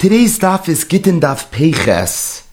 [0.00, 2.46] Today's daf is Gittin Daf Peches.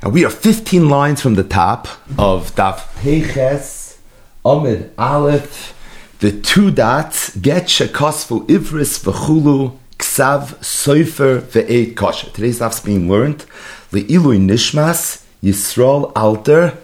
[0.00, 3.98] And we are 15 lines from the top of Daf Peches,
[4.46, 5.74] Amid Aleph,
[6.20, 12.30] the two dots, Get Shekosfu Ivris V'chulu, Ksav Soifer Ve'eit Kosher.
[12.30, 13.44] Today's daf is being learned,
[13.92, 16.78] Le'ilui Nishmas, Yisrael Alter,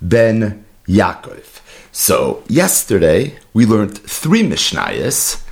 [0.00, 1.60] Ben Yaakov.
[1.92, 5.44] So, yesterday we learned three Mishnayos,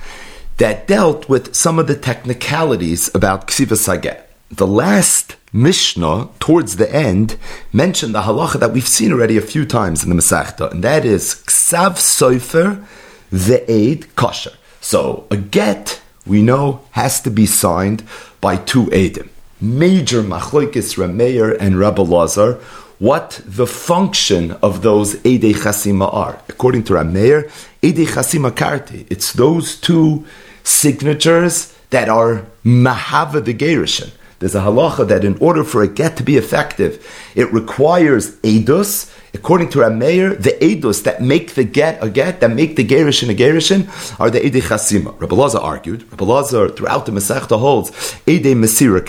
[0.57, 4.29] that dealt with some of the technicalities about Ksiva Saget.
[4.49, 7.37] The last Mishnah, towards the end,
[7.71, 11.05] mentioned the halacha that we've seen already a few times in the Masechta, and that
[11.05, 12.83] is Ksav Soifer
[13.31, 14.53] Ve'ed Kosher.
[14.81, 18.03] So, a get, we know, has to be signed
[18.41, 19.29] by two Edim.
[19.59, 22.59] Major Machlokes Rameir and Rabbi Lazar,
[22.99, 26.41] what the function of those Ede Chasima are.
[26.49, 30.25] According to Rameir, Ede Chasima Karti, it's those two
[30.67, 34.11] signatures that are mahava the gerushin.
[34.39, 39.11] There's a halacha that in order for a get to be effective, it requires edus.
[39.33, 43.31] According to Rameir, the edus that make the get a get, that make the gerushin
[43.31, 43.87] a gerushin,
[44.19, 45.19] are the ede chasima.
[45.19, 46.03] Rabbi Lazar argued.
[46.11, 47.89] Rabbi Lazar throughout the Masechta holds
[48.27, 49.01] ede mesira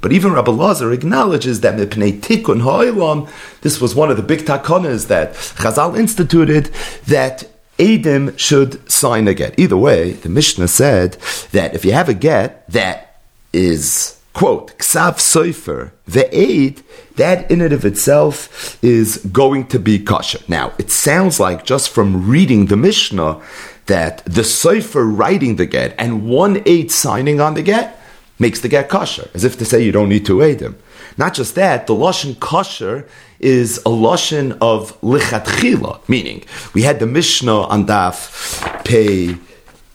[0.00, 3.30] but even Rabbi Lazar acknowledges that mipnei tikkun ha'ilam,
[3.62, 6.66] this was one of the big takanas that Chazal instituted
[7.06, 9.58] that Adim should sign a get.
[9.58, 11.12] Either way, the Mishnah said
[11.52, 13.20] that if you have a get that
[13.52, 16.82] is, quote, ksav soifer, the aid,
[17.16, 20.40] that in and of itself is going to be kosher.
[20.48, 23.40] Now, it sounds like just from reading the Mishnah
[23.86, 28.00] that the soifer writing the get and one aid signing on the get
[28.38, 30.76] makes the get kosher, as if to say you don't need to aid him.
[31.16, 33.06] Not just that, the lashon kosher
[33.40, 39.36] is a lashon of lichatchila, meaning we had the Mishnah on Daf Pei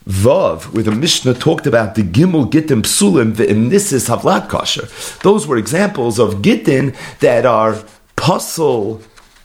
[0.06, 4.88] Vav, where the Mishnah talked about the Gimel Gittin Psulim Ve'imnisis Havlat Kosher.
[5.22, 7.78] Those were examples of Gittin that are
[8.16, 9.00] puzzle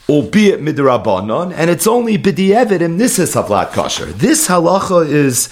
[0.10, 4.06] albeit midrabanon, and it's only b'di'evid imnisis havlat kosher.
[4.06, 5.50] This halacha is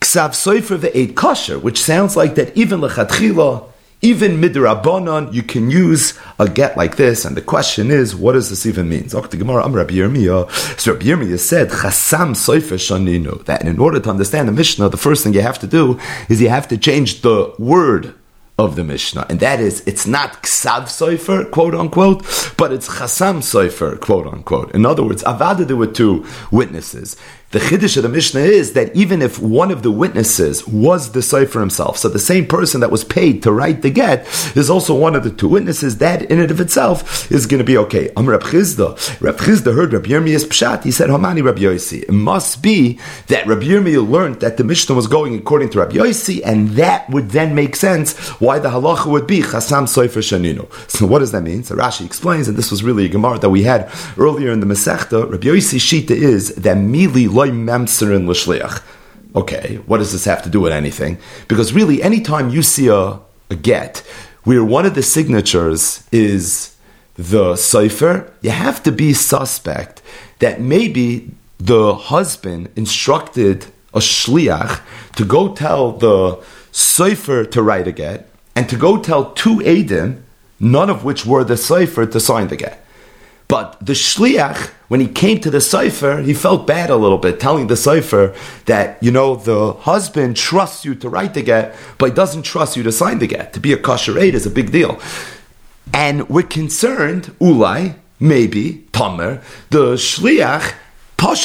[0.00, 3.69] ksav soifer ve'ed kosher, which sounds like that even lechatchila
[4.02, 8.48] even midrabanan, you can use a get like this, and the question is, what does
[8.48, 9.08] this even mean?
[9.08, 15.22] So Rabbi Yirmiyah said, Chasam shaninu, that in order to understand the Mishnah, the first
[15.22, 18.14] thing you have to do is you have to change the word
[18.58, 22.20] of the Mishnah, and that is it's not ksav soifer, quote unquote,
[22.58, 24.74] but it's chasam soifer, quote unquote.
[24.74, 27.16] In other words, avada there were two witnesses.
[27.52, 31.18] The chiddush of the Mishnah is that even if one of the witnesses was the
[31.18, 34.24] soifer himself, so the same person that was paid to write the get
[34.56, 37.64] is also one of the two witnesses, that in and of itself is going to
[37.64, 38.08] be okay.
[38.16, 40.84] Am Reb Chizda, Reb Chizda heard Reb Yirmiyah's pshat.
[40.84, 44.94] He said, "Hamani Reb Yosi." It must be that Reb Yirmiyah learned that the Mishnah
[44.94, 49.06] was going according to Reb Yosi, and that would then make sense why the halacha
[49.06, 50.70] would be chasam soifer shanino.
[50.88, 51.64] So what does that mean?
[51.64, 54.66] So Rashi explains, and this was really a gemara that we had earlier in the
[54.66, 55.28] Masechta.
[55.28, 58.82] Reb Yosi shita is that mili loy l'shliach.
[59.34, 61.18] Okay, what does this have to do with anything?
[61.48, 63.98] Because really, anytime you see a, a get
[64.44, 66.76] where one of the signatures is
[67.14, 70.02] the cipher, you have to be suspect
[70.40, 74.80] that maybe the husband instructed a shliach
[75.16, 80.22] to go tell the cipher to write a get and to go tell two Adim,
[80.58, 82.84] none of which were the cipher, to sign the get.
[83.50, 87.40] But the shliach, when he came to the cipher, he felt bad a little bit,
[87.40, 88.32] telling the cipher
[88.66, 92.76] that you know the husband trusts you to write the get, but he doesn't trust
[92.76, 93.52] you to sign the get.
[93.54, 95.00] To be a kosher aid is a big deal,
[95.92, 100.74] and we're concerned, ulai, maybe tamer, the shliach,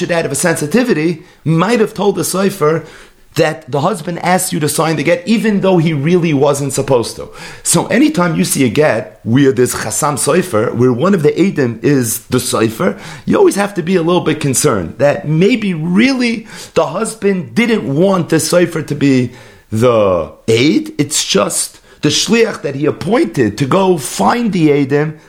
[0.04, 2.86] it out of a sensitivity, might have told the cipher
[3.36, 7.16] that the husband asks you to sign the get, even though he really wasn't supposed
[7.18, 7.30] to.
[7.64, 11.84] So anytime you see a get where there's chasam soifer, where one of the edim
[11.84, 16.48] is the soifer, you always have to be a little bit concerned that maybe really
[16.74, 19.34] the husband didn't want the soifer to be
[19.70, 20.94] the aid.
[20.98, 25.20] It's just the shliach that he appointed to go find the edim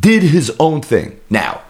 [0.00, 1.20] did his own thing.
[1.30, 1.63] Now,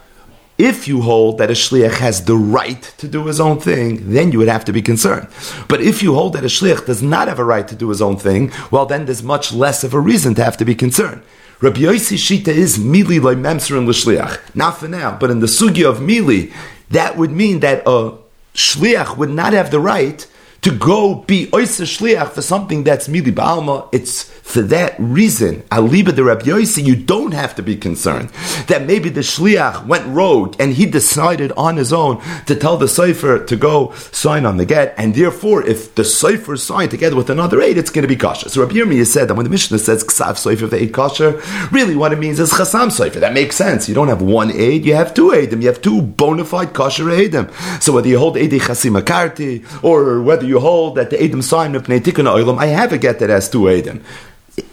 [0.59, 4.31] if you hold that a shliach has the right to do his own thing, then
[4.31, 5.29] you would have to be concerned.
[5.69, 8.01] But if you hold that a shliach does not have a right to do his
[8.01, 11.23] own thing, well, then there's much less of a reason to have to be concerned.
[11.61, 14.55] Rabbi Yossi Shita is mili loy memser and l'shliach.
[14.55, 16.53] Not for now, but in the sugi of mili,
[16.91, 18.17] that would mean that a
[18.55, 20.27] shliach would not have the right
[20.65, 26.15] to go be oisa shliach for something that's mili ba'alma, it's for that reason, aliba
[26.15, 28.31] de Rabbi Yossi, you don't have to be concerned
[28.69, 32.89] that maybe the shliach went rogue and he decided on his own to tell the
[32.89, 37.29] cipher to go sign on the get, and therefore, if the cipher signed together with
[37.29, 38.49] another aid, it's going to be kosher.
[38.49, 41.95] So Rabbi Yirmiyah said that when the Mishnah says ksav cipher for aid kosher, really
[41.95, 43.21] what it means is chasam cipher.
[43.21, 43.87] That makes sense.
[43.87, 45.61] You don't have one aid, you have two aidim.
[45.61, 47.53] You have two bona fide kosher aidim.
[47.83, 51.75] So whether you hold aid chasim akarti or whether you hold that the aidim sign
[51.75, 54.03] of tikun oilam, I have a get that has two aidim.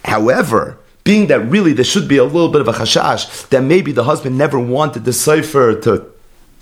[0.05, 3.91] However, being that really there should be a little bit of a chashash that maybe
[3.91, 6.10] the husband never wanted the cipher to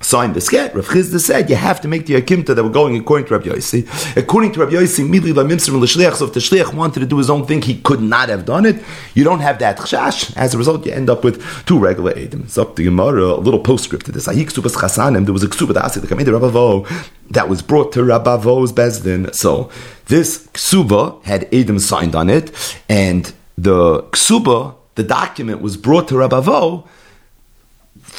[0.01, 0.73] sign the get.
[0.75, 3.49] Rav Chizda said you have to make the akimta that we're going according to Rabbi
[3.49, 4.17] Yossi.
[4.17, 5.03] According to Rabbi Yossi,
[5.35, 6.15] la mimsir l'shliach.
[6.15, 8.65] So if the shliach wanted to do his own thing, he could not have done
[8.65, 8.83] it.
[9.13, 10.35] You don't have that chashash.
[10.37, 12.45] As a result, you end up with two regular edim.
[12.45, 13.23] It's up to Gemara.
[13.23, 14.27] A little postscript to this.
[14.27, 15.25] Ahik subas chasanim.
[15.25, 16.99] There was a ksuba that Rabbi
[17.31, 19.33] that was brought to Rabbi Vo's bezdin.
[19.35, 19.69] So
[20.07, 26.15] this ksuba had edim signed on it, and the ksuba, the document, was brought to
[26.15, 26.87] Rabavo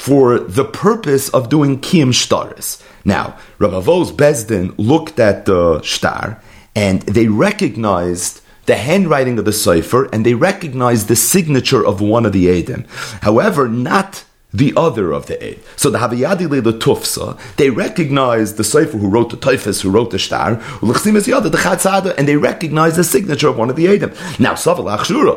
[0.01, 2.81] for the purpose of doing kiyum shtaris.
[3.05, 6.41] Now, Rabavo's Bezdin looked at the shtar
[6.75, 12.25] and they recognized the handwriting of the cipher and they recognized the signature of one
[12.25, 12.87] of the Adim.
[13.21, 15.59] However, not the other of the aid.
[15.77, 20.11] So the Haviyadi the Tufsa, they recognize the Sefer who wrote the Typhus, who wrote
[20.11, 23.75] the Shtar, is the other, the Chatzada, and they recognize the signature of one of
[23.75, 24.11] the Adim.
[24.39, 24.81] Now, Saval.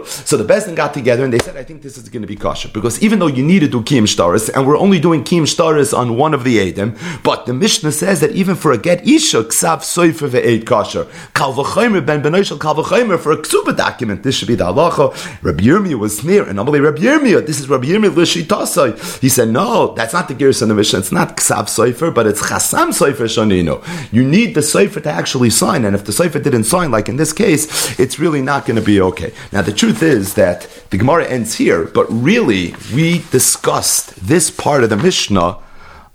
[0.06, 2.36] So the Bezdin got together and they said, I think this is going to be
[2.36, 2.68] kosher.
[2.68, 5.96] Because even though you need to do Kim Shtaris, and we're only doing Kim Shtaris
[5.96, 9.44] on one of the Adim, but the Mishnah says that even for a get Isha,
[9.44, 11.06] Ksav Sefer ve'ed kosher.
[11.34, 14.22] Kal v'chaymer ben benoishal kal v'chaymer for a Ksuba document.
[14.22, 15.14] This should be the halacha.
[15.42, 19.03] Rabbi Yirmiyah was near, and Amalei Rabbi Yirmiyah, this is Rabbi Yirmiyah L'shitasai.
[19.20, 21.00] He said, no, that's not the Gears in the Mishnah.
[21.00, 23.84] It's not Ksav Sefer, but it's Chasam Sefer Shanino.
[24.12, 27.16] You need the Sefer to actually sign, and if the Sefer didn't sign, like in
[27.16, 29.32] this case, it's really not going to be okay.
[29.52, 34.84] Now, the truth is that the Gemara ends here, but really, we discussed this part
[34.84, 35.58] of the Mishnah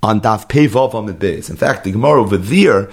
[0.02, 1.50] on Daf Pevav Amid Beis.
[1.50, 2.90] In fact, the Gemara over there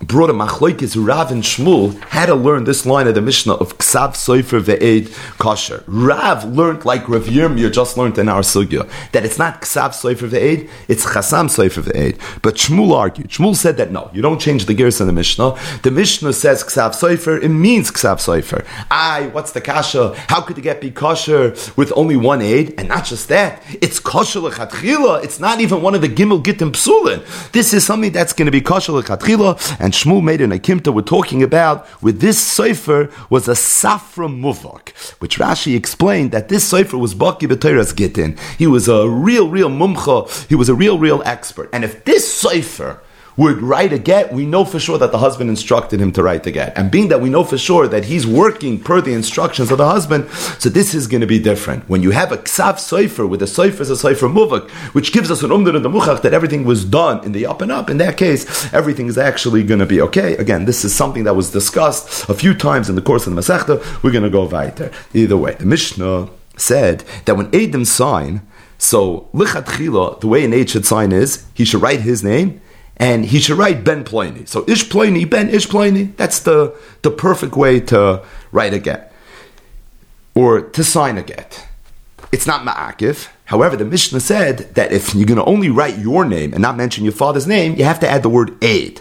[0.00, 3.78] brought a machlokes Rav and Shmuel had to learn this line of the Mishnah of
[3.78, 5.82] Ksav Sofer Ve'ed Kosher.
[5.88, 10.28] Rav learned like Rav Yirmiyah just learned in our sugya that it's not Ksav Sofer
[10.28, 12.42] Ve'ed, it's Chasam Sofer Ve'ed.
[12.42, 13.30] But Shmuel argued.
[13.30, 15.56] Shmuel said that no, you don't change the gears in the Mishnah.
[15.82, 18.64] The Mishnah says Ksav Soifer, it means Ksav Soifer.
[18.90, 20.14] I, what's the kasha?
[20.28, 22.74] How could the get be kosher with only one aid?
[22.78, 25.24] And not just that, it's kosher lechatchila.
[25.24, 27.50] It's not even one of the gimel gittim psulin.
[27.50, 29.58] This is something that's going to be kosher lechatchila
[29.88, 34.90] and Shmuel made an akimta we're talking about with this cipher was a safra muvak,
[35.18, 38.38] which Rashi explained that this cipher was baki b'teiras gitin.
[38.58, 40.46] He was a real, real mumcha.
[40.46, 41.70] He was a real, real expert.
[41.72, 43.00] And if this cipher
[43.38, 46.42] would write a get, we know for sure that the husband instructed him to write
[46.42, 46.76] the get.
[46.76, 49.86] And being that we know for sure that he's working per the instructions of the
[49.86, 51.88] husband, so this is going to be different.
[51.88, 55.30] When you have a ksav soifer, with a soifer is a soifer muvak, which gives
[55.30, 57.88] us an umdar in the muchach that everything was done in the up and up,
[57.88, 60.36] in that case, everything is actually going to be okay.
[60.36, 63.40] Again, this is something that was discussed a few times in the course of the
[63.40, 64.02] Masechta.
[64.02, 64.90] We're going to go weiter.
[65.14, 68.42] Either way, the Mishnah said that when Adam sign,
[68.78, 72.60] so lichat the way an aid should sign is he should write his name
[72.98, 74.44] and he should write Ben Pliny.
[74.46, 79.12] So Ish Pliny, Ben Ish Pliny, that's the, the perfect way to write a get.
[80.34, 81.66] Or to sign a get.
[82.32, 83.28] It's not Ma'akif.
[83.46, 86.76] However, the Mishnah said that if you're going to only write your name and not
[86.76, 89.00] mention your father's name, you have to add the word aid.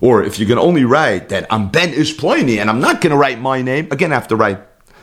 [0.00, 3.00] Or if you're going to only write that I'm Ben Ish Pliny and I'm not
[3.00, 4.60] going to write my name, again, I have to write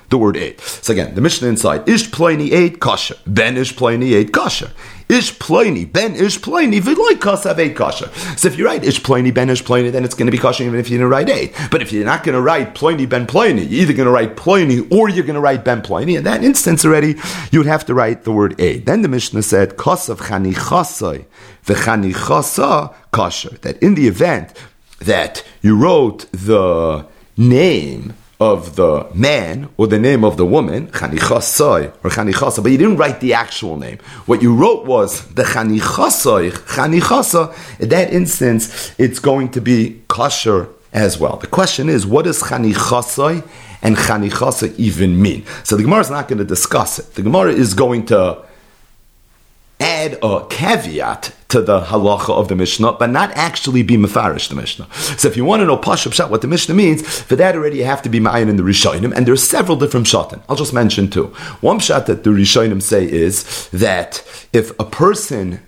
[0.09, 0.61] the word aid.
[0.61, 3.15] So again, the Mishnah inside, Ish Pliny aid kosher.
[3.25, 4.71] Ben Ish Pliny aid kosher.
[5.09, 8.09] Ish Pliny, Ben Ish Pliny, Viloy Kasav aid kosher.
[8.37, 10.63] So if you write Ish Pliny, Ben Ish Pliny, then it's going to be kosher
[10.63, 11.53] even if you didn't write aid.
[11.71, 14.35] But if you're not going to write Pliny, Ben Pliny, you're either going to write
[14.35, 16.15] Pliny or you're going to write Ben Pliny.
[16.15, 17.15] In that instance already,
[17.51, 18.85] you would have to write the word aid.
[18.85, 21.25] Then the Mishnah said, Kasav Chanichasai,
[21.65, 23.57] V'chanichasa kosher.
[23.61, 24.53] That in the event
[24.99, 27.05] that you wrote the
[27.37, 28.13] name
[28.43, 32.97] of the man or the name of the woman, Chanichasai or Chanichasa, but you didn't
[32.97, 33.99] write the actual name.
[34.25, 37.79] What you wrote was the Chanichasai, Chanichasa.
[37.79, 41.37] In that instance, it's going to be kosher as well.
[41.37, 43.47] The question is, what does Chanichasai
[43.81, 45.45] and Chanichasa even mean?
[45.63, 47.13] So the Gemara is not going to discuss it.
[47.15, 48.43] The Gemara is going to
[50.03, 54.55] add a caveat to the halacha of the Mishnah, but not actually be mafarish the
[54.55, 54.87] Mishnah.
[54.93, 57.85] So if you want to know Pashup what the Mishnah means, for that already you
[57.85, 60.41] have to be ma'ayin in the Rishonim, and there are several different shatim.
[60.49, 61.27] I'll just mention two.
[61.61, 65.59] One shat that the Rishonim say is that if a person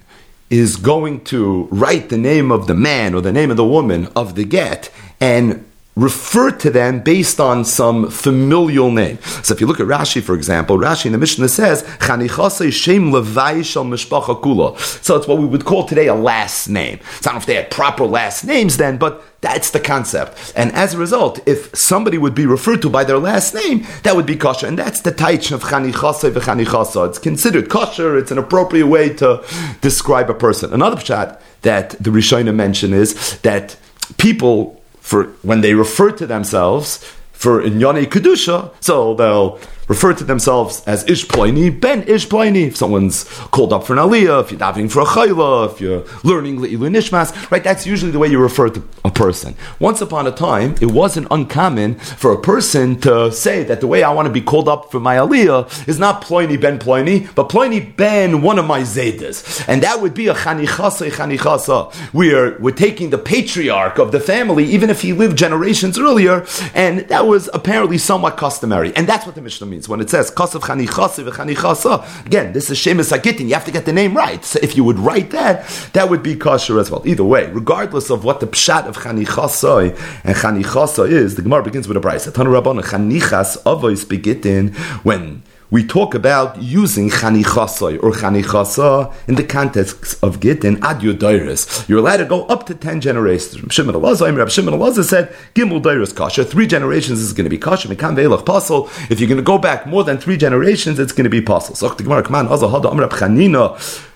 [0.50, 4.08] is going to write the name of the man or the name of the woman
[4.16, 5.66] of the get, and
[5.96, 9.18] refer to them based on some familial name.
[9.44, 14.42] So if you look at Rashi, for example, Rashi in the Mishnah says, Shem Mishpacha
[14.42, 14.78] Kula.
[14.78, 17.00] So it's what we would call today a last name.
[17.22, 20.52] So I don't know if they had proper last names then, but that's the concept.
[20.56, 24.16] And as a result, if somebody would be referred to by their last name, that
[24.16, 24.68] would be kosher.
[24.68, 27.10] And that's the taich of chanichasa v'chanichasa.
[27.10, 28.18] It's considered kosher.
[28.18, 29.46] It's an appropriate way to
[29.82, 30.74] describe a person.
[30.74, 33.78] Another pshat that the Rishonim mention is that
[34.18, 36.98] people for when they refer to themselves
[37.32, 43.74] for Inyane Kedusha, so they'll refer to themselves as Ish Ben Ish If someone's called
[43.74, 47.52] up for an Aliyah, if you're davening for a Chayla, if you're learning Le'ilu Nishmas,
[47.52, 49.56] right, that's usually the way you refer to a person.
[49.80, 54.04] Once upon a time, it wasn't uncommon for a person to say that the way
[54.04, 57.50] I want to be called up for my Aliyah is not Ploini Ben Ploini, but
[57.50, 59.66] Ploini Ben one of my Zaydas.
[59.68, 62.14] And that would be a Chanichasa Chanichasa.
[62.14, 67.00] We're, we're taking the patriarch of the family, even if he lived generations earlier, and
[67.10, 68.96] that was apparently somewhat customary.
[68.96, 69.90] And that's what the Mishnah means.
[69.90, 73.48] When it says Kasav Chanichasi v'Chanichasa, again, this is Shemus Hagitin.
[73.48, 74.44] You have to get the name right.
[74.44, 77.04] So if you would write that, that would be kosher as well.
[77.06, 81.88] Either way, regardless of what the pshat of Chanichasa and Chanichasa is, the Gemara begins
[81.88, 82.32] with a brayse.
[82.32, 89.44] Tanu Rabbana Chanichas Avois Begitin when we talk about using chanichasoi or chanichasa in the
[89.44, 91.88] context of gittin ad yodoiris.
[91.90, 93.74] You're allowed to go up to ten generations.
[93.74, 96.46] Shimon Elazar, Rab Shimon Elazar said, Gimel doiris kasha.
[96.46, 97.88] Three generations is going to be kasha.
[97.88, 98.88] Mekan ve'elach pasol.
[99.10, 101.76] If you're going to go back more than three generations, it's going to be pasol.
[101.76, 102.48] So the Gemara, come on,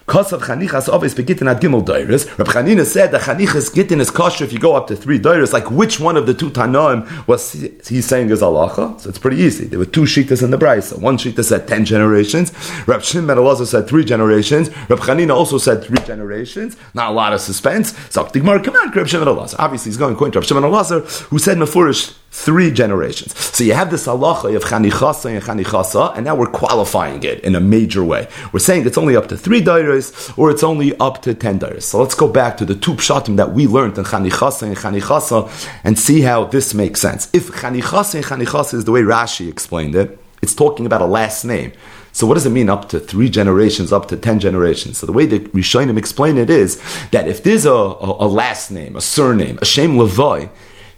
[0.10, 0.20] Chanina.
[0.20, 2.38] Kosav chanichas always begitin at gimel doiris.
[2.38, 5.54] Rab Chanina said that chanichas gittin is kosher if you go up to three doiris.
[5.54, 9.00] Like which one of the two tanoim was he saying is alacha?
[9.00, 9.66] So it's pretty easy.
[9.66, 11.00] There were two shitas in the brisa.
[11.00, 12.52] One shita said ten generations.
[12.88, 14.70] Rab Shimon also said three generations.
[14.90, 16.78] Rab Chanina also said three generations.
[16.94, 17.98] Not a lot of suspense.
[18.10, 22.16] So Gemara, come on, Rab Shimon Obviously, he's going to Rab Shimon who said mefurish
[22.32, 23.38] three generations.
[23.38, 27.56] So you have this halacha of chanichasa and chanichasa, and now we're qualifying it in
[27.56, 28.28] a major way.
[28.54, 31.84] We're saying it's only up to three dairas, or it's only up to ten dairas.
[31.84, 35.50] So let's go back to the two pshatim that we learned in chanichasa and chanichasa,
[35.84, 37.30] and see how this makes sense.
[37.34, 41.44] If chanichasa and chanichasa is the way Rashi explained it, it's talking about a last
[41.44, 41.74] name.
[42.12, 44.98] So what does it mean up to three generations, up to ten generations?
[44.98, 46.82] So the way that Rishonim explain it is
[47.12, 50.48] that if there's a, a, a last name, a surname, a Shem Levi,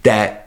[0.03, 0.40] that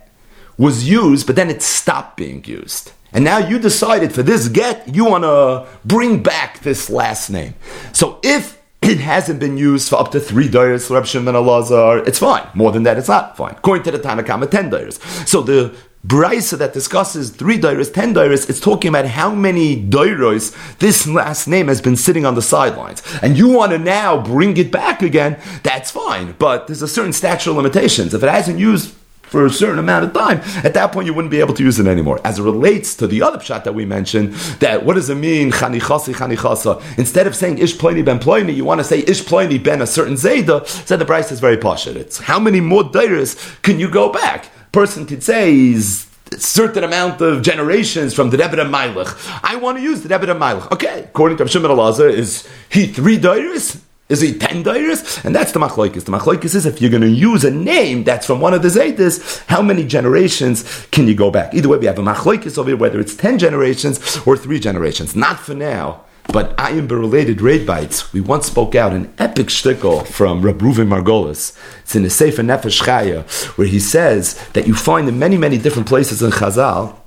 [0.56, 2.92] was used, but then it stopped being used.
[3.12, 7.54] And now you decided for this get, you want to bring back this last name.
[7.92, 12.18] So if it hasn't been used for up to three for Reb Shimon Elazar, it's
[12.18, 12.46] fine.
[12.54, 13.52] More than that, it's not fine.
[13.52, 15.00] According to the Tanakhama, ten dollars.
[15.26, 15.75] So the
[16.06, 21.49] Brisa that discusses three doiros, ten doiros, it's talking about how many doiros this last
[21.49, 23.02] name has been sitting on the sidelines.
[23.23, 26.34] And you want to now bring it back again, that's fine.
[26.38, 28.12] But there's a certain statute of limitations.
[28.12, 28.94] If it hasn't used
[29.34, 31.80] for a certain amount of time, at that point you wouldn't be able to use
[31.80, 32.20] it anymore.
[32.24, 35.50] As it relates to the other pshat that we mentioned, that what does it mean,
[35.50, 36.80] chanichasi chanichasa?
[36.96, 39.88] Instead of saying ish ploini ben ploini, you want to say ish ploini ben a
[39.88, 41.88] certain zayda, said the price is very posh.
[41.88, 44.50] It's how many more dairas can you go back?
[44.70, 46.06] Person could say he's
[46.38, 49.10] certain amount of generations from the Rebbe Meilich.
[49.42, 50.70] I want to use the Rebbe Meilich.
[50.70, 53.80] Okay, according to Shimon Elazar, is he three dairas?
[54.08, 55.25] Is he ten dairis?
[55.25, 56.04] And that's the machlokes.
[56.04, 58.68] The machlokes is if you're going to use a name that's from one of the
[58.68, 61.54] zaytis, how many generations can you go back?
[61.54, 65.16] Either way, we have a machlokes over here, whether it's ten generations or three generations.
[65.16, 66.04] Not for now.
[66.32, 68.12] But I am related raid bites.
[68.12, 71.56] We once spoke out an epic shtickle from Reuven Margolis.
[71.82, 73.25] It's in the Sefer Nefesh Chaya,
[73.58, 76.99] where he says that you find in many, many different places in Chazal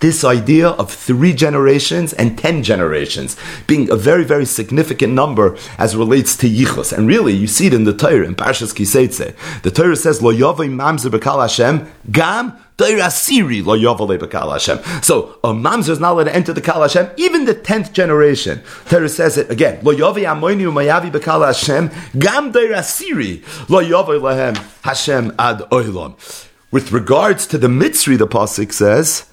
[0.00, 5.94] this idea of three generations and ten generations being a very, very significant number as
[5.94, 6.92] relates to yichus.
[6.96, 9.34] And really, you see it in the Torah, in Parshas Kiseitze.
[9.62, 12.58] The Torah says, Lo yavai mamzer b'kal Hashem, gam.
[12.80, 12.86] So
[15.44, 18.62] a mamzer is not allowed to enter the Kal Hashem, even the tenth generation.
[18.86, 19.84] Torah says it again.
[19.84, 21.12] Lo yovi amoini umayavi
[21.44, 26.16] Hashem, gam Asiri lo yovi lahem Hashem ad oilam.
[26.70, 29.29] With regards to the Mitzri, the pasuk says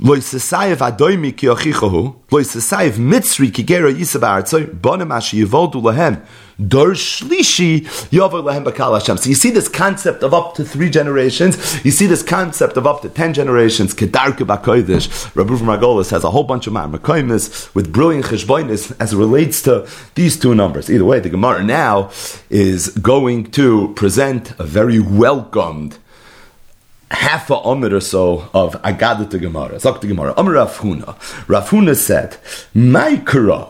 [0.00, 6.22] Loisasayev adoimi ki achichahu, loisasayev mitzri ki gera yisab artzoy, bonim ashi yivoldu lahem,
[6.58, 9.18] dor shlishi yover lahem bakal Hashem.
[9.18, 12.86] So you see this concept of up to three generations, you see this concept of
[12.86, 15.36] up to ten generations, kedarke bakoidish.
[15.36, 19.86] Rabbi Margolis has a whole bunch of ma'amakoimis with brilliant cheshboinis as it relates to
[20.14, 20.88] these two numbers.
[20.90, 22.10] Either way, the Gemara now
[22.48, 25.98] is going to present a very welcomed
[27.10, 29.76] half a omer or so of Agadah to Gemara.
[29.76, 30.34] Zok to Gemara.
[30.36, 31.16] Omer Rafhuna.
[31.46, 32.36] Rafhuna said,
[32.74, 33.16] My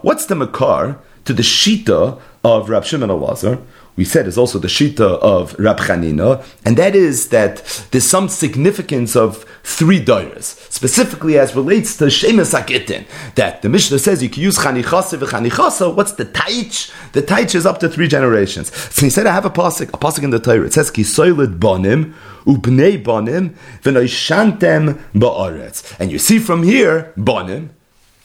[0.02, 3.62] what's the makar to the shita of Rav Shimon Elazar?
[4.00, 7.56] We said is also the Shita of Rab Chanina, and that is that
[7.90, 13.04] there's some significance of three dairas, specifically as relates to Shemus Akitin,
[13.34, 16.90] that the Mishnah says you can use Chanichasa v'Chanichasa, what's the Taich?
[17.12, 18.74] The Taich is up to three generations.
[18.74, 21.58] So he said, I have a pasuk, a pasuk in the Torah, it says, Kisoilid
[21.58, 22.14] Bonim,
[22.46, 25.94] Ubnei Bonim, V'noishantem Ba'aretz.
[26.00, 27.68] And you see from here, Bonim,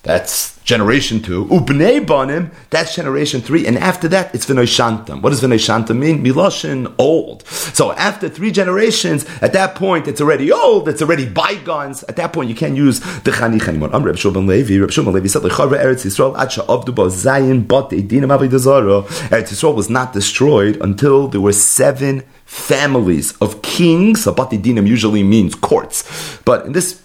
[0.05, 1.45] that's generation two.
[1.45, 3.65] Ubnei banim, that's generation three.
[3.65, 5.23] And after that, it's v'noishantam.
[5.23, 6.23] What does v'noishantam mean?
[6.23, 7.45] Miloshin, old.
[7.47, 12.03] So after three generations, at that point, it's already old, it's already bygones.
[12.03, 13.89] At that point, you can't use the chanich anymore.
[13.93, 14.79] I'm Reb Shulman Levi.
[14.79, 19.03] Reb Shulman Levi said, L'chara Eretz Yisrael, Acha Avdu Bo Zayin Bot Eidinim Avidazara.
[19.29, 24.27] Eretz Yisrael was not destroyed until there were seven families of kings.
[24.27, 26.39] Abati Dinim usually means courts.
[26.45, 27.01] But in this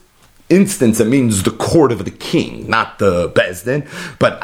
[0.51, 3.89] instance, it means the court of the king, not the Bezdin.
[4.19, 4.39] But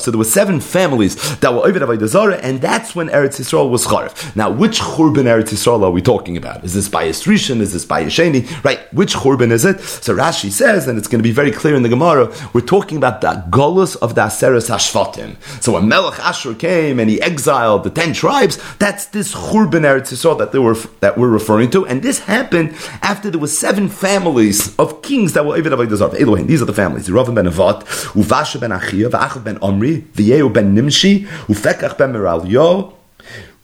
[0.00, 3.86] so there were seven families that were over Avodah and that's when Eretz Yisrael was
[3.86, 4.34] Charif.
[4.36, 6.64] Now, which Churban Eretz Yisrael are we talking about?
[6.64, 7.04] Is this by?
[7.04, 8.64] Is this by Sheni?
[8.64, 8.80] Right?
[8.92, 9.80] Which Churban is it?
[9.80, 12.96] So Rashi says, and it's going to be very clear in the Gemara, we're talking
[12.96, 15.36] about the Golus of the Aseres Hashvatim.
[15.62, 20.12] So when Melech Ashur came and he exiled the ten tribes, that's this Churban Eretz
[20.12, 23.79] Yisrael that they were that we're referring to, and this happened after there was seven
[23.80, 26.20] seven families of kings that were Eved Avodah Zarah.
[26.20, 27.10] Elohim, these are the families.
[27.10, 27.82] Rav ben Avat,
[28.12, 32.92] Uvasha ben Achia, V'achav ben Omri, V'yehu ben Nimshi, Ufekach ben Meralyo,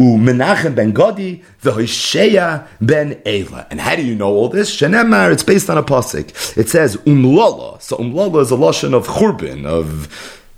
[0.00, 3.66] Menachem ben Godi, Hosheya ben Ela.
[3.70, 4.74] And how do you know all this?
[4.74, 6.56] Shenemar, it's based on a pasuk.
[6.56, 7.80] It says Umlala.
[7.82, 10.08] So Umlala is a lotion of Churbin, of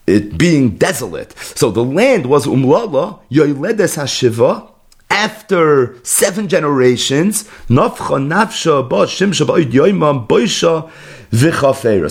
[0.06, 1.36] it being desolate.
[1.38, 4.70] So the land was Umlala, Yoiledes Hashiva,
[5.10, 7.88] after seven generations, So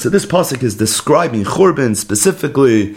[0.10, 2.96] this pasuk is describing Churban specifically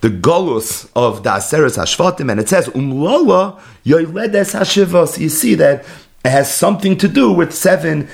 [0.00, 5.06] the golus of the Aseres Hashvatim, and it says Umlala Yoiledes Hashiva.
[5.06, 5.84] So you see that
[6.24, 8.08] it has something to do with seven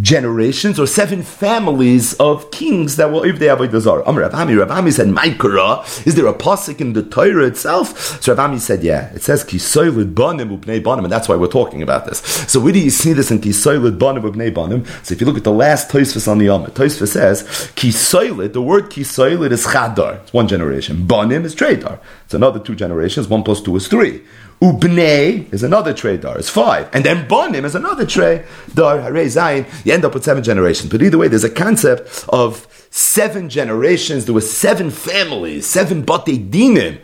[0.00, 4.04] generations or seven families of kings that were Ivdei Avodah Zarah.
[4.04, 8.22] Amr Rav Ami, Rav Ami said, Maikara, is there a pasuk in the Torah itself?
[8.22, 11.46] So Rav Ami said, yeah, it says Kisoylid Banim Ubnei Banim, and that's why we're
[11.46, 12.20] talking about this.
[12.50, 14.86] So where do you see this in Kisoylid Banim Ubnei Banim?
[15.02, 17.42] So if you look at the last Tosfos on the Yom, Tosfos says,
[17.74, 21.06] Kisoylid, the word Kisoylid is Chadar, it's one generation.
[21.06, 21.98] Banim is Tradar.
[22.24, 24.22] It's another two generations, one plus two is three.
[24.62, 26.88] Ubnei is another tray dar, it's five.
[26.92, 29.66] And then Bonim is another tray dar, Hare Zayin.
[29.84, 30.88] You end up with seven generations.
[30.88, 34.26] But either way, there's a concept of seven generations.
[34.26, 37.00] There were seven families, seven Bate Dinim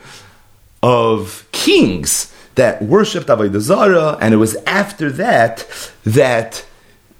[0.84, 5.66] of kings that worshipped Avodah Zarah, and it was after that
[6.04, 6.64] that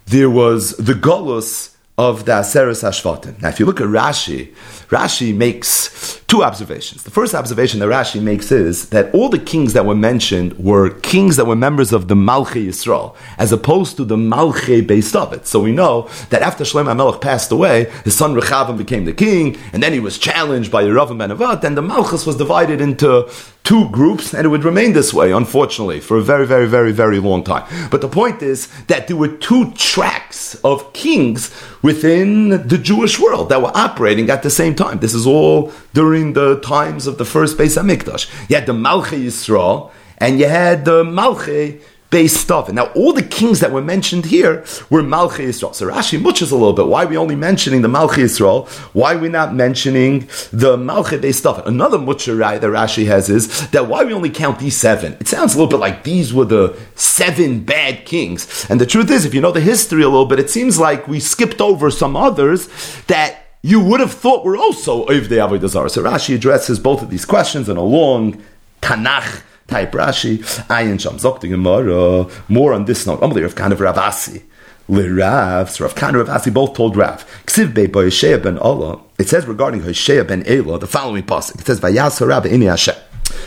[0.07, 3.42] there was the Golus of the Aseres Hashvatim.
[3.42, 4.55] Now, if you look at Rashi,
[4.88, 7.05] Rashi makes two observations.
[7.05, 10.91] The first observation that Rashi makes is that all the kings that were mentioned were
[10.91, 15.33] kings that were members of the Malchei Yisrael, as opposed to the Malchei based of
[15.33, 15.47] it.
[15.47, 19.57] So we know that after Shlomo HaMelech passed away, his son Rechavam became the king,
[19.73, 23.31] and then he was challenged by Yeravim ben Avat, and the Malchus was divided into
[23.64, 27.19] two groups, and it would remain this way, unfortunately, for a very, very, very, very
[27.19, 27.64] long time.
[27.91, 33.51] But the point is that there were two tracks of kings within the Jewish world
[33.51, 35.01] that were operating at the same time.
[35.01, 38.29] This is all during the times of the first Beis Hamikdash.
[38.49, 42.69] You had the Malchei Yisrael, and you had the Malchei based stuff.
[42.69, 45.75] And now all the kings that were mentioned here were Malchei Yisrael.
[45.75, 46.87] So Rashi muches a little bit.
[46.87, 48.69] Why are we only mentioning the Malchei Yisrael?
[48.95, 50.21] Why are we not mentioning
[50.53, 51.67] the Malchei based stuff?
[51.67, 55.17] Another mucherai that Rashi has is that why we only count these seven?
[55.21, 58.67] It sounds a little bit like these were the seven bad kings.
[58.71, 61.09] And the truth is, if you know the history a little bit, it seems like
[61.09, 62.69] we skipped over some others
[63.07, 65.90] that you would have thought we were also Ovdei Avodah Zarah.
[65.90, 68.42] So Rashi addresses both of these questions in a long
[68.83, 70.38] Tanakh type Rashi.
[70.68, 72.31] Ayin Sham Zok Gemara.
[72.49, 73.21] More on this note.
[73.21, 74.42] Amalei Rav of Ravasi.
[74.88, 77.27] Rav, so Rav of Ravasi both told Rav.
[77.47, 79.01] Ksiv Be by Hoshea ben Allah.
[79.18, 81.61] It says regarding Hoshea ben Elah the following pasuk.
[81.61, 82.94] It says Vayas Harab Ini Hashem.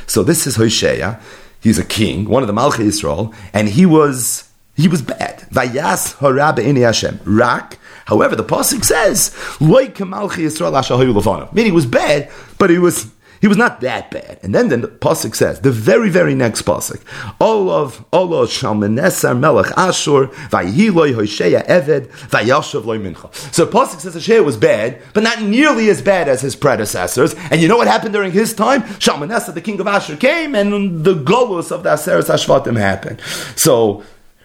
[0.05, 1.19] So this is Hoshea.
[1.61, 5.39] He's a king, one of the Malchei Israel, and he was he was bad.
[5.51, 7.19] Vayas Harab Hashem.
[7.25, 7.79] Rak.
[8.05, 13.11] However, the pasuk says, "Like Yisrael Meaning, he was bad, but he was
[13.41, 14.39] he was not that bad.
[14.43, 17.01] And then the pasuk says, the very, very next pasuk,
[17.41, 23.33] Olav, Olav Shalmaneser Melech Ashur, Vayhiloi Hosheya Eved, Vayashav Loi Mincha.
[23.51, 27.33] So pasuk says Hosheya was bad, but not nearly as bad as his predecessors.
[27.49, 28.83] And you know what happened during his time?
[28.99, 33.21] Shalmaneser, the king of Ashur, came, and the golus of the Aseres Ashvatim happened.
[33.55, 34.03] So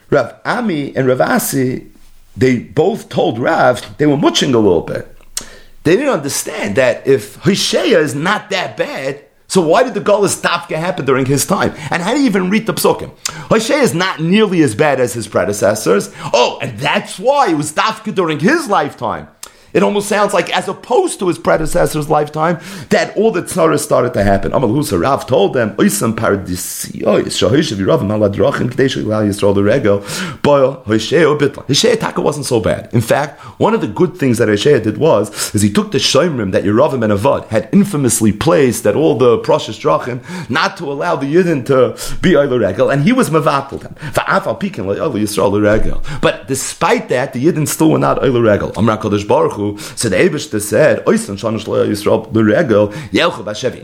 [0.08, 1.90] Rav Ami and Rav Asi,
[2.36, 5.16] they both told Rav they were muching a little bit.
[5.84, 10.40] They didn't understand that if Hosea is not that bad, so why did the Golas
[10.40, 11.72] Tafka happen during his time?
[11.90, 13.12] And how do you even read the psukim?
[13.48, 16.12] Hoshea is not nearly as bad as his predecessors.
[16.32, 19.28] Oh, and that's why it was Tafka during his lifetime.
[19.72, 22.58] It almost sounds like, as opposed to his predecessor's lifetime,
[22.90, 24.52] that all the tzaras started to happen.
[24.52, 26.14] Amal Husa Rav told them, "Oisam
[31.66, 32.88] Hishei Taka wasn't so bad.
[32.92, 35.98] In fact, one of the good things that Hishei did was, is he took the
[35.98, 40.84] Shomrim that Yeravim and Avad had infamously placed at all the Prashas Drachim, not to
[40.84, 43.94] allow the Yidden to be Oiler Regel, and he was Mavatel them.
[46.20, 48.72] But despite that, the Yidden still were not Oiler Regel.
[48.76, 51.02] Amra Kodesh Baruch Hu, so the Abishta said,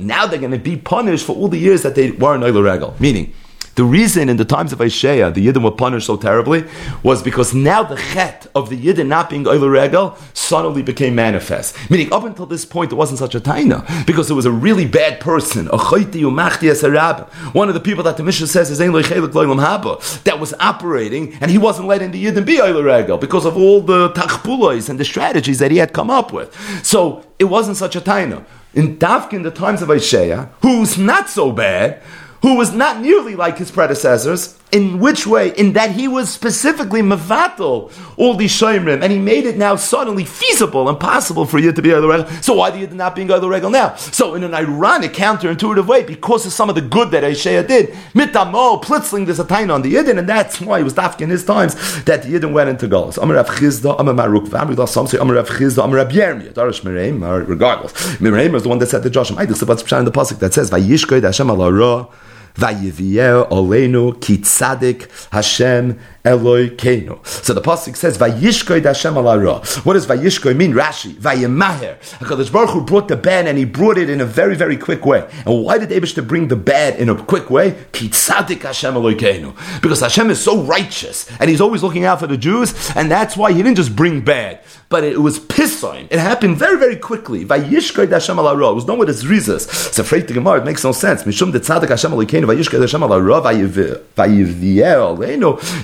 [0.01, 2.95] Now they're going to be punished for all the years that they weren't Regel.
[3.01, 3.35] Meaning,
[3.75, 6.65] the reason in the times of Hoshea the Yidden were punished so terribly
[7.03, 11.75] was because now the chet of the Yidden not being Oil suddenly became manifest.
[11.91, 14.87] Meaning, up until this point, it wasn't such a taina because it was a really
[14.87, 21.35] bad person, a One of the people that the Mishnah says is that was operating
[21.41, 25.05] and he wasn't letting the Yidden be Oil because of all the tachpulois and the
[25.05, 26.55] strategies that he had come up with.
[26.85, 28.45] So it wasn't such a taina.
[28.75, 32.03] In Davkin, the times of Hoshea, who's not so bad,
[32.43, 34.59] who was not nearly like his predecessors.
[34.73, 35.51] In which way?
[35.51, 40.25] In that he was specifically mevatel all these shayrim, and he made it now suddenly
[40.25, 42.27] feasible and possible for you to be the regal.
[42.41, 43.95] So why do you not being the regal now?
[43.97, 47.91] So in an ironic, counterintuitive way, because of some of the good that Hoshea did,
[48.15, 51.29] mitamo plitzling there's a time on the yidden, and that's why it was dafk in
[51.29, 51.75] his times
[52.05, 53.23] that the yidden went into Galus.
[53.23, 57.43] Amar Rav Chizda, Amar Maruk, Some say Amar Rav Chizda, Amar Rav Yermia, Darish Meremar,
[57.43, 57.93] uh, regardless.
[58.17, 59.37] Meremar is the one that said to Joshua.
[59.37, 62.09] I just about the pasuk that says Vayishkoid Hashem ala
[62.59, 67.27] Vayivier Olenu Kitzadik Hashem Eloi Keinu.
[67.27, 69.85] So the pasuk says Vayishkoi Hashem Alara.
[69.85, 70.73] What does Vayishkoi mean?
[70.73, 71.99] Rashi Vayimaher.
[72.19, 75.05] Hakadosh Baruch Hu brought the bad and he brought it in a very very quick
[75.05, 75.29] way.
[75.45, 77.73] And why did Abish to bring the bad in a quick way?
[77.93, 79.53] Kitzadik Hashem Eloi Keinu.
[79.83, 83.37] Because Hashem is so righteous and he's always looking out for the Jews, and that's
[83.37, 86.07] why he didn't just bring bad, but it was pissoin.
[86.09, 87.45] It happened very very quickly.
[87.45, 88.71] Vayishkoi Hashem Alara.
[88.71, 89.67] It was no what is rizas.
[89.89, 90.61] It's afraid to Gemara.
[90.61, 91.25] It makes no sense.
[91.25, 93.33] Mishum Tzadik Hashem Eloi Keinu Vayishkoi Hashem Alara.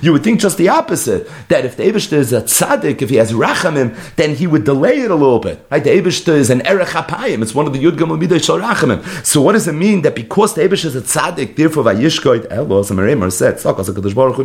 [0.01, 1.27] You would think just the opposite.
[1.49, 5.01] That if the Abishta is a tzaddik, if he has rachamim, then he would delay
[5.01, 5.67] it a little bit.
[5.71, 5.83] Right?
[5.83, 7.41] The Abishta is an erech hapayim.
[7.43, 9.01] It's one of the yud gamul midah shal rachamim.
[9.25, 12.91] So what does it mean that because the Abishta is a tzaddik, therefore vayishkoid elos
[12.91, 14.39] and said tzaka kadosh baruch.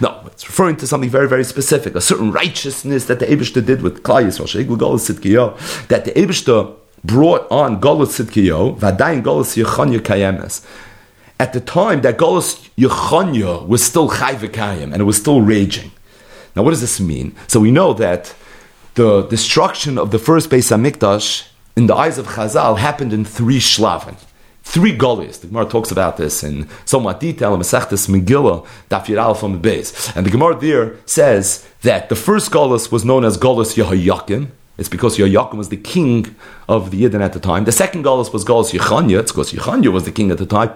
[0.00, 3.82] No, it's referring to something very very specific, a certain righteousness that the Abishta did
[3.82, 5.08] with Klal Yisrael, sheigul golus
[5.88, 10.64] that the Abishta brought on Golus Sidkiyo, Vadayin Golus Yechanya Kayemes
[11.40, 15.92] at the time that Golos Yechanya was still Chayvikayim and it was still raging.
[16.56, 17.34] Now, what does this mean?
[17.46, 18.34] So we know that
[18.94, 21.46] the destruction of the first Beis Hamikdash
[21.76, 24.16] in the eyes of Chazal happened in three shlavim.
[24.64, 25.38] Three gullies.
[25.38, 29.58] The Gemara talks about this in somewhat detail in Masechtas Megillah, Daf Yid from the
[29.58, 30.14] base.
[30.14, 34.48] And the Gemara there says that the first gullus was known as Gullus Yehoyakim.
[34.76, 36.34] It's because Yehoyakim was the king
[36.68, 37.64] of the Yidden at the time.
[37.64, 39.20] The second gullus was Gullus Yechanya.
[39.20, 40.70] It's because Yechanya was the king at the time.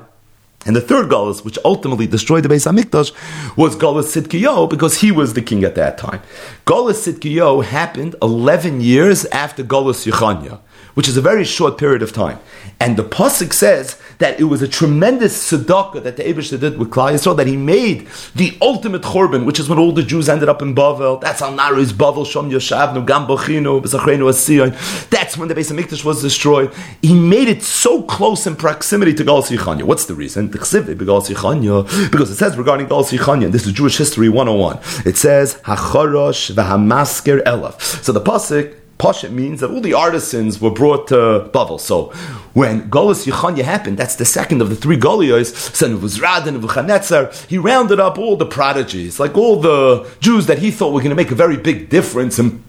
[0.65, 3.13] And the third Galus, which ultimately destroyed the Beis Hamikdash,
[3.57, 6.23] was Galus Sidkiyo because he was the king at that time.
[6.67, 10.61] Galus Sidkiyo happened 11 years after Galus Yechanya
[10.95, 12.39] which is a very short period of time.
[12.81, 16.91] And the Pasuk says that it was a tremendous tzedakah that the Abishah did with
[16.91, 18.07] Klal Yisrael, that he made
[18.37, 21.21] the ultimate korban, which is when all the Jews ended up in Bavel.
[21.21, 24.71] That's how Naris Bavel Shom Yoshavnu Gam Bochinu B'Zachrenu Asiyon.
[25.11, 26.73] That's when the Beis Hamikdash was destroyed.
[27.03, 29.83] He made it so close in proximity to Gal Sichanya.
[29.83, 30.47] What's the reason?
[30.49, 34.79] Because it says regarding Gal Sichanya, this is Jewish History 101.
[35.05, 37.81] It says Hacharosh V'Hamasker Elaf.
[38.05, 41.81] So the Pasuk Pasha means that all the artisans were brought to Bavel.
[41.81, 42.13] So
[42.55, 46.63] when Golas Yechanya happened, that's the second of the three Golios, son of Uzrad and
[46.63, 51.01] Vuchanetzar, he rounded up all the prodigies, like all the Jews that he thought were
[51.01, 52.63] going to make a very big difference in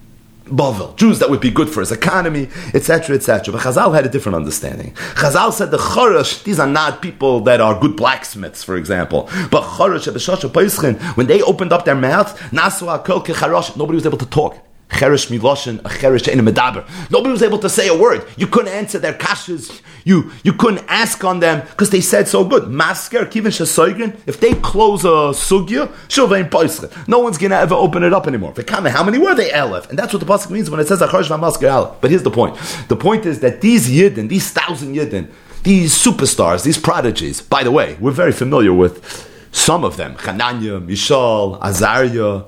[0.45, 3.53] Bavel, Jews that would be good for his economy, etc., etc.
[3.53, 4.91] But Chazal had a different understanding.
[5.15, 9.29] Chazal said the Chorash, these are not people that are good blacksmiths, for example.
[9.49, 14.57] But Chorash, when they opened up their mouth, nobody was able to talk.
[14.93, 16.88] Miloshin, a in a medaber.
[17.10, 18.25] Nobody was able to say a word.
[18.38, 19.82] You couldn't answer their kashas.
[20.06, 22.69] You you couldn't ask on them because they said so good.
[22.69, 24.19] Masker kivin shasoygin.
[24.27, 26.89] If they close a sugya, shulvein poisre.
[27.08, 28.53] No one's gonna ever open it up anymore.
[28.67, 29.49] How many were they?
[29.49, 31.95] Elef, and that's what the pasuk means when it says acharish v'masker elef.
[32.01, 32.58] But here's the point.
[32.88, 35.32] The point is that these yidden, these thousand yidden,
[35.63, 37.41] these superstars, these prodigies.
[37.41, 42.43] By the way, we're very familiar with some of them: Hananya, Mishal, Azariah.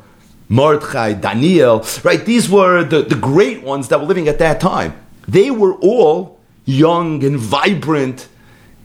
[0.49, 2.23] Mordechai, Daniel, right?
[2.25, 4.93] These were the, the great ones that were living at that time.
[5.27, 8.27] They were all young and vibrant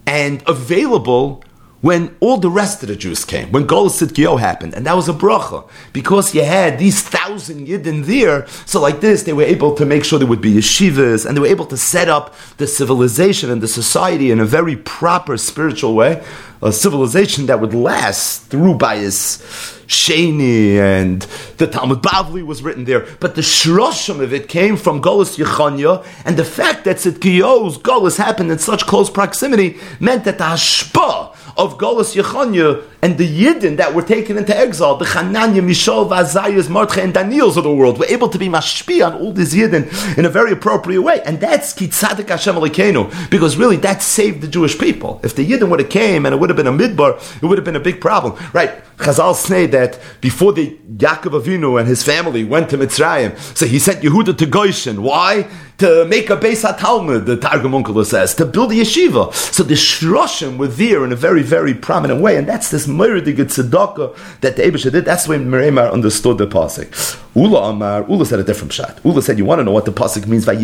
[0.06, 1.44] and available
[1.80, 5.08] when all the rest of the Jews came, when Golus Sidkio happened, and that was
[5.08, 9.74] a bracha, because you had these thousand Yidden there, so like this, they were able
[9.76, 12.66] to make sure there would be yeshivas, and they were able to set up the
[12.66, 16.22] civilization and the society in a very proper spiritual way,
[16.62, 19.38] a civilization that would last through Bias
[19.86, 21.22] Sheni, and
[21.56, 26.06] the Talmud Bavli was written there, but the shroshim of it came from Golus Yechanya,
[26.26, 31.29] and the fact that Sidkio's Golus happened in such close proximity meant that the hashpah
[31.60, 36.70] of Golas Yechanya and the Yidden that were taken into exile, the Chananya, Mishal, Vazayas,
[36.70, 40.16] Mordechai, and Daniels of the world, were able to be mashpi on all these Yidden
[40.16, 41.20] in a very appropriate way.
[41.26, 45.20] And that's Kitzadik Hashem Alikenu, because really that saved the Jewish people.
[45.22, 47.58] If the Yidden would have came and it would have been a midbar, it would
[47.58, 48.42] have been a big problem.
[48.54, 48.82] Right?
[48.96, 53.78] Chazal say that before the Yaakov Avinu and his family went to Mitzrayim, so he
[53.78, 55.02] sent Yehuda to Goshen.
[55.02, 55.46] Why?
[55.80, 59.32] To make a Beis Talmud, the Targum Onkelos says, to build a yeshiva.
[59.32, 63.36] So the Shroshim were there in a very, very prominent way, and that's this Meridig
[63.36, 65.06] tzedakah that the Abisha did.
[65.06, 67.18] That's when Meremar understood the pasuk.
[67.34, 69.00] Ula Amar, Ula said a different shot.
[69.04, 70.46] Ula said, you want to know what the pasuk means?
[70.46, 70.56] What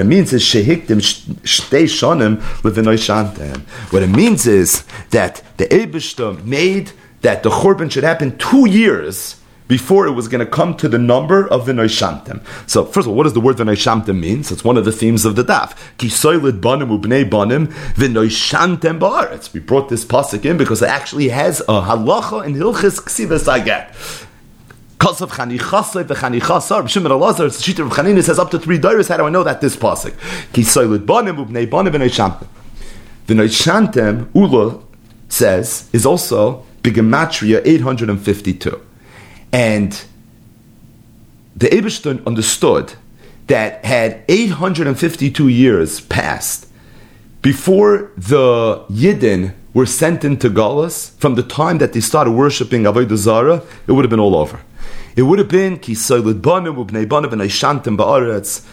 [0.00, 1.00] it means is shehikdim
[1.42, 3.60] shtei shonim levinoi shantem.
[3.92, 9.36] What it means is that the Abishta made that the Churban should happen two years
[9.68, 12.42] before it was going to come to the number of the Noishamtim.
[12.68, 14.42] So, first of all, what does the word Noishamtim mean?
[14.42, 15.76] So, it's one of the themes of the daf.
[15.98, 17.28] Ubnei.
[19.52, 24.24] We brought this pasuk in because it actually has a halacha in Hilchis Ksivas Agat.
[24.98, 27.36] Because of Chanichasai v'Chanichasar, Shimon Elazar,
[27.76, 29.08] the of Chanina says up to three dollars.
[29.08, 30.12] How do I know that this pasuk?
[30.52, 32.46] Ubnei.
[33.26, 34.82] The Noishamtem, Ula
[35.28, 38.87] says, is also Bigamatria 852.
[39.52, 40.00] And
[41.56, 42.94] the Eibishter understood
[43.46, 46.68] that had 852 years passed
[47.42, 53.16] before the Yidden were sent into Galus, from the time that they started worshipping Avodah
[53.16, 54.60] Zarah, it would have been all over.
[55.16, 58.66] It would have been Kisoilid Banim, Ubnei Banim, V'naishantem Ba'aretz.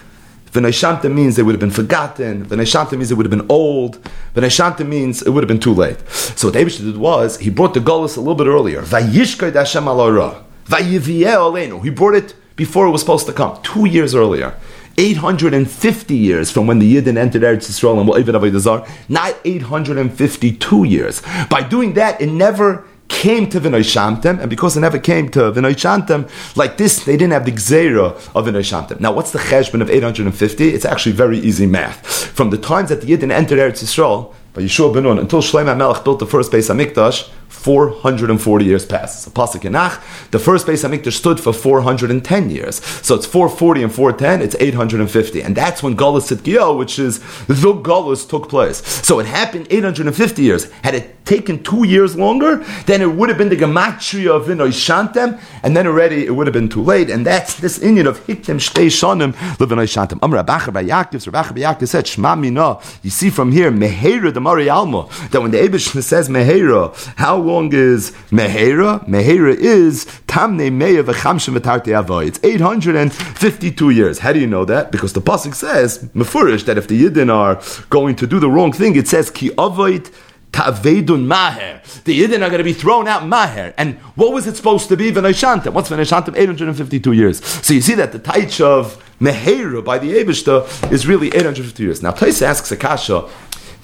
[0.52, 2.46] V'naishantem means they would have been forgotten.
[2.46, 4.02] V'naishantem means it would have been old.
[4.36, 6.00] V'naishantem means it would have been too late.
[6.10, 8.82] So what Abishah did was, he brought the Galus a little bit earlier.
[8.82, 14.56] Vayishkay Hashem al he brought it before it was supposed to come, two years earlier.
[14.98, 20.84] 850 years from when the Yidden entered Eretz Yisrael and what Even Avodah not 852
[20.86, 21.22] years.
[21.50, 25.52] By doing that, it never came to Vinoy Shamtem, and because it never came to
[25.52, 29.00] Vinoy Shamtem, like this, they didn't have the Gzera of Vinoy Shamtem.
[29.00, 30.70] Now, what's the cheshbon of 850?
[30.70, 32.06] It's actually very easy math.
[32.06, 36.06] From the times that the Yidden entered Eretz Yisrael, by Yeshua ben until Shlomo Melech
[36.06, 42.50] built the first Beis Hamikdash, 440 years Yanach, the first Beis Hamikdash stood for 410
[42.50, 42.84] years.
[42.84, 45.42] So it's 440 and 410, it's 850.
[45.42, 48.86] And that's when Galus Sidkiel, which is the Galus, took place.
[49.06, 50.72] So it happened 850 years.
[50.84, 54.70] Had it taken two years longer, then it would have been the Gematria of Vinoy
[54.70, 57.10] Shantem, and then already it would have been too late.
[57.10, 60.20] And that's this Indian of Hiktim Shtei Shanim Levinoy Shantem.
[60.22, 62.80] Amr Abacher by Yaakov, Rabbacher by Yaakov said, Shma Mina.
[63.02, 67.35] You see from here, Meheira the Mari Alma, that when the Abish says Meheira, how
[67.38, 69.08] long is Mehera?
[69.08, 72.26] Mehera is Tamne Meya v'chamshem v'tarte avoy.
[72.26, 74.20] It's 852 years.
[74.20, 74.92] How do you know that?
[74.92, 78.72] Because the Pasuk says, Mefurish, that if the Yidden are going to do the wrong
[78.72, 80.12] thing, it says, Ki avoit
[80.52, 81.82] Tavedun Maher.
[82.06, 83.74] The Yidden are going to be thrown out Maher.
[83.78, 85.12] And what was it supposed to be?
[85.12, 85.74] V'naishantem.
[85.74, 86.38] What's V'naishantem?
[86.38, 87.44] 852 years.
[87.44, 92.04] So you see that the Taich of Mehera by the Ebishta is really 850 years.
[92.04, 93.30] Now Taisa asks Akasha,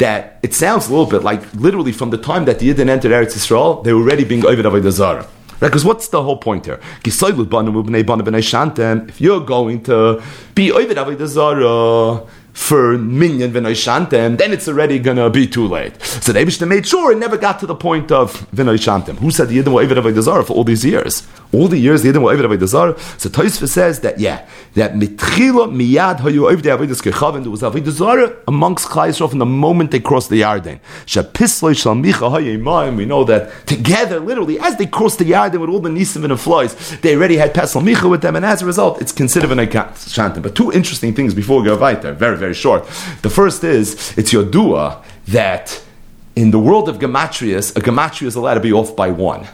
[0.01, 3.11] that it sounds a little bit like literally from the time that the Yidden entered
[3.11, 5.27] Eretz Yisrael, they were already being Ovid Avodah Zarah.
[5.59, 5.69] Right?
[5.69, 6.79] Because what's the whole point here?
[7.05, 7.21] If
[9.21, 10.23] you're going to
[10.55, 16.01] be Ovid Avodah Zarah, for minyan v'noishantem, then it's already gonna be too late.
[16.03, 19.17] So the made sure it never got to the point of v'noishantem.
[19.19, 21.27] Who said the Yidden were Eved Avodah for all these years?
[21.53, 25.69] All the years the Yidden were Eved Avodah So Tosfos says that yeah, that mitchila
[25.69, 30.29] miyad hayu Eved Avodah kechaven there was Avodah amongst Klai from the moment they crossed
[30.29, 30.79] the Yarden.
[31.05, 32.95] Shapisloi shal micha hayimayim.
[32.95, 36.31] We know that together, literally, as they crossed the Yarden with all the nisim and
[36.31, 39.51] the flies, they already had pesel micha with them, and as a result, it's considered
[39.51, 40.41] an shantem.
[40.41, 42.13] But two interesting things before we go weiter.
[42.13, 42.85] Very very short.
[43.21, 45.83] The first is it's your dua that
[46.35, 49.47] in the world of gematrias, a gematria is allowed to be off by one.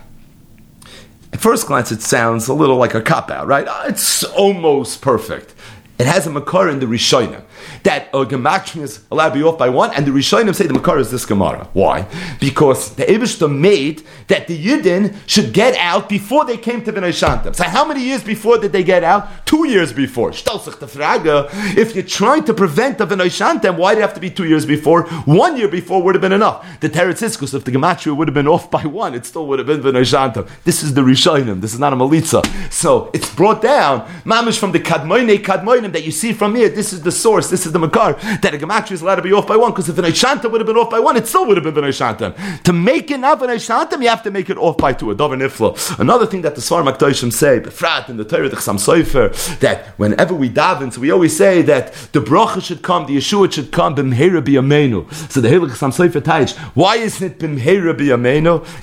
[1.37, 3.67] At first glance, it sounds a little like a cop out, right?
[3.87, 5.53] It's almost perfect.
[5.99, 7.43] It has a makar in the Rishonim.
[7.83, 10.73] That a gematria is allowed to be off by one, and the Rishonim say the
[10.73, 11.67] Makar is this Gemara.
[11.73, 12.07] Why?
[12.39, 17.09] Because the Ebishter made that the Yidden should get out before they came to Bnei
[17.09, 17.55] Shantam.
[17.55, 19.45] So how many years before did they get out?
[19.45, 20.31] Two years before.
[20.31, 24.65] If you're trying to prevent the Bnei why did it have to be two years
[24.65, 25.03] before?
[25.25, 26.65] One year before would have been enough.
[26.79, 29.59] The Teretz Iskus, if the Gematria would have been off by one, it still would
[29.59, 30.49] have been Bnei Shantam.
[30.63, 31.61] This is the Rishonim.
[31.61, 32.45] This is not a Malitza.
[32.71, 36.69] So it's brought down, mamish from the Kadmoine Kadmoinim that you see from here.
[36.69, 37.46] This is the source.
[37.49, 39.71] This is the Makar that a Gematria is allowed to be off by one.
[39.71, 41.73] Because if an Shantam would have been off by one, it still would have been
[41.73, 42.63] Bnei Shantam.
[42.63, 45.11] To make it not Bnei Shantam, you have to make it off by two.
[45.11, 45.99] A Dover Nifla.
[45.99, 49.87] Another thing that the Svar Maktoishim say, Befrat in the Torah, the Chasam Sofer, that
[49.99, 53.71] whenever we daven, so we always say that the bracha should come, the Yeshua should
[53.71, 55.11] come, b'mheira b'yameinu.
[55.31, 57.97] So the Heilig Chasam Sofer Taich, why isn't it b'mheira?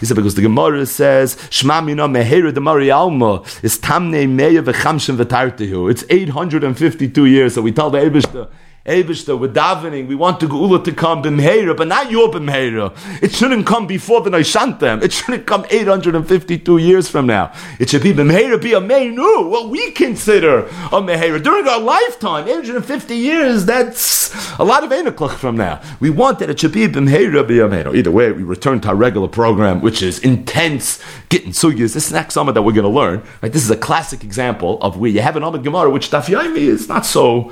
[0.00, 5.16] He said because the Gemara says, Shma mina meheira de Alma is tamne meya v'chamshem
[5.16, 5.90] v'tartehu.
[5.90, 8.48] It's 852 years, so we tell the Eibishter,
[8.87, 12.94] Eibishter, we're davening, we want the Geula to come b'mheira, but not your b'mheira.
[13.23, 15.03] It shouldn't come before the Naishantem.
[15.03, 17.51] It shouldn't come 852 years from now.
[17.81, 21.42] It should be b'mheira, be a meinu, what we consider a meheira.
[21.42, 25.81] During our lifetime, 850 years, that's a lot of Einiklach from now.
[25.99, 27.97] We want that it should be b'mheira, be a meinu.
[27.97, 31.94] Either way, we return to our regular program, which is intense, getting sugyas.
[31.94, 34.99] This next summer that we're going to learn, right, this is a classic example of
[34.99, 37.51] where you have an Amid Gemara, which Daf is not so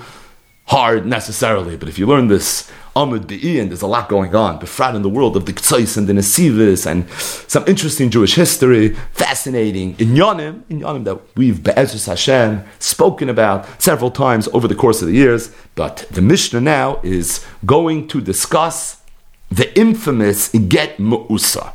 [0.72, 4.58] hard necessarily, but if you learn this Amud Be'i, and there's a lot going on,
[4.58, 7.10] Befrat in the world of the Ktsais and the Nesivis, and
[7.46, 14.48] some interesting Jewish history, fascinating Inyanim, Inyanim that we've, Be'ezus Hashem, spoken about several times
[14.54, 19.02] over the course of the years, but the Mishnah now is going to discuss
[19.50, 21.74] the infamous Get Mu'usa.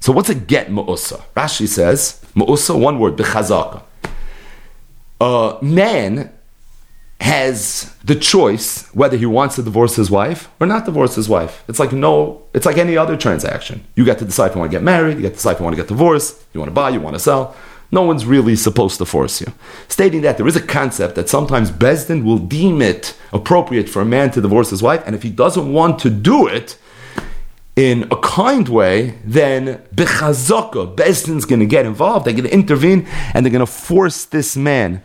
[0.00, 1.20] So what's a Get Mu'usa?
[1.36, 3.82] Rashi says, Mu'usa, one word, Bechazaka.
[5.20, 6.33] A man
[7.20, 11.64] has the choice whether he wants to divorce his wife or not divorce his wife.
[11.68, 13.84] It's like no, it's like any other transaction.
[13.94, 15.58] You get to decide if you want to get married, you get to decide if
[15.60, 17.56] you want to get divorced, you want to buy, you want to sell.
[17.90, 19.52] No one's really supposed to force you.
[19.88, 24.04] Stating that there is a concept that sometimes Besdin will deem it appropriate for a
[24.04, 26.76] man to divorce his wife, and if he doesn't want to do it
[27.76, 33.06] in a kind way, then Bechazaka, Besdin's going to get involved, they're going to intervene,
[33.32, 35.02] and they're going to force this man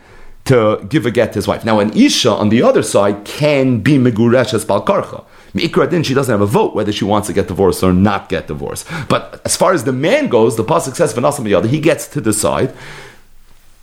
[0.50, 1.64] to give a get to his wife.
[1.64, 5.24] Now, an Isha on the other side can be Meguresh as Balkarcha.
[5.54, 8.48] Mikra she doesn't have a vote whether she wants to get divorced or not get
[8.48, 8.88] divorced.
[9.08, 11.14] But as far as the man goes, the Pasuk says,
[11.70, 12.74] he gets to decide,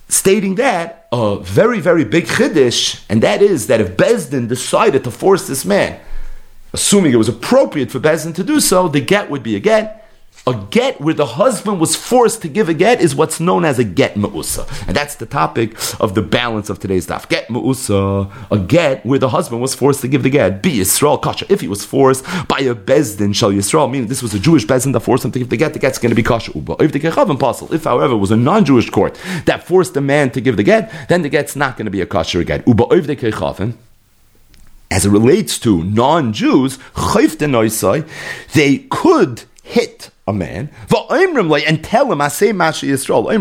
[0.09, 5.11] stating that a very, very big chiddush, and that is that if Bezdin decided to
[5.11, 6.01] force this man,
[6.73, 10.06] assuming it was appropriate for Bezdin to do so, the get would be a get
[10.47, 13.77] a get where the husband was forced to give a get is what's known as
[13.79, 14.87] a get ma'usa.
[14.87, 17.27] And that's the topic of the balance of today's daf.
[17.27, 20.63] Get ma'usa, a get where the husband was forced to give the get.
[20.63, 21.45] Be Yisrael kasha.
[21.49, 24.93] If he was forced by a bezdin shall Yisrael, meaning this was a Jewish bezdin
[24.93, 26.77] that forced him to give the get, the get's going to be kasha uba.
[26.79, 26.99] If the
[27.37, 30.63] pasul, if however it was a non-Jewish court that forced a man to give the
[30.63, 32.65] get, then the get's not going to be a kasha get.
[32.65, 33.73] Uba if the kechavim,
[34.89, 36.79] as it relates to non-Jews,
[38.53, 43.31] they could hit a man, and tell him, I say Masha Yisrael,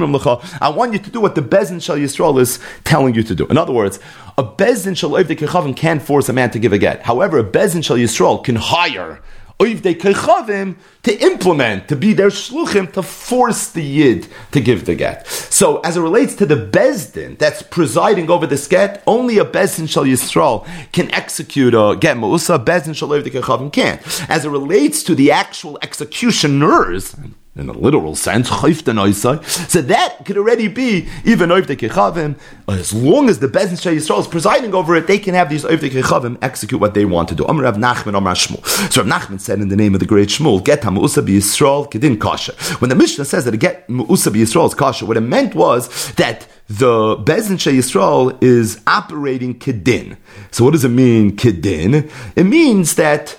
[0.60, 3.46] I want you to do what the Bezin Shal Yisrael is telling you to do.
[3.48, 3.98] In other words,
[4.38, 7.02] a Bezin Shal Kechavim can't force a man to give a get.
[7.02, 9.20] However, a Bezin Shal Yisrael can hire
[9.58, 15.26] to implement, to be their shluchim, to force the yid to give the get.
[15.26, 19.88] So, as it relates to the bezdin that's presiding over this get, only a bezdin
[19.88, 22.64] shal yisrael can execute a get ma'usa.
[22.64, 24.00] Bezdin shal kechavim can't.
[24.28, 27.16] As it relates to the actual executioners
[27.56, 32.36] in a literal sense, so that could already be even Oivde Kechavim.
[32.68, 35.64] As long as the Bezin Shah Yisrael is presiding over it, they can have these
[35.64, 37.44] Oivde Kechavim execute what they want to do.
[37.44, 42.20] So Rav Nachman said in the name of the great Shmuel, Get HaMu'usa Yisrael Kedin
[42.20, 42.52] Kasha.
[42.80, 46.12] When the Mishnah says that a Get Mu'usa Yisrael is Kasha, what it meant was
[46.16, 50.16] that the Bezin Shah Yisrael is operating Kedin.
[50.50, 52.10] So what does it mean, Kedin?
[52.36, 53.38] It means that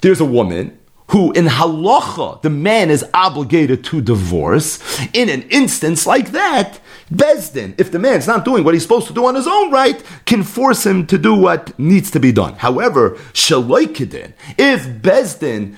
[0.00, 0.78] there's a woman
[1.08, 4.78] who in halacha the man is obligated to divorce,
[5.12, 6.80] in an instance like that,
[7.12, 10.02] Bezdin, if the man's not doing what he's supposed to do on his own right,
[10.26, 12.54] can force him to do what needs to be done.
[12.54, 15.76] However, Shaloikidin, if Bezdin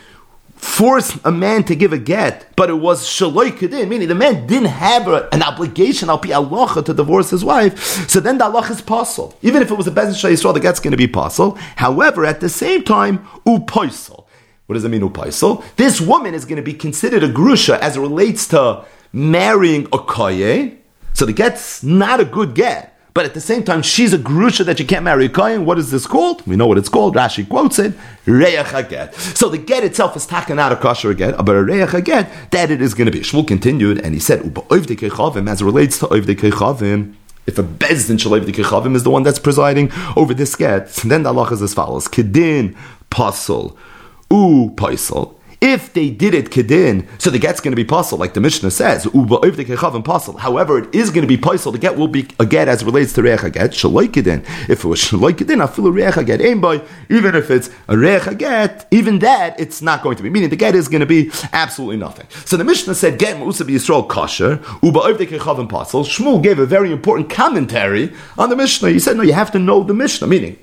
[0.57, 4.69] forced a man to give a get, but it was Shaloikidin, meaning the man didn't
[4.69, 8.66] have a, an obligation, I'll be Allah to divorce his wife, so then the Allah
[8.69, 9.38] is possible.
[9.43, 11.55] Even if it was a Bezdin Shah the get's going to be possible.
[11.77, 14.25] However, at the same time, upoisel.
[14.70, 15.64] What does it mean, upaisel?
[15.74, 19.99] This woman is going to be considered a grusha as it relates to marrying a
[19.99, 20.78] kaye.
[21.12, 22.97] So the get's not a good get.
[23.12, 25.64] but at the same time, she's a grusha that you can't marry a kohen.
[25.64, 26.47] What is this called?
[26.47, 27.16] We know what it's called.
[27.16, 27.92] Rashi quotes it,
[28.24, 29.14] reach haget.
[29.36, 32.70] So the get itself is taken out of kosher again, but a reach haget, that
[32.70, 33.20] it is going to be.
[33.20, 37.14] Shmuel continued, and he said, as it relates to oivde kechavim,
[37.47, 41.24] if a bezdin shalev the kechavim is the one that's presiding over this get, then
[41.24, 42.76] the Allah is as follows: kedin,
[43.11, 43.76] pasol,
[44.31, 45.37] u paisel.
[45.61, 48.70] If they did it kedin, so the get's going to be puzzle, like the Mishnah
[48.70, 49.05] says.
[49.05, 51.72] However, it is going to be puzzle.
[51.72, 54.43] The get will be a get as relates to reach get kedin.
[54.70, 56.81] If it was shaloi kedin, I feel a reach get aim by.
[57.11, 60.31] Even if it's a reich get, even that it's not going to be.
[60.31, 62.26] Meaning the get is going to be absolutely nothing.
[62.47, 66.05] So the Mishnah said get musa be Yisrael kosher uba oivde kechavim puzzle.
[66.05, 68.89] Shmuel gave a very important commentary on the Mishnah.
[68.89, 70.26] He said no, you have to know the Mishnah.
[70.26, 70.57] Meaning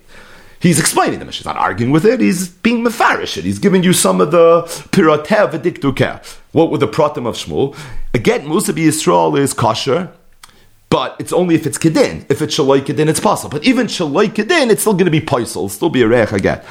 [0.60, 1.39] He's explaining the Mishnah.
[1.39, 2.20] He's not arguing with it.
[2.20, 3.41] He's being mefarish.
[3.41, 6.26] He's giving you some of the piratev v'diktuker.
[6.51, 7.78] What were the pratim of Shmuel?
[8.14, 10.12] Again, Musa Yisrael is kosher.
[10.89, 12.25] But it's only if it's kedin.
[12.29, 13.59] If it's shaloi kedin, it's possible.
[13.59, 15.57] But even shaloi kedin, it's still going to be paisel.
[15.57, 16.61] It'll still be a reich again.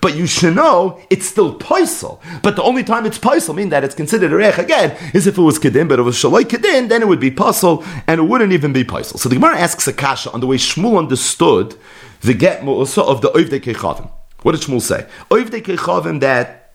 [0.00, 2.18] But you should know it's still paisel.
[2.42, 5.38] But the only time it's paisel, mean that it's considered a reich again, is if
[5.38, 5.86] it was kedin.
[5.88, 8.72] But if it was shaloi kedin, then it would be paisel, and it wouldn't even
[8.72, 9.16] be paisel.
[9.18, 11.76] So the Gemara asks a kasha on the way Shmuel understood
[12.22, 14.10] the get mu'usa of the oivdekechavim.
[14.42, 15.06] What did Shmuel say?
[15.30, 16.72] Oivdekechavim that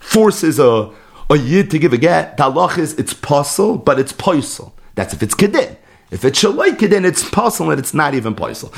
[0.00, 0.90] forces a
[1.30, 4.72] a yid to give a get, the halach is it's possible, but it's poisel.
[4.94, 5.76] That's if it's kedin.
[6.10, 8.70] If it's shaloi kedin, it's possible and it's not even poisel.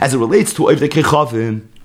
[0.00, 0.88] As it relates to oiv de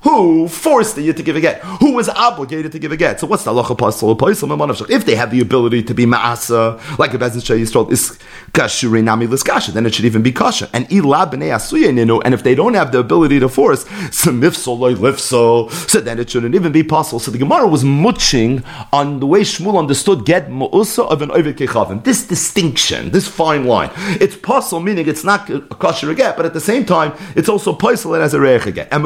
[0.04, 1.62] who forced the yid to give a get?
[1.80, 3.20] Who was obligated to give a get?
[3.20, 7.14] So what's the halacha pasal pasal If they have the ability to be maasa, like
[7.14, 8.18] a bezin shay yisrael is
[8.52, 10.70] kashurin nami liskasha, then it should even be kasha.
[10.74, 14.96] And ila b'nei asuyininu, and if they don't have the ability to force, samifso loy
[14.96, 17.20] lifso, so then it shouldn't even be possible.
[17.20, 21.58] So the Gemara was muching on the way Shmuel understood get mu'usa of an oivik
[21.58, 22.04] kechavim.
[22.04, 23.92] This distinction, this fine line.
[24.20, 27.74] It's possible, meaning it's not a kasher get, but at the same time, it's also
[27.74, 28.88] possible as a reich get.
[28.92, 29.04] And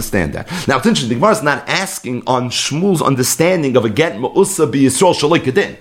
[0.00, 0.48] understand that.
[0.66, 1.10] Now it's interesting.
[1.10, 5.76] The Gemara is not asking on Shmuel's understanding of a get ma'usa be Yisrael shalikadin,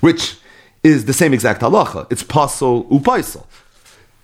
[0.00, 0.36] which
[0.84, 2.06] is the same exact halacha.
[2.12, 3.46] It's pasol upaisel.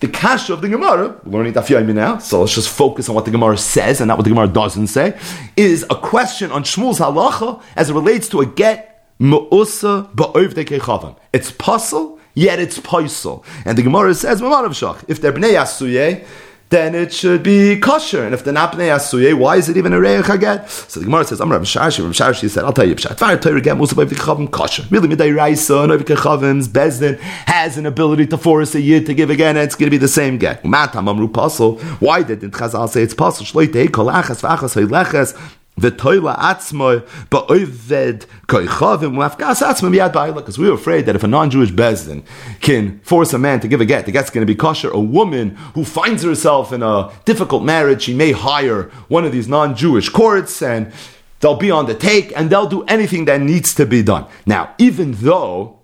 [0.01, 3.33] The kasha of the Gemara, learning Daf now, so let's just focus on what the
[3.33, 5.19] Gemara says and not what the Gemara doesn't say,
[5.57, 11.17] is a question on Shmuel's halacha as it relates to a get ma'usa ba'ov de
[11.33, 13.43] It's pasol, yet it's paisel.
[13.65, 16.25] And the Gemara says, if they're bnei asuyeh,
[16.71, 18.25] then it should be kosher.
[18.25, 20.69] And if the napne asuye, why is it even a reich haget?
[20.69, 23.39] So the Gemara says, I'm Rav Shashi, Rav Shashi said, I'll tell you, Pshat, Fire
[23.39, 24.85] Torah get Musa B'Vichavim kosher.
[24.91, 29.31] Really, Midai Raisa, Novi Kechavim's Bezdin has an ability to force a yid to give
[29.31, 30.65] again, and it's going to be the same get.
[30.65, 33.45] Matam Amru Pasel, why did the Chazal say it's Pasel?
[33.51, 35.35] Shloitei Kol Achas V'Achas Hoileches,
[35.79, 40.37] V'toila atzmoy ba'oived koichavim u'afkas atzmoy miyad ba'ila.
[40.37, 42.23] Because we were afraid that if a non-Jewish bezdin
[42.61, 44.91] can force a man to give a get, the get's going to be kosher.
[44.91, 49.49] A woman who finds herself in a difficult marriage, she may hire one of these
[49.49, 50.93] non-Jewish courts and
[51.41, 54.27] they'll be on the take and they'll do anything that needs to be done.
[54.47, 55.79] Now, even though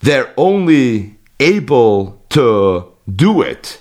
[0.00, 3.80] they're only able to do it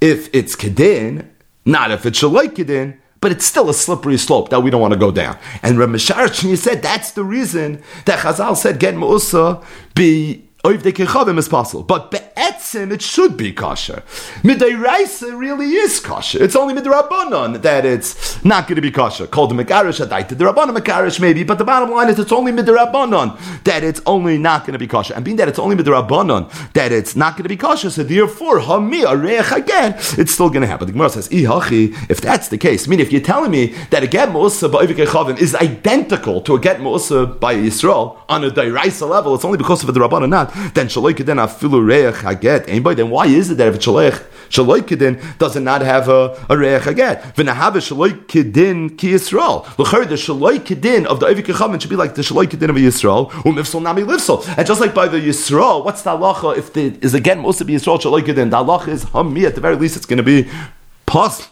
[0.00, 1.26] if it's kedin,
[1.64, 4.92] not if it's shalai kedin, but it's still a slippery slope that we don't want
[4.92, 5.38] to go down.
[5.62, 9.64] And Rav Misharach said that's the reason that Chazal said get Mu'usa
[9.94, 11.82] be Oiv de Kechavim is possible.
[11.82, 14.02] But Be'etzim, it should be kosher.
[14.42, 16.42] Midairaisa really is kosher.
[16.42, 19.26] It's only Midrabanon that it's not going to be kosher.
[19.26, 20.28] Called the Mekarish Adaita.
[20.28, 24.38] The Rabbanon Mekarish maybe, but the bottom line is it's only Midrabanon that it's only
[24.38, 25.12] not going to be kosher.
[25.12, 28.60] And being that it's only Midrabanon that it's not going to be kosher, so therefore,
[28.60, 30.86] Hami Areach again, it's still going to happen.
[30.86, 34.02] The Gemara says, Ihachi, if that's the case, I mean, if you're telling me that
[34.02, 39.06] a get Oiv Kechavim is identical to a get Musa by Yisrael on a Dairaisa
[39.06, 42.68] level, it's only because of the Rabbanon not then shaloik then afilu reich haget.
[42.68, 42.96] Anybody?
[43.02, 46.46] Then why is it that if it's shaloik shaloik kedin does it not have a,
[46.48, 47.34] a reich haget?
[47.34, 49.66] V'nahave shaloik kedin ki Yisrael.
[49.78, 52.76] L'chari the shaloik kedin of the Evik Yechavim should be like the shaloik kedin of
[52.76, 53.30] Yisrael.
[53.42, 54.46] Umifsol nami livsol.
[54.56, 57.66] And just like by the Yisrael, what's the halacha if the is again most of
[57.66, 58.50] Yisrael shaloik kedin?
[58.50, 60.48] The halacha is hami at the very least it's going to be
[61.06, 61.50] pos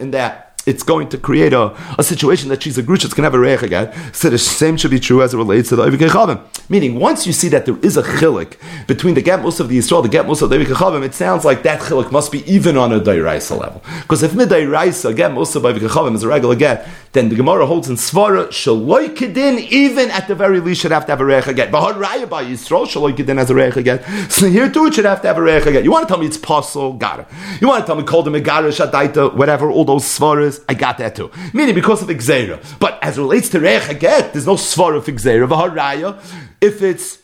[0.00, 3.24] in that it's going to create a, a situation that she's a grush, it's going
[3.24, 3.92] to have a reich again.
[4.14, 6.70] So the same should be true as it relates to the Oivik.
[6.70, 8.56] Meaning, once you see that there is a chilik
[8.86, 11.80] between the get of the Yisrael, the get of the Oivik it sounds like that
[11.80, 13.82] chilik must be even on a Dairaisa level.
[14.02, 17.88] Because if Midairaisa, get most of Oivik is a regular get, then the Gemara holds
[17.88, 21.48] in Svara, Shaloi Kedin, even at the very least, should have to have a reich
[21.48, 21.72] again.
[21.72, 24.00] But Raya by Yisrael, Shaloi Kedin has a reich again.
[24.30, 25.82] So here too, it should have to have a reich again.
[25.82, 26.92] You want to tell me it's possible?
[26.92, 27.26] Got it.
[27.60, 30.59] You want to tell me called a Megarish, Adaita, whatever, all those Svaras?
[30.68, 31.30] I got that too.
[31.52, 32.62] Meaning because of gzera.
[32.78, 36.22] But as it relates to Reich Haget, there's no Svar of gzera.
[36.60, 37.18] If it's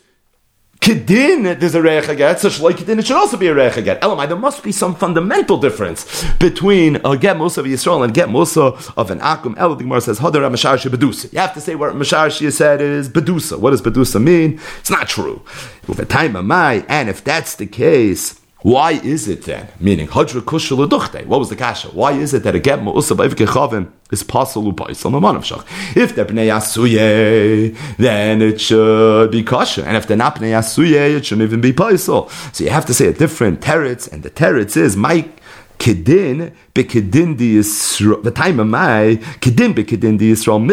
[0.79, 3.99] Kedin, there's a reich get, so shaloi kedin, it should also be a reich get.
[4.01, 8.29] Elamai, there must be some fundamental difference between a get musa of Yisrael and get
[8.29, 8.61] musa
[8.95, 9.57] of an akum.
[9.57, 11.33] El, the Gemara says, hadar masharshi bedusa.
[11.33, 13.59] You have to say what masharshi said is bedusa.
[13.59, 14.59] What does bedusa mean?
[14.79, 15.41] It's not true.
[15.87, 19.69] With the time of my, and if that's the case, why is it then?
[19.79, 21.87] Meaning, What was the kasha?
[21.87, 25.63] Why is it that a get Ba'ivke is Pasal Upaisal Mamanavshach?
[25.95, 29.85] If they're Bnei Asuye, then it should be kasha.
[29.87, 32.29] And if they're not Bnei Asuye, it shouldn't even be Paisal.
[32.53, 35.41] So you have to say a different teretz, and the teretz is, Mike,
[35.79, 37.61] kedin bekedin di.
[37.61, 40.67] The time of my kedin bekedin di Yisrael.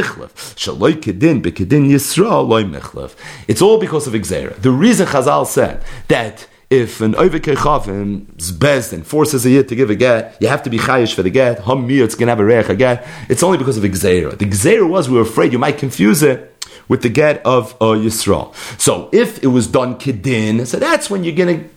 [0.56, 3.14] Shaloi kedin bekedin Yisrael loy michlef.
[3.46, 4.60] It's all because of gzera.
[4.60, 6.48] The reason Chazal said that
[6.80, 10.70] if an is best and forces a yid to give a get, you have to
[10.70, 11.60] be chayish for the get.
[11.60, 13.06] Hamir, it's going to have a reich a get.
[13.28, 14.36] It's only because of gzera.
[14.36, 16.54] The gzera was we were afraid you might confuse it
[16.88, 18.54] with the get of uh, Yisrael.
[18.80, 21.68] So if it was done kedin, so that's when you're going to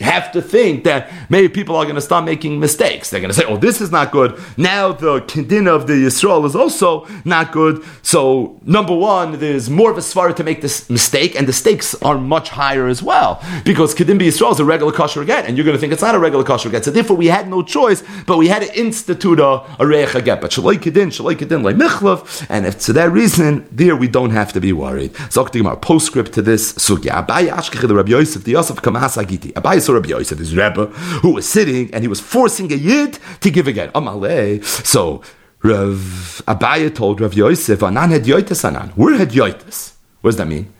[0.00, 3.10] have to think that maybe people are going to start making mistakes.
[3.10, 6.44] They're going to say, "Oh, this is not good." Now the kedin of the Yisrael
[6.46, 7.84] is also not good.
[8.02, 11.94] So number one, there's more of a svara to make this mistake, and the stakes
[12.02, 15.56] are much higher as well because kedin be Yisrael is a regular kosher get, and
[15.56, 16.84] you're going to think it's not a regular kosher get.
[16.84, 20.40] So therefore, we had no choice, but we had to institute a, a reich get.
[20.40, 24.30] But shaloi kedin, shaloi kedin like michlav, and if to that reason, there we don't
[24.30, 25.12] have to be worried.
[25.30, 27.24] So our postscript to this sugya.
[27.24, 29.52] Abai ashkech the Rabbi Yosef the Yosef kamas agiti.
[29.52, 30.86] Abai Rabbi Yosef, his Rebbe,
[31.22, 33.90] who was sitting and he was forcing a Yid to give again.
[33.94, 34.64] Oh, Amalei.
[34.64, 35.22] So
[35.62, 38.92] Rav Abaya told Rav Yosef, Anan had yoitis anan.
[38.96, 39.92] We're had yoitis.
[40.20, 40.72] What does that mean?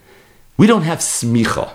[0.57, 1.73] We don't have smicha.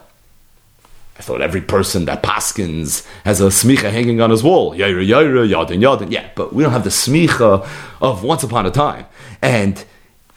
[1.17, 4.75] I thought every person that paskins has a smicha hanging on his wall.
[4.75, 6.11] Yaira, yaira, yadin, yadin.
[6.11, 7.67] Yeah, but we don't have the smicha
[8.01, 9.05] of once upon a time.
[9.41, 9.83] And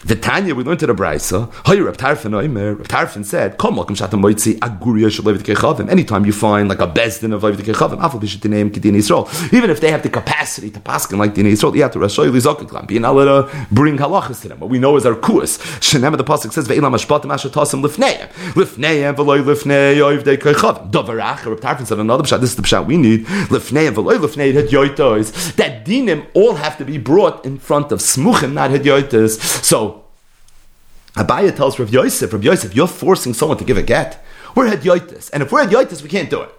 [0.05, 1.53] the Tanya, we learned to the Brisa.
[1.67, 2.79] Hey, Reb Tarfon Oimer.
[2.79, 6.79] Reb Tarfon said, "Come, welcome shatam moitzi aguria shel levit kechavim." Anytime you find like
[6.79, 9.53] a bezdin of levit kechavim, afal b'shit name kedin Yisrael.
[9.53, 12.31] Even if they have the capacity to paskin like din Yisrael, you have to rashoy
[12.31, 12.87] lizokiklam.
[12.87, 14.61] Being able to bring halachas to them.
[14.61, 15.59] What we know is our kuas.
[15.81, 21.45] Shenem the pasuk says, "Ve'ilam hashpatim asher tasim lifneim, lifneim v'loy lifnei oivdei kechavim." Davarach.
[21.45, 22.41] Reb Tarfon said another pshat.
[22.41, 23.27] This is the pshat we need.
[23.27, 25.57] Lifneim v'loy lifnei hedyoitos.
[25.57, 29.65] That dinim all have to be brought in front of smuchim, not hedyoitos.
[29.65, 29.98] So
[31.19, 34.25] Abaya tells Rav Yosef, Rav Yosef, you're forcing someone to give a get.
[34.55, 35.31] We're Hedyoitis.
[35.33, 36.51] And if we're Hedyoitis, we can't do it.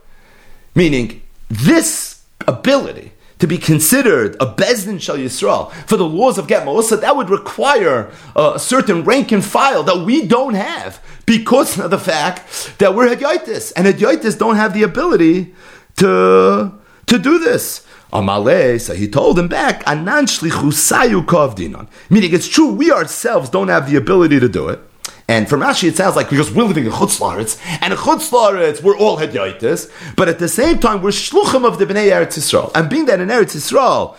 [0.75, 6.65] Meaning, this ability to be considered a Bezdin Shal Yisrael for the laws of Get
[6.65, 11.89] Ma'osa, that would require a certain rank and file that we don't have because of
[11.89, 13.71] the fact that we're Hedyoitis.
[13.77, 15.55] And Hedyoitis don't have the ability
[15.97, 16.73] to,
[17.07, 17.85] to do this.
[18.11, 21.87] Amale, so he told him back, Anan shlichusayu kavdinon.
[22.09, 24.79] Meaning it's true, we ourselves don't have the ability to do it.
[25.27, 28.97] And from Rashi, it sounds like because we're living in Chutzlaritz, and in Chutzlaritz, we're
[28.97, 32.71] all Hedyaitis, but at the same time, we're Shluchim of the Bnei Eretz Yisrael.
[32.73, 34.17] And being that in Eretz Yisrael,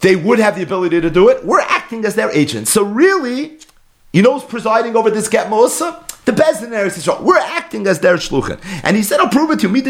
[0.00, 2.70] they would have the ability to do it, we're acting as their agents.
[2.70, 3.58] So really,
[4.12, 6.02] you know who's presiding over this Get Mosa?
[6.24, 7.22] The best in Eretz Yisrael.
[7.22, 8.58] We're acting as their shluchin.
[8.82, 9.82] And he said, I'll prove it to you.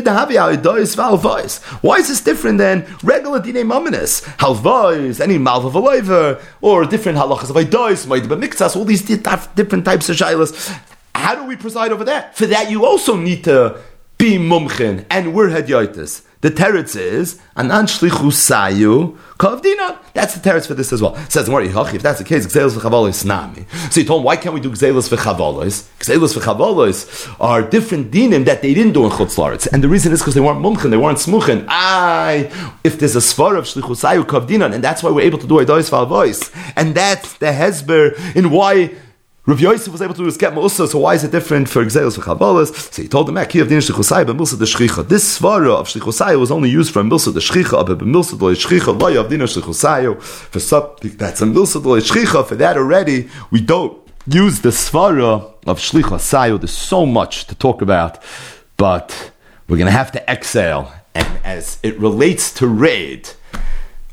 [1.80, 4.22] Why is this different than regular dine maminis?
[4.36, 10.16] Halvais, any malva or different halachas of idois, but mixas, all these different types of
[10.16, 10.78] shilas.
[11.14, 12.36] How do we preside over that?
[12.36, 13.80] For that, you also need to
[14.18, 16.22] be mumchin, and we're hedyotis.
[16.46, 19.98] The teretz is anan shlichu sayu kavdina.
[20.14, 21.16] That's the teretz for this as well.
[21.16, 23.66] It says if that's the case, gzelos v'chavolos nami.
[23.90, 25.88] So he told him, why can't we do gzelos v'chavolos?
[25.98, 30.20] Gzelos v'chavolos are different dinim that they didn't do in chutz and the reason is
[30.20, 31.64] because they weren't mumchin, they weren't smuchin.
[31.66, 32.48] I,
[32.84, 35.54] if there's a svar of shlichu sayu kavdina, and that's why we're able to do
[35.54, 38.94] idois v'avois, and that's the hesber in why
[39.48, 41.84] Rav Yosef was able to do his get Musa, so why is it different for
[41.84, 42.92] gzelos v'Chavolas?
[42.92, 46.36] So he told him, "Ki of din shlichosai b'milsa de shchicha." This svara of shlichosai
[46.36, 50.20] was only used for milsa de shchicha, but b'milsa de shchicha lo of din shlichosai.
[50.20, 55.52] For something that's a milsa de shchicha, for that already we don't use the svara
[55.64, 56.58] of shlichosai.
[56.58, 58.18] There's so much to talk about,
[58.76, 59.30] but
[59.68, 60.92] we're going to have to exhale.
[61.14, 63.30] And as it relates to raid,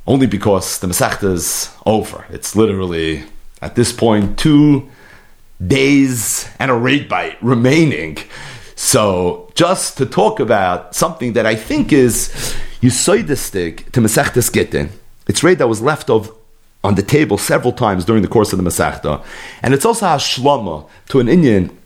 [0.06, 2.26] only because the Masechta is over.
[2.30, 3.24] It's literally
[3.64, 4.88] at this point two
[5.68, 8.18] days and a rate bite remaining.
[8.76, 12.30] So, just to talk about something that I think is
[12.82, 14.90] Yusoidistic to Masechtas Gittin,
[15.28, 16.36] it's rate that was left of
[16.84, 19.24] on the table several times during the course of the Masechta,
[19.62, 21.78] and it's also a shlama to an Indian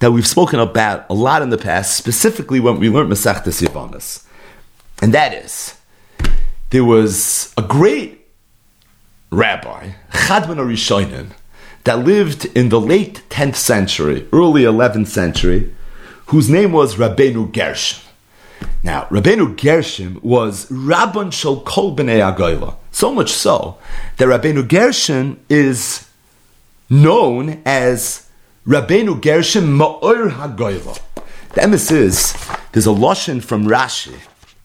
[0.00, 4.26] that we've spoken about a lot in the past, specifically when we learned Masechtas Yavamis.
[5.00, 5.78] And that is,
[6.70, 8.26] there was a great
[9.30, 11.30] rabbi, Chadman Arishonim,
[11.84, 15.74] that lived in the late 10th century, early 11th century,
[16.26, 18.02] whose name was Rabbeinu Gershom.
[18.82, 22.76] Now, Rabbeinu Gershom was Rabban Shal Kol B'nei Agoyla.
[22.90, 23.78] So much so
[24.16, 26.08] that Rabbeinu Gershom is
[26.88, 28.28] known as
[28.66, 31.00] Rabbeinu Gershom Ma'or HaGoyla.
[31.54, 32.34] The emes is,
[32.72, 34.14] there's a lashon from Rashi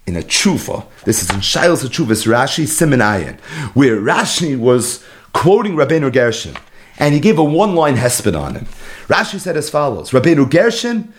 [0.06, 0.86] in a tshuva.
[1.04, 3.40] This is in Shilas Tshuva's Rashi Simenayan,
[3.76, 5.04] where Rashi was
[5.34, 6.56] quoting Rabbeinu Gershom,
[7.00, 8.66] and he gave a one-line hesped on him.
[9.08, 11.14] Rashi said as follows: Rabbeinu Gershom,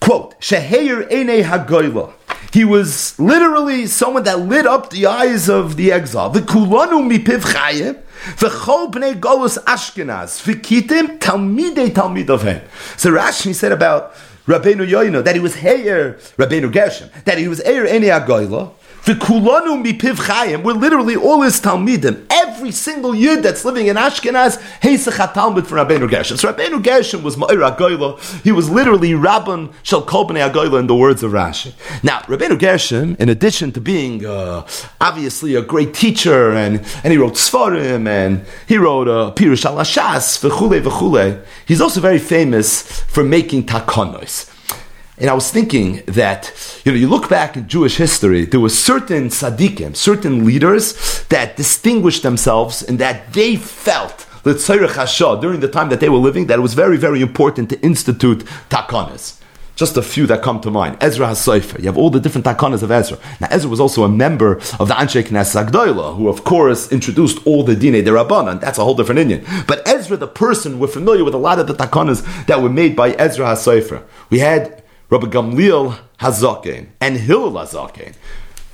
[0.00, 2.12] quote, "Sheheir ene hagoyla."
[2.52, 6.30] He was literally someone that lit up the eyes of the exile.
[6.30, 8.00] The kulanu mipiv chayim,
[8.36, 12.60] v'chol bnei golus Ashkenaz, v'kitim talmidei talmid of him.
[12.96, 14.14] So Rashi said about
[14.46, 18.72] Rabbeinu Yoino, that he was Heir, Rabbeinu Gershom, that he was Heir Eni Agoyla,
[19.04, 20.62] V'kulanu mipiv chayim.
[20.62, 22.26] We're literally all his talmidim.
[22.30, 26.36] Every single yid that's living in Ashkenaz, heisach talmud for Rabbeinu Gershom.
[26.36, 28.20] So Rabbeinu Gershom was Ma'ir Agoyla.
[28.42, 31.72] He was literally Rabban Shal Kol B'nei Agoyla in the words of Rashi.
[32.02, 34.66] Now, Rabbeinu Gershom, in addition to being uh,
[35.00, 39.76] obviously a great teacher, and, and he wrote Sfarim, and he wrote uh, Pirush Al
[39.76, 44.50] Hashas, v'chule v'chule, he's also very famous for making takonos.
[45.20, 46.50] And I was thinking that,
[46.84, 51.56] you know, you look back in Jewish history, there were certain tzaddikim, certain leaders that
[51.56, 56.58] distinguished themselves and that they felt that during the time that they were living that
[56.58, 59.36] it was very, very important to institute takanas.
[59.76, 60.96] Just a few that come to mind.
[61.00, 61.78] Ezra HaSofer.
[61.78, 63.18] You have all the different takanas of Ezra.
[63.40, 67.46] Now, Ezra was also a member of the Anshe Knesset Agdoila, who, of course, introduced
[67.46, 68.60] all the Dine de Rabbanan.
[68.60, 69.44] That's a whole different Indian.
[69.66, 72.94] But Ezra, the person, we're familiar with a lot of the takanas that were made
[72.94, 74.02] by Ezra HaSofer.
[74.28, 78.14] We had Rabbi Gamliel Hazaken and Hillel Hazaken.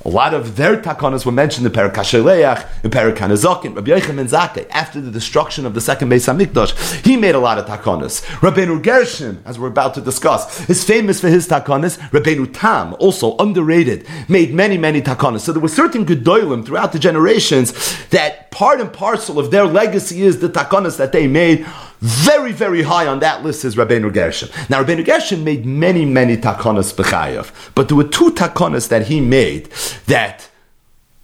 [0.05, 4.17] A lot of their takanas were mentioned in Perak Hasheleach, in Perak Hanazakin, Rabbi Yochanan
[4.17, 4.69] ben Zakkai.
[4.69, 8.23] After the destruction of the second Beis Hamikdash, he made a lot of takanas.
[8.41, 11.97] Rabbeinu Gershon, as we're about to discuss, is famous for his takanas.
[12.11, 15.39] Rabbeinu Tam, also underrated, made many, many takanas.
[15.39, 17.73] So there were certain gedolim throughout the generations
[18.09, 21.65] that part and parcel of their legacy is the takanas that they made
[21.99, 24.49] very, very high on that list is Rabbeinu Gershon.
[24.69, 29.19] Now, Rabbeinu Gershon made many, many takonas b'chayav, but there were two takonas that he
[29.19, 29.65] made
[30.05, 30.49] that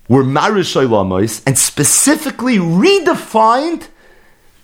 [0.08, 3.88] were marish and specifically redefined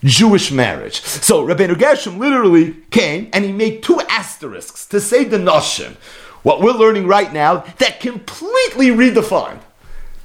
[0.03, 1.01] Jewish marriage.
[1.01, 5.95] So Rabbeinu Gershon literally came and he made two asterisks to say the noshim.
[6.43, 9.59] What we're learning right now that completely redefined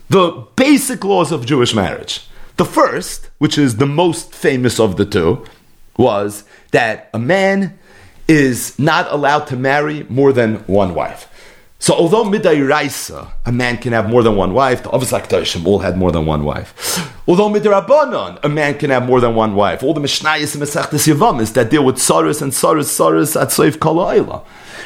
[0.09, 2.27] the basic laws of Jewish marriage.
[2.57, 5.45] The first, which is the most famous of the two,
[5.97, 7.79] was that a man
[8.27, 11.29] is not allowed to marry more than one wife.
[11.79, 15.81] So although midday raisa, a man can have more than one wife, the Avos all
[15.81, 17.13] had more than one wife.
[17.29, 19.83] Although midrabanon, a man can have more than one wife.
[19.83, 23.79] All the Mishnayos and Mesechtes Yavamis that deal with Saras and Saras, Saras at Soif
[23.79, 24.17] Kala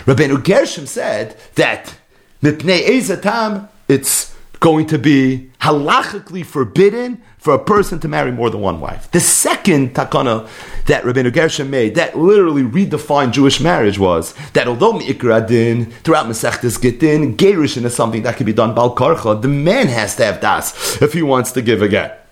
[0.07, 1.95] Rabbeinu Gershom said that
[2.43, 8.61] mipnei ezatam, it's going to be halachically forbidden for a person to marry more than
[8.61, 9.11] one wife.
[9.11, 10.49] The second takana
[10.87, 16.27] that Rabbeinu Gershom made that literally redefined Jewish marriage was that although Mi'ikra din, throughout
[16.27, 20.25] Masechtes Gittin, Gerishin is something that can be done Bal Karcha, the man has to
[20.25, 22.28] have das if he wants to give a get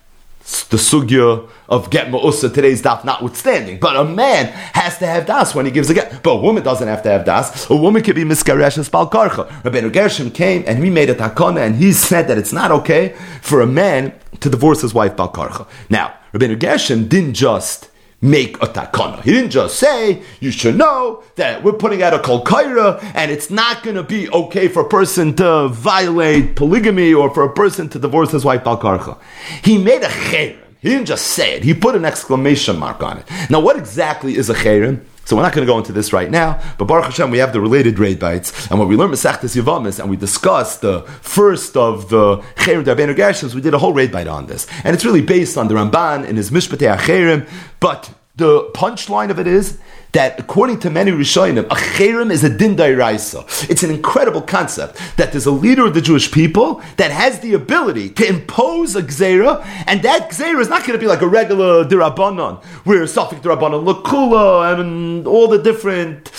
[0.46, 3.80] the sugya of get ma'usa today's daf notwithstanding.
[3.80, 6.22] But a man has to have das when he gives a get.
[6.22, 7.68] But a woman doesn't have to have das.
[7.68, 9.48] A woman can be miskaresh and spal karcha.
[9.62, 13.16] Rabbeinu Gershom came and he made a takona and he said that it's not okay
[13.42, 15.66] for a man to divorce his wife bal karcha.
[15.90, 17.90] Now, Rabbeinu Gershom didn't just
[18.20, 19.22] make a takana.
[19.22, 23.30] He didn't just say, you should know that we're putting out a kol kaira and
[23.30, 27.52] it's not going to be okay for a person to violate polygamy or for a
[27.52, 29.18] person to divorce his wife balkarcha.
[29.62, 30.58] He made a chayrim.
[30.80, 31.64] He didn't just say it.
[31.64, 33.26] He put an exclamation mark on it.
[33.50, 35.04] Now, what exactly is a chayrim?
[35.26, 37.52] So we're not going to go into this right now, but Baruch Hashem, we have
[37.52, 41.76] the related raid bites, and when we learn Masechtas Yavamis, and we discussed the first
[41.76, 45.04] of the Cherim Darbeinu Gershims, we did a whole raid bite on this, and it's
[45.04, 47.48] really based on the Ramban in his Mishpat HaCherem,
[47.80, 49.78] but the punchline of it is
[50.12, 53.70] that according to many Rishonim, a cherem is a din dairaisa.
[53.70, 57.54] It's an incredible concept that there's a leader of the Jewish people that has the
[57.54, 61.26] ability to impose a gzera, and that gzera is not going to be like a
[61.26, 66.30] regular dirabanan, where Safik dirabanan, lakula, and all the different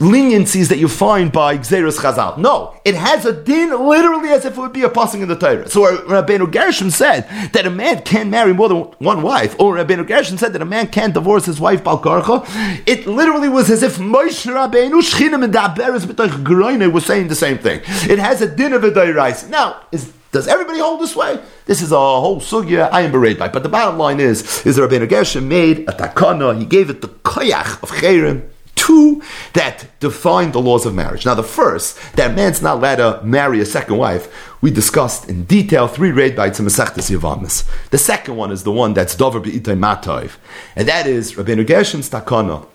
[0.00, 2.38] leniencies that you find by Xeris Chazal.
[2.38, 5.36] No, it has a din literally as if it would be a passing in the
[5.36, 5.68] Torah.
[5.68, 10.06] So Rabbeinu Gershom said that a man can marry more than one wife, or Rabbeinu
[10.06, 12.46] Gershom said that a man can't divorce his wife Balkarcha.
[12.86, 17.58] It literally was as if Moshe Rabbeinu Shchinim and Daberes B'toich was saying the same
[17.58, 17.82] thing.
[17.84, 19.48] It has a din of a Dairais.
[19.50, 21.40] Now, is does everybody hold this way?
[21.66, 23.48] This is a whole sugya I am berated by.
[23.48, 27.08] But the bottom line is, is Rabbeinu Gershom made a takana, he gave it the
[27.08, 28.48] koyach of Cherem,
[28.90, 29.22] two
[29.52, 31.24] that define the laws of marriage.
[31.24, 34.24] Now, the first, that a man's not allowed to marry a second wife,
[34.60, 37.68] we discussed in detail three raid bites in Masechtas Yavamas.
[37.90, 40.36] The second one is the one that's Dover Be'itay Matov,
[40.74, 42.66] and that is Rabbeinu Gershom's takana,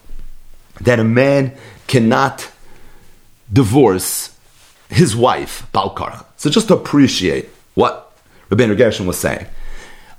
[0.82, 1.53] that a man
[1.88, 2.49] cannot
[3.51, 4.38] divorce
[4.89, 6.26] his wife, Balkarcha.
[6.38, 8.18] So just to appreciate what
[8.49, 9.47] Rabbeinu Gershom was saying.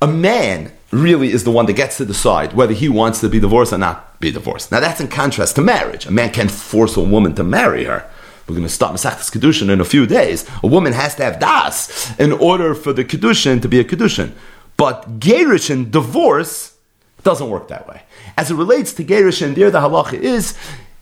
[0.02, 3.40] A man really is the one that gets to decide whether he wants to be
[3.40, 4.72] divorced or not be divorced.
[4.72, 6.06] Now that's in contrast to marriage.
[6.06, 8.08] A man can't force a woman to marry her.
[8.46, 10.48] We're going to start Masechtas Kedushin in a few days.
[10.62, 14.32] A woman has to have das in order for the Kedushin to be a Kedushin.
[14.76, 16.76] But Gerishin, divorce,
[17.24, 18.02] doesn't work that way.
[18.36, 20.56] As it relates to Gerishin, there the halacha is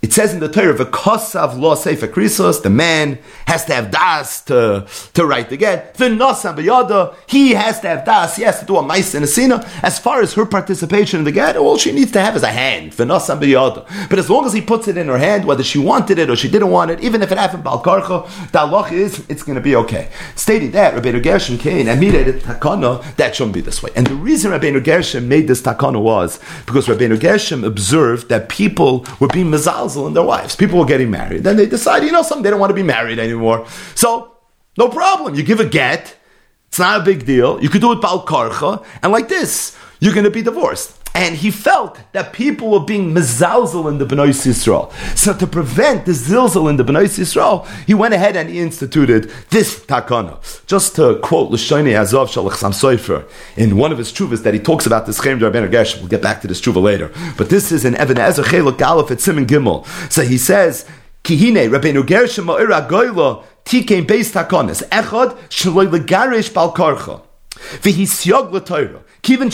[0.04, 4.42] it says in the Torah, "V'kosav lo sefer krisos." The man has to have das
[4.42, 5.96] to, to write the get.
[5.96, 7.14] V'nosam b'yada.
[7.26, 8.36] He has to have das.
[8.36, 9.66] He has to do a mice and a sina.
[9.82, 12.52] As far as her participation in the get, all she needs to have is a
[12.52, 12.92] hand.
[12.92, 14.10] V'nosam b'yada.
[14.10, 16.36] But as long as he puts it in her hand, whether she wanted it or
[16.36, 19.62] she didn't want it, even if it happened balkarcha, the halach is it's going to
[19.62, 20.10] be okay.
[20.36, 23.90] Stating that, Rabbeinu Gershom came and made it takana that shouldn't be this way.
[23.96, 29.06] And the reason Rabbeinu Gershom made this takana was because Rabbeinu Gershom observed that people
[29.18, 29.50] were being
[29.96, 30.56] and their wives.
[30.56, 31.44] People were getting married.
[31.44, 33.66] Then they decide, you know, something they don't want to be married anymore.
[33.94, 34.36] So,
[34.76, 35.34] no problem.
[35.34, 36.16] You give a get.
[36.68, 37.62] It's not a big deal.
[37.62, 40.98] You could do it bal karcha, and like this, you're going to be divorced.
[41.16, 44.92] And he felt that people were being mezalzel in the Bnei Yisrael.
[45.16, 49.30] So to prevent the zilzel in the Bnei Yisrael, he went ahead and he instituted
[49.50, 50.40] this takana.
[50.66, 54.60] Just to quote Lashoni Azov Shalach Sam Sofer in one of his chuvas that he
[54.60, 56.00] talks about this Chem Rabbeinu Gershom.
[56.00, 57.12] We'll get back to this chuva later.
[57.38, 59.86] But this is in Evan Ezer Chelok Aleph at Simon Gimel.
[60.10, 60.84] So he says,
[61.22, 67.22] Kihine Rabbeinu Gershom Ma'ira Goyla Tikein Beis Takonis Echad Shaloi Legarish Balkarcha
[67.54, 69.48] V'hisyog L'Torah He saw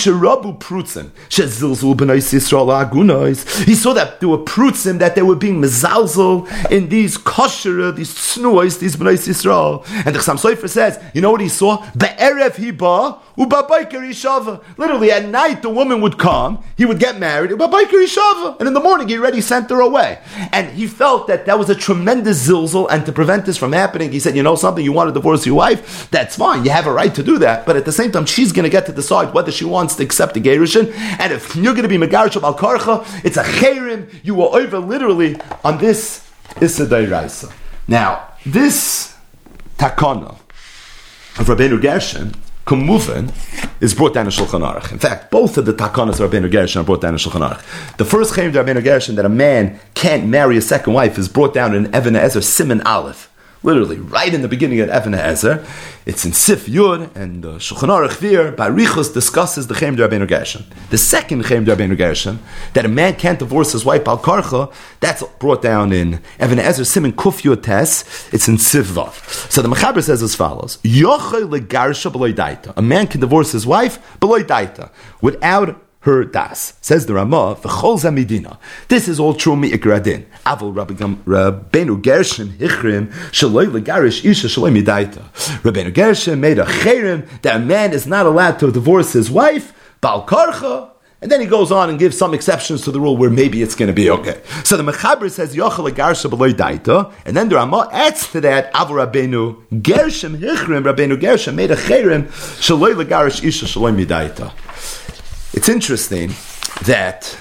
[3.95, 8.97] that there were prutzim that they were being mezalzel in these kosher, these snuois, these
[8.97, 9.85] b'nois Yisrael.
[10.05, 11.77] And the Chassam Sofer says, you know what he saw?
[11.97, 13.18] Be'erev u'babayker yishava.
[13.41, 19.09] Literally at night the woman would come, he would get married, and in the morning
[19.09, 20.18] he already sent her away.
[20.53, 24.12] And he felt that that was a tremendous zilzul, and to prevent this from happening,
[24.12, 26.86] he said, you know something, you want to divorce your wife, that's fine, you have
[26.86, 28.93] a right to do that, but at the same time, she's going to get to
[28.93, 30.93] decide whether she wants to accept the Gerushin.
[31.18, 34.12] And if you're going to be Megarish Al Karcha, it's a Cherim.
[34.22, 36.28] You are over literally on this
[36.61, 37.51] Issa.
[37.88, 39.14] Now, this
[39.78, 40.36] Takana
[41.38, 42.34] of Rabbeinu Gershon,
[42.66, 43.32] Kumuvan,
[43.80, 44.92] is brought down in Shulchan Aruch.
[44.92, 47.96] In fact, both of the takanas of Rabbeinu Gershon are brought down in Shulchan Aruch.
[47.96, 51.28] The first claim of Rabbeinu Gershon that a man can't marry a second wife is
[51.28, 53.30] brought down in Evan Ezer Simon Aleph
[53.62, 55.64] literally right in the beginning of Evan Ezer.
[56.06, 60.64] It's in Sif Yud, and the Shulchan Aruch there, Barichus discusses the Chem Rabbeinu Gershon.
[60.88, 62.38] The second Chem Rabbeinu Gershon,
[62.72, 66.84] that a man can't divorce his wife Al Karcha, that's brought down in Evan Ezer,
[66.84, 69.50] Simon Kuf Yud Tes, it's in Sif Vav.
[69.50, 72.72] So the Mechaber says as follows, Yochai legarsha b'loy daita.
[72.76, 74.90] A man can divorce his wife b'loy daita,
[75.20, 76.74] without her das.
[76.80, 78.59] Says the Ramah, v'chol zamidina.
[78.88, 80.24] This is all true mi'ikradin.
[80.46, 85.22] Avol Rabbeinu Gershon hichrim shaloi legarish isha shaloi midaita.
[85.62, 89.74] Rabbeinu Gershon made a cherim that a man is not allowed to divorce his wife,
[90.01, 90.88] bal karcha,
[91.22, 93.74] and then he goes on and gives some exceptions to the rule where maybe it's
[93.74, 94.40] going to be okay.
[94.64, 98.72] So the Mechaber says Yochel Garsha B'loy Daita, and then the Ramah adds to that
[98.72, 102.28] Avu Rabbeinu Gershom Hichrim Rabbeinu Gershom made a cherim
[102.59, 104.51] shaloi legarish isha shaloi midaita.
[105.53, 106.32] It's interesting
[106.84, 107.36] that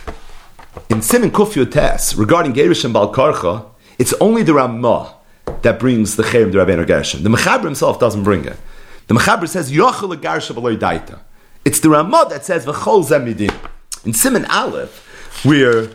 [0.89, 3.65] in Simon Kufyu Tes, regarding Gerish and Balkarcha,
[3.99, 5.13] it's only the Ramah
[5.61, 7.21] that brings the Cherem to Rabbeinu Gershon.
[7.23, 8.57] The Mechaber himself doesn't bring it.
[9.07, 11.19] The Mechaber says, Yochel Garsha Daita.
[11.63, 13.53] It's the Ramah that says, V'chol Zemidin.
[14.05, 15.89] In Simon Aleph, where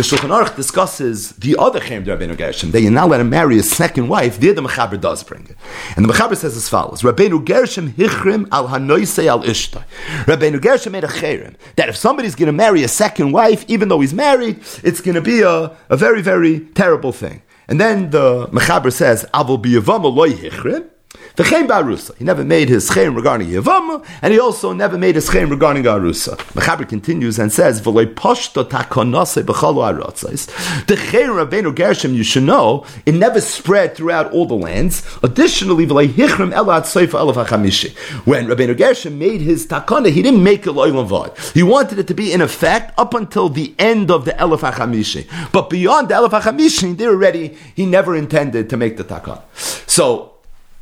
[0.00, 2.70] the Shulchan Aruch discusses the other Chem Rabbeinu Gershom.
[2.70, 4.40] They now let him marry a second wife.
[4.40, 5.56] There the Mechaber does bring it.
[5.94, 9.84] And the Mechaber says as follows, Rabbeinu Gershom hichrim al hanoisei al ishtai.
[10.24, 13.90] Rabbeinu Gershom made a cherem that if somebody's going to marry a second wife, even
[13.90, 17.42] though he's married, it's going to be a, a very, very terrible thing.
[17.68, 20.88] And then the Mechaber says, Avol biyavam loy hichrim,
[21.36, 22.16] V'chein ba'arusa.
[22.16, 25.84] He never made his chen regarding Yavama, and he also never made his chen regarding
[25.84, 26.36] Arusa.
[26.54, 30.86] Mechaber continues and says, V'loi poshto takonase b'chalo arotzais.
[30.86, 35.02] The chen Rabbeinu Gershom, you should know, it never spread throughout all the lands.
[35.22, 37.96] Additionally, v'loi hichrim elat soifa elef hachamishi.
[38.26, 41.52] When Rabbeinu Gershom made his takana, he didn't make a loyal vod.
[41.52, 45.26] He wanted it to be in effect up until the end of the elef hachamishi.
[45.52, 49.42] But beyond the elef hachamishi, there already, he never intended to make the takana.
[49.88, 50.34] So,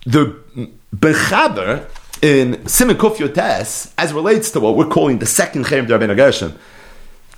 [0.06, 0.36] the
[0.94, 1.86] Mechaber
[2.22, 6.58] in Simon Kuf Yotes, as relates to what we're calling the second Chem Rabbeinu Gershon,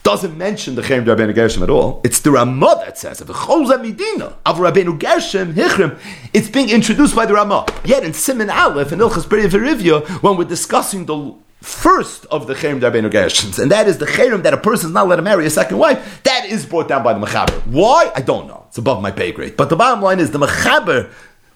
[0.03, 2.01] doesn't mention the Cherem Rabbeinu Gershom at all.
[2.05, 5.99] It's the Ramah that says, "V'choza midina of Rabbeinu Gershom hichrim."
[6.33, 7.67] It's being introduced by the Ramah.
[7.85, 12.55] Yet in Simon Aleph in Ilchas Beri Verivya, when we're discussing the first of the
[12.55, 15.23] Cherem Rabbeinu Gershoms, and that is the Cherem that a person is not allowed to
[15.23, 17.61] marry a second wife, that is brought down by the Mechaber.
[17.67, 18.11] Why?
[18.15, 18.65] I don't know.
[18.69, 19.59] It's above my pay grade.
[19.59, 21.11] But the bottom line is the Mechaber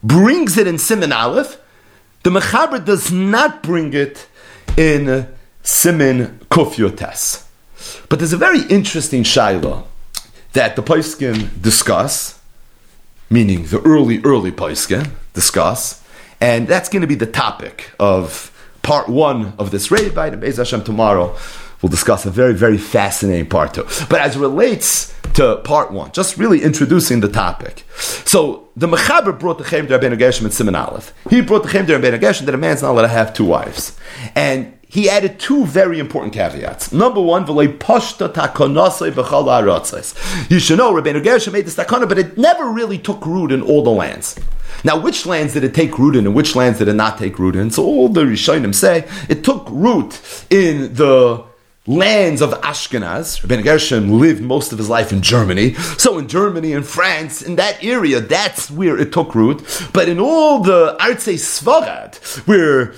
[0.05, 1.59] brings it in Simon Aleph.
[2.22, 4.28] The Mechaber does not bring it
[4.76, 5.26] in uh,
[5.62, 7.46] Simon Kufyotes.
[8.09, 9.84] But there's a very interesting shaila
[10.52, 12.38] that the Paiskin discuss,
[13.28, 16.02] meaning the early, early Paiskin discuss,
[16.40, 18.50] and that's going to be the topic of
[18.82, 21.36] part one of this raid by the Beis Hashem tomorrow.
[21.85, 23.82] We'll discuss a very, very fascinating part two.
[24.09, 27.85] But as relates to part one, just really introducing the topic.
[28.24, 31.12] So the Mechaber brought the Chem Rabbeinu Gershom and Simon Aleph.
[31.28, 33.99] He brought the Chem Rabbeinu Gershom that a man's not allowed to have two wives.
[34.35, 36.91] And he added two very important caveats.
[36.91, 37.68] Number one, You should
[40.78, 43.91] know Rabbeinu Gershom made this takana, but it never really took root in all the
[43.91, 44.41] lands.
[44.85, 47.39] Now, which lands did it take root in, and which lands did it not take
[47.39, 47.70] root in?
[47.70, 50.18] So all the Rishonim say it took root
[50.49, 51.45] in the
[51.87, 53.41] lands of Ashkenaz.
[53.43, 55.74] Rabbeinu Gershom lived most of his life in Germany.
[55.99, 59.62] So in Germany and France, in that area, that's where it took root.
[59.93, 62.16] But in all the Artsei Svarad,
[62.47, 62.95] where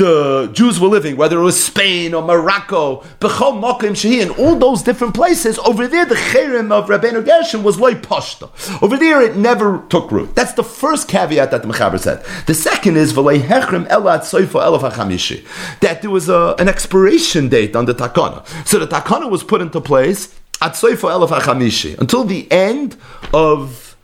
[0.00, 4.56] the Jews were living, whether it was Spain or Morocco, Bechol Mokim Shehi, in all
[4.56, 8.48] those different places, over there the Cherem of Rabbeinu Gershom was loy pashta.
[8.82, 10.34] Over there it never took root.
[10.34, 12.24] That's the first caveat that the Mechaber said.
[12.46, 15.46] The second is V'lei Hechrem Elat Soifo Elaf HaChamishi,
[15.80, 18.46] that there was a, an expiration date on the Takana.
[18.66, 22.96] So the Takana was put into place at Soifo Elaf HaChamishi, until the end
[23.34, 23.98] of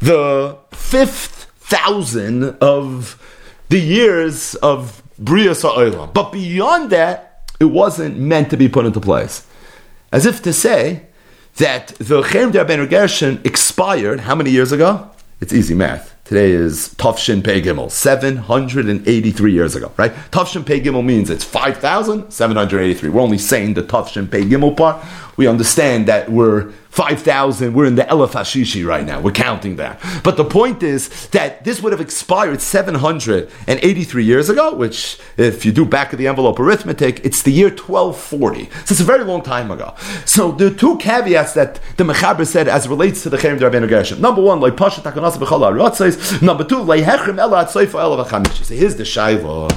[0.00, 3.20] the fifth thousand of
[3.68, 6.12] the years of Bria Sa'olam.
[6.12, 9.46] But beyond that, it wasn't meant to be put into place.
[10.12, 11.06] As if to say
[11.56, 15.10] that the Cherem de Gershon expired how many years ago?
[15.40, 16.13] It's easy math.
[16.24, 20.10] Today is Tafshin Pei Gimel, 783 years ago, right?
[20.30, 23.10] Tafshin Pei Gimel means it's 5,783.
[23.10, 25.04] We're only saying the Tafshin Pei Gimel part.
[25.36, 29.20] We understand that we're 5,000, we're in the Elef Hashishi right now.
[29.20, 30.00] We're counting that.
[30.22, 35.72] But the point is that this would have expired 783 years ago, which, if you
[35.72, 38.66] do back of the envelope arithmetic, it's the year 1240.
[38.66, 39.92] So it's a very long time ago.
[40.24, 44.20] So the two caveats that the Mechaber said as relates to the Cherem Rabbeinu Gershom.
[44.20, 48.64] Number one, like Pasha Takanasa B'chal Number two, like Hechem Ela Atzoifa Ela V'chamish.
[48.64, 49.76] So here's the Shaila.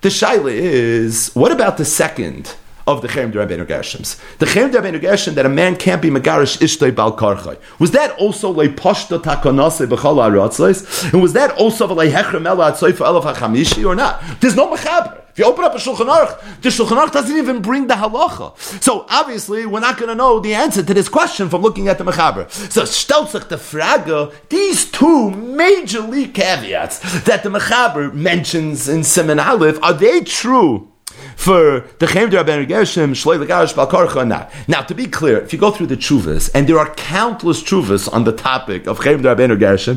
[0.00, 2.54] The Shaila is, what about the second?
[2.86, 4.20] of the Cherem Rabbeinu Gershoms.
[4.38, 7.58] The Cherem Rabbeinu Gershom that a man can't be Megarish Ishtoi Bal Karchai.
[7.78, 11.12] Was that also Le Pashta Takonase B'chal HaRatzais?
[11.12, 14.22] And was that also Le Hechrem Ela Atzoifa Elav HaChamishi or not?
[14.40, 15.23] There's no Mechaber.
[15.34, 18.56] If you open up a Shulchan Aruch, the Shulchan Aruch doesn't even bring the halacha.
[18.80, 21.98] So obviously, we're not going to know the answer to this question from looking at
[21.98, 22.48] the Mechaber.
[22.70, 29.82] So Stelzach the Fraga, these two major caveats that the Mechaber mentions in Simon Aleph,
[29.82, 30.92] are they true?
[31.36, 34.52] For the Chaim Rabbeinu Gershom, Shloi Legarish Balkarcha not.
[34.68, 38.12] Now, to be clear, if you go through the chuvas, and there are countless chuvas
[38.12, 39.96] on the topic of Chaim Rabbeinu Gershom,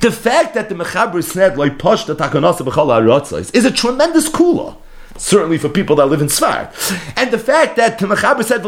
[0.00, 4.76] the fact that the Mechaber said, like Posh the Takanasa B'chal is a tremendous kula
[5.16, 6.70] certainly for people that live in Svar.
[7.16, 8.64] And the fact that the Mechaber said,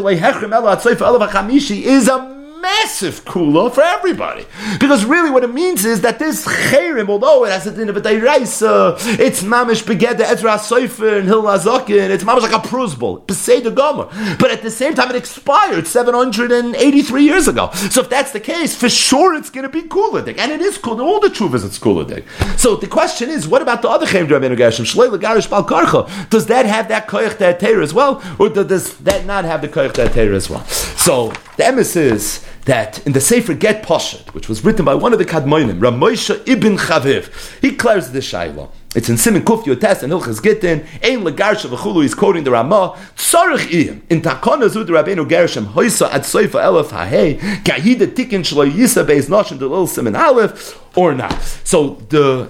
[1.71, 4.45] is a massive kula for everybody.
[4.79, 7.97] Because really what it means is that this cherim, although it has a din of
[7.97, 13.25] a dayraisa, it's mamish beged Ezra Soifer and Hillel Hazaken, it's mamish like a prusbol,
[13.27, 14.07] the Gomer.
[14.37, 17.71] But at the same time it expired 783 years ago.
[17.89, 20.37] So if that's the case, for sure it's going to be kuladik.
[20.37, 21.01] And it is cool.
[21.01, 22.25] All the truvas it's kuladik.
[22.59, 24.85] So the question is, what about the other cherim Rabbeinu Gershom?
[24.85, 26.29] Shlei Garish Bal Karcha.
[26.29, 28.21] Does that have that koyach that as well?
[28.39, 30.65] Or does that not have the koyach that as well?
[30.65, 35.13] So the emes is that in the Sefer Get Poshet, which was written by one
[35.13, 38.69] of the Kadmoinim, Ramosha ibn Chaviv, he declares the Shaila.
[38.95, 40.85] It's in Simon Kuf Yotes and Hilchas Gittin.
[41.03, 42.01] Ein legarsha v'chulu.
[42.01, 42.97] He's quoting the Ramah.
[43.15, 48.41] Tzarich iyim in takona zu the Rabbeinu Gershom hoisa ad soifa elef hahei kahida tikin
[48.41, 51.41] shlo yisa beis noshim little Simon Aleph or not.
[51.63, 52.49] So the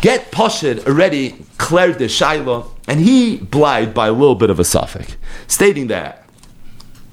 [0.00, 4.64] Get Poshet already cleared the Shaila, and he blied by a little bit of a
[4.64, 5.16] suffix,
[5.46, 6.24] stating that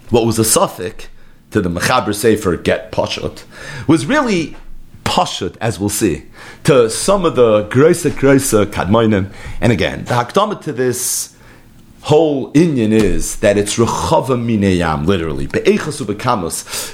[0.10, 1.08] what was a suffix
[1.52, 3.44] to the Mechaber Sefer Get Pashut
[3.88, 4.56] was really
[5.04, 6.26] Pashut, as we'll see,
[6.66, 9.34] to some of the Groisa Groisa Kadmoinim.
[9.62, 11.36] And again, the Hakdama to this
[12.02, 15.46] whole Inyan is that it's Rechava Mineyam, literally.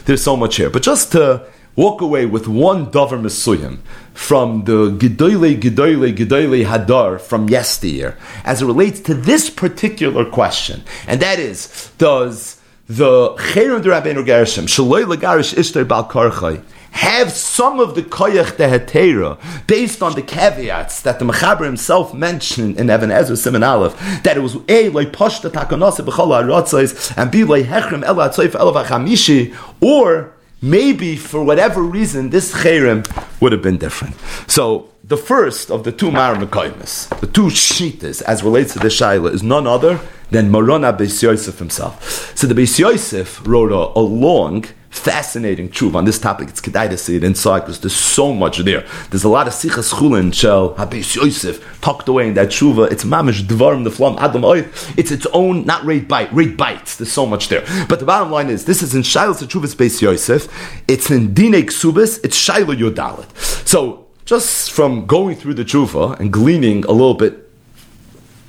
[0.06, 0.70] There's so much here.
[0.70, 1.46] But just to
[1.76, 3.80] walk away with one Dover Mesuyim
[4.14, 10.84] from the Gedoyle, Gedoyle, Gedoyle Hadar from yesteryear, as it relates to this particular question.
[11.08, 16.62] And that is, does the Cherim de Rabbeinu Gershom, Shaloi Lagarish Ishtar Bal Karchai,
[16.92, 22.14] have some of the koyach de hetera based on the caveats that the Mechaber himself
[22.14, 27.18] mentioned in Evan Ezra Simon Aleph that it was a like pashta takanase b'chol ha'ratzos
[27.18, 33.04] and b like hechrem el ha'tzoyf el ha'chamishi or maybe for whatever reason this cherem
[33.42, 34.16] would have been different.
[34.48, 39.34] So the first of the two Maramekaimis, the two Shitas, as relates to the Shaila,
[39.34, 40.00] is none other
[40.32, 42.38] than Marona Beis Yosef himself.
[42.38, 46.48] So the Beis Yosef wrote a, a long, fascinating truth on this topic.
[46.48, 48.88] It's kedai to see it inside because there's so much there.
[49.10, 52.90] There's a lot of sichas chulin shel Beis Yosef tucked away in that tshuva.
[52.90, 54.60] It's mamish dvarim the flam adam oy.
[54.96, 56.96] It's its own, not rate bite, rate bites.
[56.96, 57.66] There's so much there.
[57.90, 60.48] But the bottom line is, this is in Shilas Tshuvas Beis Yosef.
[60.88, 62.24] It's in Dine Ksubis.
[62.24, 63.36] It's Shiloh Yodalit.
[63.68, 67.50] So just from going through the tshuva and gleaning a little bit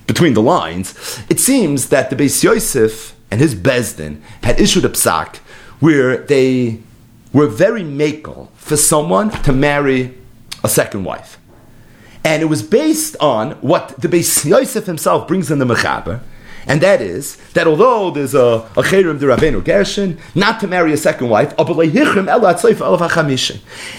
[0.06, 0.94] between the lines,
[1.28, 5.36] it seems that the Beis Yosef and his Bezdin had issued a psak
[5.80, 6.80] where they
[7.32, 10.16] were very makel for someone to marry
[10.62, 11.38] a second wife.
[12.22, 16.20] And it was based on what the Beis Yosef himself brings in the Mechaber,
[16.66, 20.96] and that is that although there's a, Cherim de Rabbeinu Gershon, not to marry a
[20.96, 21.54] second wife,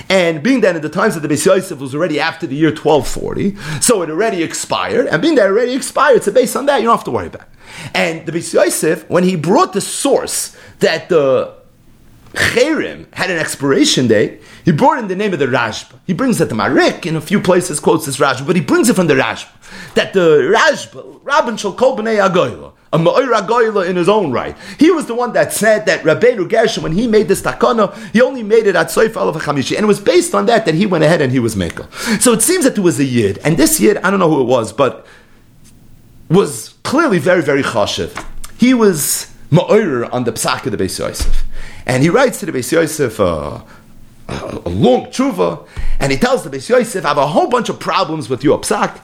[0.10, 3.56] and being that in the times of the Beis was already after the year 1240,
[3.82, 6.88] so it already expired, and being that it already expired, so based on that, you
[6.88, 7.48] don't have to worry about it.
[7.94, 11.65] And the Beis when he brought the source that the
[12.36, 16.00] Cherim had an expiration date, he brought in the name of the Rashba.
[16.06, 18.90] He brings that to Marik in a few places quotes this Rashba, but he brings
[18.90, 19.50] it from the Rashba.
[19.96, 24.56] That the Rashba, Rabban Shal Kol B'nei Agoyla, a Ma'ir Agoyla in his own right.
[24.80, 28.22] He was the one that said that Rabbeinu Gershom, when he made this takana, he
[28.22, 29.76] only made it at Soif Alav Chamishi.
[29.76, 31.92] And it was based on that that he went ahead and he was Mekel.
[32.22, 34.42] So it seems that there was a Yid, and this Yid, I don't know who
[34.42, 35.06] it was, but
[36.30, 38.26] was clearly very, very chashiv.
[38.58, 41.44] He was Ma'ir on the Psach of the Beis Yosef.
[41.86, 43.62] And he writes to the Beis Yosef uh,
[44.28, 45.68] a long tshuva,
[46.00, 48.60] and he tells the Beis Yosef, I have a whole bunch of problems with your
[48.60, 49.00] psak.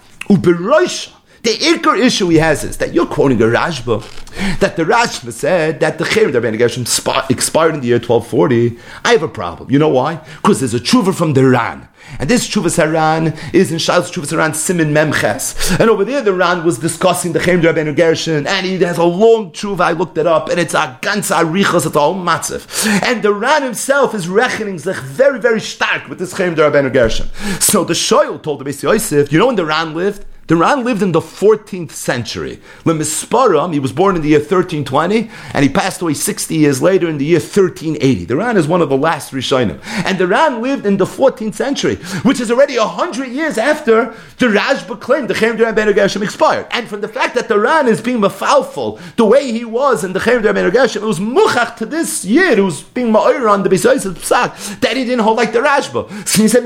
[1.43, 5.79] The ikar issue he has is that you're quoting a Rashba, that the Rashba said
[5.79, 6.83] that the Cher Rabbeinu Gershom
[7.29, 8.77] expired in the year 1240.
[9.03, 9.71] I have a problem.
[9.71, 10.21] You know why?
[10.35, 11.87] Because there's a tshuva from the Ran.
[12.19, 15.79] And this Chuvas Haran is in Shai's Chuvas Haran Simin Memches.
[15.79, 19.03] And over there, the Ran was discussing the Chem Rabbeinu Gershon, and he has a
[19.03, 19.81] long Chuva.
[19.81, 22.85] I looked it up, and it's a ganz arichos, it's a whole matzif.
[23.03, 27.29] And the Ran himself is reckoning sich very, very stark with this Chem Rabbeinu Gershon.
[27.59, 30.25] So the Shoyl told the Beis Yosef, you know when the Ran lived?
[30.51, 32.59] The Ran lived in the 14th century.
[32.83, 37.07] Lemisparam, he was born in the year 1320, and he passed away 60 years later
[37.07, 38.25] in the year 1380.
[38.25, 39.79] The Ran is one of the last Rishonim.
[40.03, 44.47] And the Ran lived in the 14th century, which is already 100 years after the
[44.47, 46.67] Rashba claimed the Chem Rabbeinu Gershom expired.
[46.71, 50.11] And from the fact that the Ran is being mafalful, the way he was in
[50.11, 53.63] the Chem Rabbeinu Gershom, it was muchach to this year, it was being ma'ir on
[53.63, 56.27] the Besois of Psak, that he didn't hold like the Rashba.
[56.27, 56.65] So he said,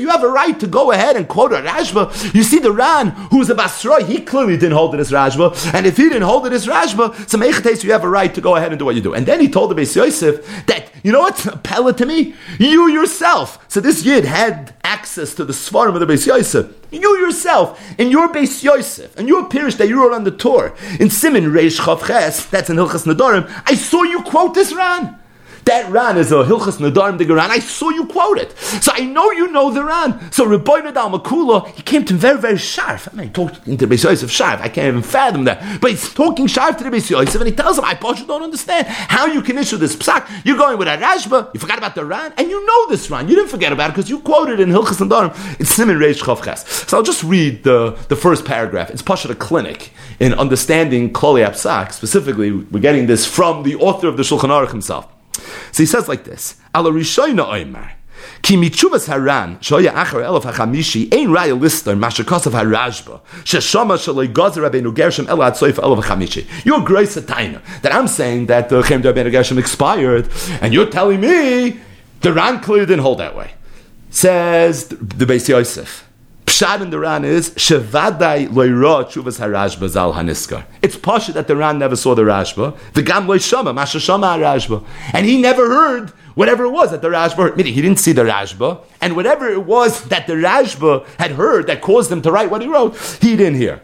[0.00, 2.34] you have a right to go ahead and quote a Rashba.
[2.34, 5.86] You see the Ran, who's a Basroi, he clearly didn't hold it as Rashba, and
[5.86, 8.56] if he didn't hold it as Rashba, so Mechates, you have a right to go
[8.56, 9.14] ahead and do what you do.
[9.14, 12.34] And then he told the Beis Yosef that, you know what's appelled to me?
[12.58, 13.64] You yourself.
[13.68, 16.74] So this Yid had access to the Svarim of the Beis Yosef.
[16.90, 20.74] You yourself, in your Beis Yosef, and your Pirish that you wrote on the Torah,
[20.98, 25.16] in Simon Reish Chav that's in Hilchas Nadarim, I saw you quote this Ran.
[25.64, 27.50] That Ran is a Hilchas Nadarim the Ran.
[27.50, 28.56] I saw you quote it.
[28.58, 30.32] So I know you know the Ran.
[30.32, 33.08] So Rabbi Nadal Makula, he came to very, very sharp.
[33.12, 34.60] I mean, he talked into the Beis Yosef sharp.
[34.60, 35.80] I can't even fathom that.
[35.80, 38.42] But he's talking sharp to the Beis Yosef and he tells him, I you don't
[38.42, 40.28] understand how you can issue this psak.
[40.44, 43.28] You're going with a Rashba, you forgot about the Ran, and you know this Ran.
[43.28, 45.60] You didn't forget about it because you quoted in Hilchas Nadarim.
[45.60, 46.88] It's Simon Reish Chavches.
[46.88, 48.90] So I'll just read the, the first paragraph.
[48.90, 51.92] It's Pasha a clinic in understanding Kloli Psak.
[51.92, 55.06] Specifically, we're getting this from the author of the Shulchan Aruch himself.
[55.32, 57.92] So he says like this: Ala Rishoyna Oimer.
[58.42, 64.62] Ki mitzuvas haran shoya achar elef hachamishi ein raya lister mashakosav harashba sheshama shalei gazer
[64.62, 66.46] rabbeinu gershom el atzoif elef hachamishi.
[66.64, 70.28] You're grace taina that I'm saying that the chem rabbeinu gershom expired,
[70.60, 71.80] and you're telling me
[72.20, 73.52] the Ran clearly didn't hold that way.
[74.10, 76.09] Says the Beis Yosef.
[76.60, 80.62] Pshat in the Ran is Shevadai loira chuvas harashba zal haniskar.
[80.82, 82.76] It's pasha that the Ran never saw the Rashba.
[82.92, 84.84] The gam loishama masha shama harashba,
[85.14, 87.56] and he never heard whatever it was that the Rashba heard.
[87.56, 91.66] Meaning he didn't see the Rashba, and whatever it was that the Rashba had heard
[91.68, 93.80] that caused him to write what he wrote, he didn't hear.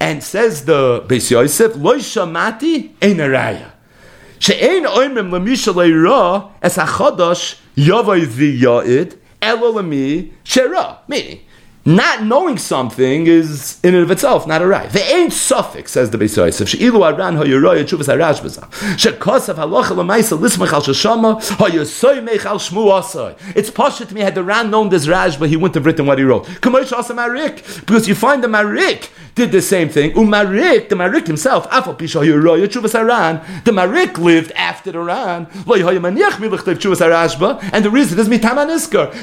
[0.00, 3.70] And says the Beis Yosef, loishamati ein araya.
[4.40, 10.98] She'ein oimim lemisha leira es hachodosh yavai v'ya'id elo lemi shera.
[11.06, 11.42] Meaning
[11.84, 14.90] not knowing something is in and of itself not a right.
[14.90, 16.74] The ain't suffix, says the Beis Yosef.
[23.56, 26.18] It's poshut to me, had the Ran known this Rashba, he wouldn't have written what
[26.18, 26.46] he wrote.
[26.60, 30.10] Because you find the Marik did the same thing.
[30.12, 31.68] Umarik, the Marik himself.
[31.70, 35.46] The Marik lived after the Ran.
[37.72, 38.28] And the reason is.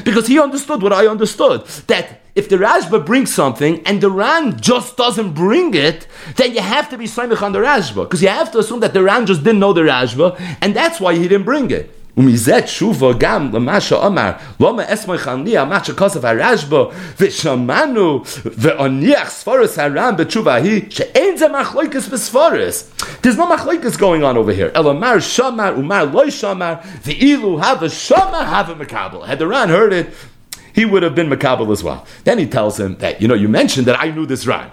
[0.04, 1.66] Because he understood what I understood.
[1.88, 6.00] That if the Rashba brings something and the Ran just doesn't bring it,
[6.36, 8.04] then you have to be Saimich on the Rashba.
[8.06, 10.28] because you have to assume that the Ran just didn't know the Rashba
[10.62, 11.94] and that's why he didn't bring it.
[12.18, 16.84] ומזה תשובה גם למה שאומר, לא מאסמך אני על מה שכוסף הרשב"א,
[17.20, 22.92] ושמענו והניח ספורס הר"ן בתשובה ההיא, שאין זה מחלוקס בספורס.
[23.24, 24.80] There's no מחלוקס going on over here.
[24.80, 26.74] אלא מר שמר ומר לא שמר,
[27.06, 29.20] ואילו הווה שמר הווה מקבל.
[29.28, 30.37] Had the Ran heard it,
[30.78, 32.06] he would have been Makabal as well.
[32.24, 34.70] Then he tells him that, you know, you mentioned that I knew this Ran.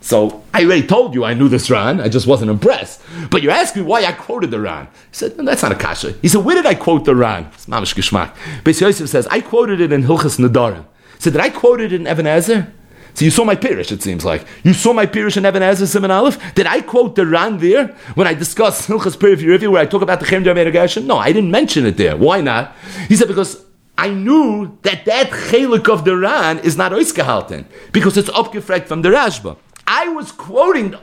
[0.00, 2.00] So I already told you I knew this Ran.
[2.00, 3.00] I just wasn't impressed.
[3.30, 4.86] But you're me why I quoted the Ran.
[4.86, 6.14] He said, no, that's not a kasha.
[6.20, 7.44] He said, where did I quote the Ran?
[7.54, 8.34] It's mamish geshmak.
[8.64, 10.84] Beis Yosef says, I quoted it in Hilchas Nadarim.
[11.14, 12.72] He said, did I quote it in Even HaEzer?
[13.14, 14.44] So you saw my Pirish, it seems like.
[14.64, 16.54] You saw my Pirish in Even HaEzer Simon Aleph?
[16.56, 20.02] Did I quote the Ran there when I discussed Hilchas Pirish Review where I talk
[20.02, 21.06] about the Chem Gershon?
[21.06, 22.16] No, I didn't mention it there.
[22.16, 22.74] Why not?
[23.08, 23.64] He said, because
[23.98, 29.02] I knew that that chelik of the Ran is not oisgehalten because it's upgefragt from
[29.02, 29.56] the Rashba.
[29.86, 30.94] I was quoting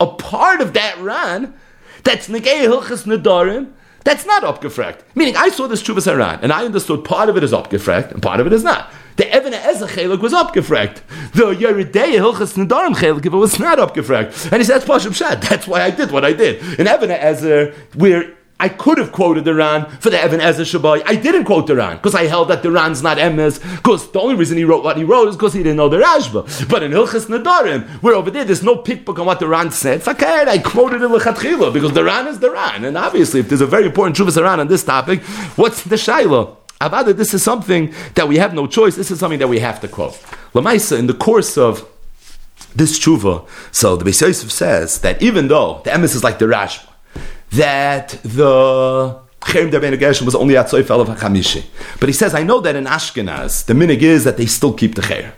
[0.00, 1.54] a part of that Ran
[2.02, 3.72] that's negei hilchas nedarim
[4.06, 5.00] that's not upgefragt.
[5.16, 8.22] Meaning, I saw this Chuvas Haran and I understood part of it is upgefragt and
[8.22, 8.92] part of it is not.
[9.16, 11.00] The Even HaEzer chelik was upgefragt.
[11.32, 14.52] The Yeridei hilchas nedarim chelik if it was not upgefragt.
[14.52, 15.42] And he says, Pashim Shad.
[15.42, 16.62] That's why I did what I did.
[16.78, 21.02] In Even HaEzer, we're I could have quoted the Ran for the Even HaEzer Shabbai.
[21.04, 23.60] I didn't quote the Ran because I held that the Ran's not Emes.
[23.76, 25.98] Because the only reason he wrote what he wrote is because he didn't know the
[25.98, 26.68] Rashba.
[26.68, 30.02] But in Hilchas Nadarim, where over there there's no pickbook on what the Ran said,
[30.02, 32.84] fakir, I quoted it lechatchila because the Ran is the Ran.
[32.84, 35.22] And obviously, if there's a very important Shuvas Ran on this topic,
[35.56, 36.56] what's the Shaila?
[36.80, 38.96] Avada, this is something that we have no choice.
[38.96, 40.14] This is something that we have to quote.
[40.54, 41.86] Lamaisa, in the course of
[42.74, 46.46] this tshuva, so the Beis Yosef says that even though the emes is like the
[46.46, 46.86] Rashba,
[47.52, 51.64] that the Ben Gershon was only at Soif of HaChamishi.
[52.00, 54.94] But he says, I know that in Ashkenaz, the minig is that they still keep
[54.94, 55.34] the Cher.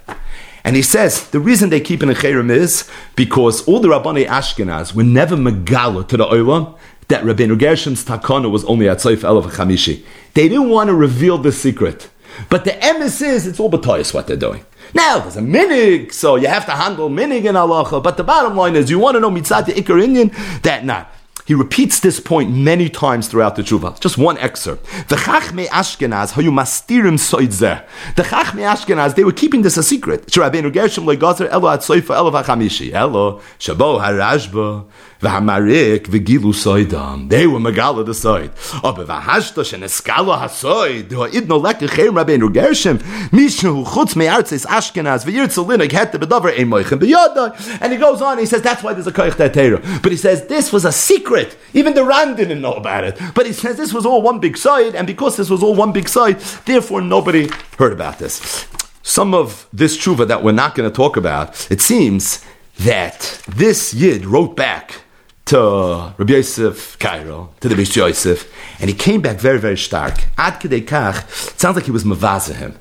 [0.64, 4.24] And he says, the reason they keep in a Cherem is because all the Rabbani
[4.24, 6.76] Ashkenaz were never megala to the Oilam
[7.08, 10.04] that Rabbeinu Gershom's takana was only at Soif of HaChamishi.
[10.34, 12.10] They didn't want to reveal the secret.
[12.50, 14.64] But the emes is, it's all batoyas what they're doing.
[14.94, 18.02] Now, there's a minig, so you have to handle minig in halacha.
[18.02, 20.30] But the bottom line is, you want to know mitzat the ikar Indian?
[20.62, 21.12] That not.
[21.48, 23.98] He repeats this point many times throughout the tshuva.
[24.00, 24.84] Just one excerpt.
[25.08, 27.86] The Chachme Ashkenaz, how you mastirim soidzer.
[28.16, 30.26] The Chachme Ashkenaz, they were keeping this a secret.
[30.26, 32.92] Shirabenu Gershom legazer elo at soifa elo v'chamishi.
[32.92, 34.84] Elo, shabo harashba.
[35.22, 37.30] V'hamarik v'gilu soidam.
[37.30, 38.50] They were megala the soid.
[38.84, 41.10] Aber v'hashta sheneskala hasoid.
[41.10, 42.98] Ha'idno leke cherem Rabbeinu Gershom.
[43.30, 45.24] Mishu chutz me'artzes Ashkenaz.
[45.24, 47.80] V'yirtzel linig hette bedover ein moichem b'yodai.
[47.80, 49.54] And he goes on, he says, that's why there's a koich that
[50.02, 51.37] But he says, this was a secret.
[51.74, 53.18] Even the Ran didn't know about it.
[53.34, 55.92] But he says this was all one big side, and because this was all one
[55.92, 58.66] big side, therefore nobody heard about this.
[59.02, 62.44] Some of this tshuva that we're not going to talk about, it seems
[62.80, 65.02] that this Yid wrote back
[65.46, 70.26] to Rabbi Yosef Karo, to the Beis Yosef, and he came back very, very stark.
[70.36, 72.78] Ad Kach, it sounds like he was Mavaza him.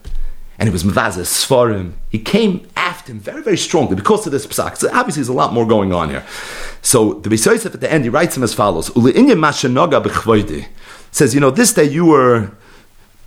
[0.59, 1.93] And he was Mavaza Sfarim.
[2.09, 4.77] He came after him very, very strongly because of this psak.
[4.77, 6.25] So obviously, there's a lot more going on here.
[6.81, 8.91] So the Beis Yosef at the end, he writes him as follows:
[11.11, 12.51] says, you know, this day you were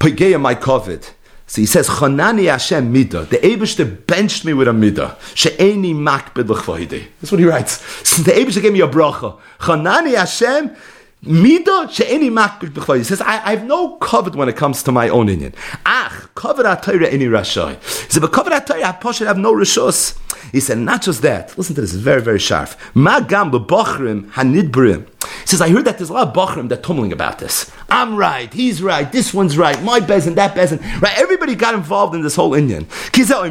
[0.01, 1.15] Pegeya my covet.
[1.47, 3.29] So he says, Chanani Hashem Midah.
[3.29, 5.17] The Eibishter benched me with a Midah.
[5.35, 7.09] She'eni makbid l'chvoide.
[7.21, 7.79] That's what he writes.
[8.23, 9.37] The Eibishter gave me a bracha.
[9.59, 10.77] Chanani Hashem
[11.23, 12.99] Mida she'eni makbid b'chvay.
[12.99, 15.53] He says, I, I, have no covet when it comes to my own Indian.
[15.85, 17.75] Ach, covet atayra any rashai.
[18.07, 20.19] He said, but covet I should have no rishos.
[20.51, 21.59] He said, not just that.
[21.59, 22.71] Listen to this, it's very, very sharp.
[22.95, 25.07] Magam b'bochrim hanidbrim.
[25.43, 27.71] He says, I heard that there's a lot of bochrim that tumbling about this.
[27.91, 30.81] I'm right, he's right, this one's right, my bezin, that bezin.
[31.03, 32.89] Right, everybody got involved in this whole Indian.
[32.89, 33.45] So the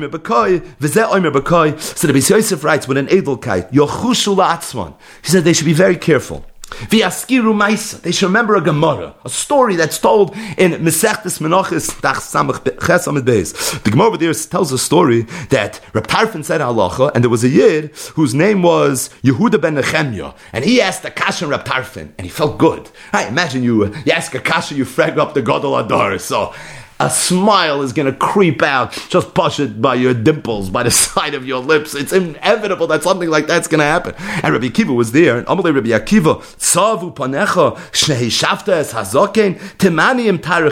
[2.14, 4.96] Beis Yosef writes with an edelkeit, yochushu.
[5.24, 6.46] He said they should be very careful.
[6.90, 8.02] V'yaskiru Maisa.
[8.02, 13.08] They should remember a Gemara, a story that's told in Mesechtes Menachis Tach Samach Ches
[13.08, 13.84] Beis.
[13.84, 17.96] The Gemara there tells a story that Reb said halacha, and there was a yid
[18.16, 22.58] whose name was Yehuda ben Nechemya, and he asked a kasha Reb and he felt
[22.58, 22.90] good.
[23.14, 26.18] I imagine you, you ask a kasha, you frag up the Gadol Adar.
[26.20, 26.54] So
[27.00, 28.92] a smile is going to creep out.
[29.10, 31.96] Just push it by your dimples, by the side of your lips.
[31.96, 34.16] It's inevitable that something like that's going to happen.
[34.44, 35.38] And Rabbi Akiva was there.
[35.38, 36.42] And Amalei Rabbi Akiva,
[37.14, 37.78] panecha,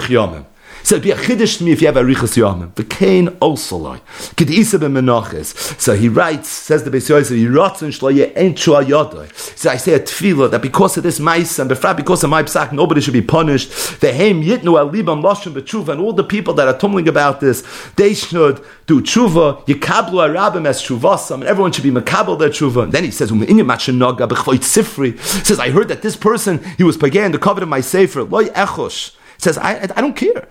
[0.09, 0.45] yomim.
[0.87, 2.73] So it'd be a chiddush to me if you have a riches yomim.
[2.75, 3.97] The kain also loy.
[4.37, 5.77] Kedisa b'menachis.
[5.81, 9.27] So he writes, says the Beis Yosef, Yiratzon shlo ye'en chua yodoi.
[9.57, 12.41] So I say a tefillah that because of this mice and befra because of my
[12.43, 13.99] psak, nobody should be punished.
[13.99, 17.41] The heim yitnu al libam loshim b'tshuva and all the people that are tumbling about
[17.41, 17.63] this,
[17.97, 21.33] they should do tshuva, yikablu arabim as tshuva.
[21.33, 22.83] and everyone should be makabel their tshuva.
[22.83, 25.19] And then he says, sifri.
[25.45, 28.23] Says, I heard that this person, he was pagay in the covenant of my sefer,
[28.23, 30.47] loy echosh says, I, I don't care.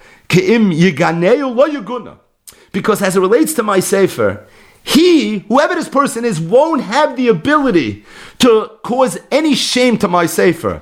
[2.73, 4.47] Because as it relates to my Sefer,
[4.83, 8.05] he, whoever this person is, won't have the ability
[8.39, 10.81] to cause any shame to my Sefer.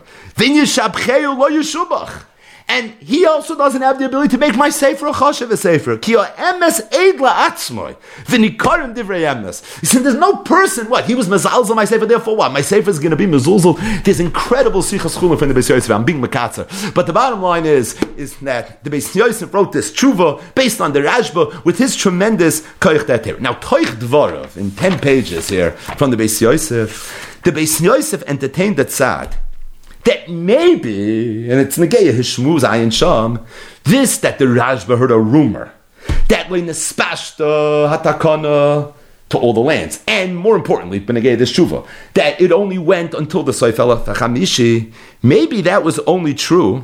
[2.66, 5.98] And he also doesn't have the ability to make my sefer a chashav a sefer.
[5.98, 7.94] Ki emes eid la'atzmoy.
[8.24, 9.80] V'nikarim divrei emes.
[9.80, 11.04] He said, there's no person, what?
[11.04, 12.52] He was mezalzel my sefer, therefore what?
[12.52, 13.78] My sefer is going to be mezulzel.
[14.02, 15.90] There's incredible sichas chulim from the Beis Yosef.
[15.90, 16.94] I'm being makatzer.
[16.94, 20.94] But the bottom line is, is that the Beis Yosef wrote this tshuva based on
[20.94, 23.38] the Rashba with his tremendous koich deter.
[23.40, 28.78] Now, toich dvarov, in 10 pages here from the Beis Yosef, the Beis Yosef entertained
[28.78, 29.34] the tzad
[30.04, 33.44] that maybe, and it's Nageya Hishmuz Ayin Sham,
[33.84, 35.72] this that the Rashba heard a rumor
[36.28, 38.92] that when the Hatakana
[39.30, 43.42] to all the lands, and more importantly, Benegay this Shuva, that it only went until
[43.42, 46.82] the Soifela Chamishi, maybe that was only true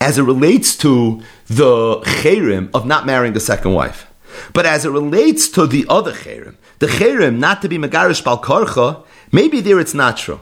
[0.00, 4.06] as it relates to the Cherim of not marrying a second wife.
[4.52, 9.04] But as it relates to the other Cherim, the Cherim not to be Megarish Balkarcha,
[9.32, 10.40] maybe there it's not true.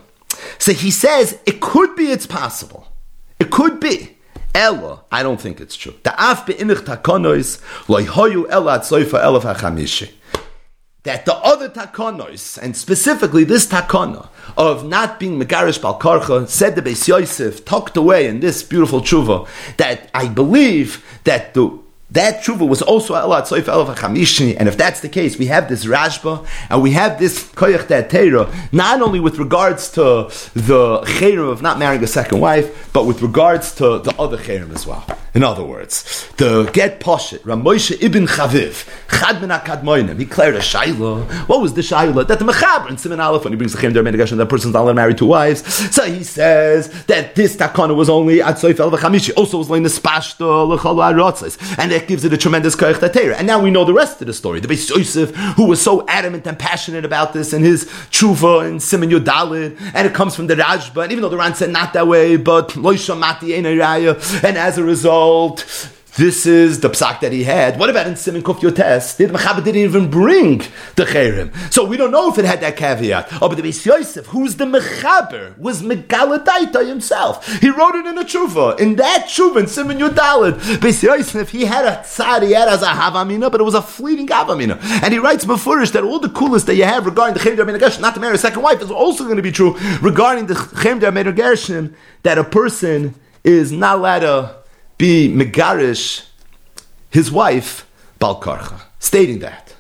[0.59, 2.89] So he says it could be, it's possible.
[3.39, 4.17] It could be.
[4.55, 5.95] Ella, I don't think it's true.
[11.05, 16.83] That the other takonos, and specifically this takona of not being megarish balkarcha, said the
[16.83, 19.47] Beis Yosef, tucked away in this beautiful tshuva,
[19.77, 21.79] that I believe that the
[22.11, 25.69] that tshuva was also Elat Soif Elav Chamishni, and if that's the case, we have
[25.69, 30.01] this Rashba and we have this Koyach Teira, not only with regards to
[30.55, 34.75] the Cherim of not marrying a second wife, but with regards to the other Cherim
[34.75, 35.05] as well.
[35.35, 40.61] In other words, the get Poshet, Ramoshe ibn Chaviv, Chad min Akadmoinim, he declared a
[40.61, 41.27] Shaila.
[41.47, 42.27] What was the Shaila?
[42.27, 44.89] That the Mechaber in Simon Aleph, when he brings the Cherim Dermedigash, that person's not
[44.89, 45.63] allowed to two wives.
[45.95, 49.83] So he says that this Takana was only at Soif Elav Chamishi, also was like
[49.83, 53.35] the Spashto, Lechalo Arotzes, and that gives it a tremendous koyach tatera.
[53.37, 54.61] And now we know the rest of the story.
[54.61, 58.83] The Beis Yosef, who was so adamant and passionate about this, and his tshuva and
[58.83, 61.03] Simon Yodalid, and it comes from the Rashba.
[61.03, 63.67] And even though the Ran said not that way, but loisha mati and
[64.57, 65.65] as a result,
[66.19, 67.79] this is the psak that he had.
[67.79, 69.17] What about in Simon Kuf Yotes?
[69.17, 70.59] The Mechaber didn't even bring
[70.97, 71.55] the Cherim.
[71.73, 73.29] So we don't know if it had that caveat.
[73.41, 77.47] Oh, but the Beis Yosef, who's the Mechaber, was Megaladaita himself.
[77.61, 78.81] He wrote it in a tshuva.
[78.81, 82.83] In that tshuva, in Simon Yudalid, Beis Yosef, he had a tzad, he had as
[82.83, 84.77] a havamina, but it was a fleeting havamina.
[85.05, 88.01] And he writes beforish that all the coolest that you have regarding the Cherim Derminagesh,
[88.01, 91.01] not to marry a second wife, is also going to be true regarding the Cherim
[91.01, 93.15] Derminagesh, that a person
[93.45, 94.58] is not allowed to
[94.99, 96.27] be megarish
[97.11, 97.89] his wife
[98.21, 99.75] Balkarcha, stating that.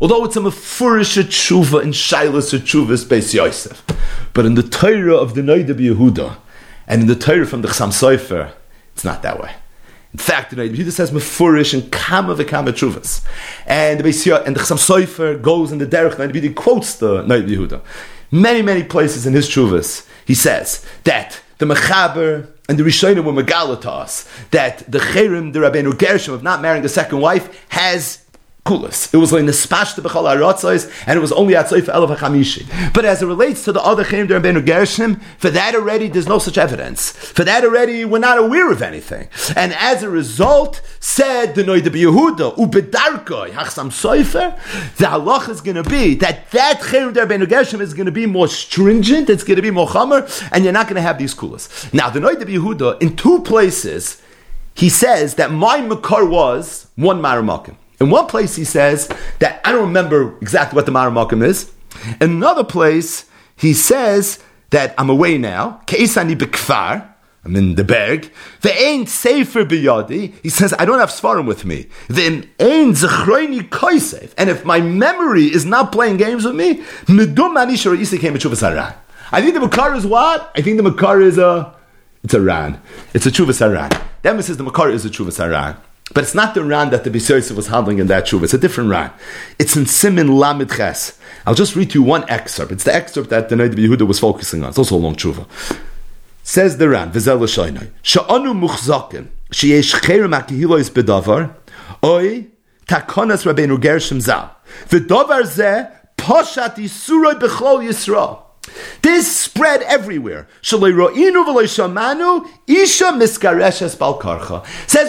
[0.00, 3.82] Although it's a mefurish tshuva in Shilas tshuva Beis Yosef,
[4.34, 6.36] but in the Torah of the Noida Yehuda
[6.86, 8.52] and in the Torah from the Chassam Sofer,
[8.92, 9.52] it's not that way.
[10.12, 13.24] In fact, the Noida Yehuda says mefurish and kama v'kama tshuvas,
[13.66, 17.48] and the and the Chassam Sofer goes in the derech Noida Yehuda quotes the Noida
[17.48, 17.80] Yehuda.
[18.32, 23.42] Many many places in his tshuvas he says that the mechaber and the Rishonim were
[23.42, 28.25] megalatas that the Cherim, the Rabbeinu Gershom of not marrying a second wife, has
[28.66, 29.14] kulas.
[29.14, 32.66] It was like nespashta b'chal aratzos, and it was only at soif elav hachamishi.
[32.92, 36.26] But as it relates to the other chayim der ben gershim, for that already there's
[36.26, 37.10] no such evidence.
[37.12, 39.28] For that already we're not aware of anything.
[39.56, 44.58] And as a result, said the Noida Yehuda ubedarkoi hachsam soifer,
[44.96, 48.12] the halach is going to be that that chayim der ben gershim is going to
[48.12, 49.30] be more stringent.
[49.30, 50.20] It's going to be more chamer,
[50.52, 51.92] and you're not going to have these kulas.
[51.94, 54.20] Now the Noida Yehuda in two places.
[54.74, 57.76] He says that my makar was one maramakim.
[58.00, 59.08] In one place, he says
[59.38, 61.72] that I don't remember exactly what the Maramakim is.
[62.20, 63.24] In another place,
[63.56, 65.80] he says that I'm away now.
[67.46, 68.30] I'm in the berg.
[68.62, 70.34] The ain't safer biyadi.
[70.42, 71.86] He says I don't have svarim with me.
[72.08, 74.34] Then ain't zechroini.
[74.36, 77.54] And if my memory is not playing games with me, medum
[78.20, 78.36] came
[79.40, 80.50] think the makar is what?
[80.56, 81.72] I think the makar is a
[82.24, 82.82] it's a ran.
[83.14, 83.90] It's a chuvas haran.
[84.22, 85.76] Then says the makar is a chuvas haran.
[86.14, 88.44] But it's not the Ran that the Bisoysa was handling in that tshuva.
[88.44, 89.10] It's a different Ran.
[89.58, 91.18] It's in Simin Lamed Ches.
[91.44, 92.72] I'll just read you one excerpt.
[92.72, 94.70] It's the excerpt that the Noid Yehuda was focusing on.
[94.70, 95.46] It's also a long tshuva.
[96.42, 101.54] Says the Ran, Vizel L'shoinoi, Sha'anu muchzakim, sheyesh cherem ha'kehilois bedavar,
[102.04, 102.46] oi
[102.86, 104.54] takonas Rabbeinu Gershom zal.
[104.88, 108.45] V'davar zeh, poshat yisuroi b'chlol Yisrael.
[109.02, 110.48] This spread everywhere.
[110.62, 110.80] Says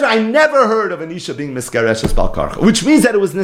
[0.02, 3.34] I never heard of an Isha being miskareshes balkarcha, which means that it was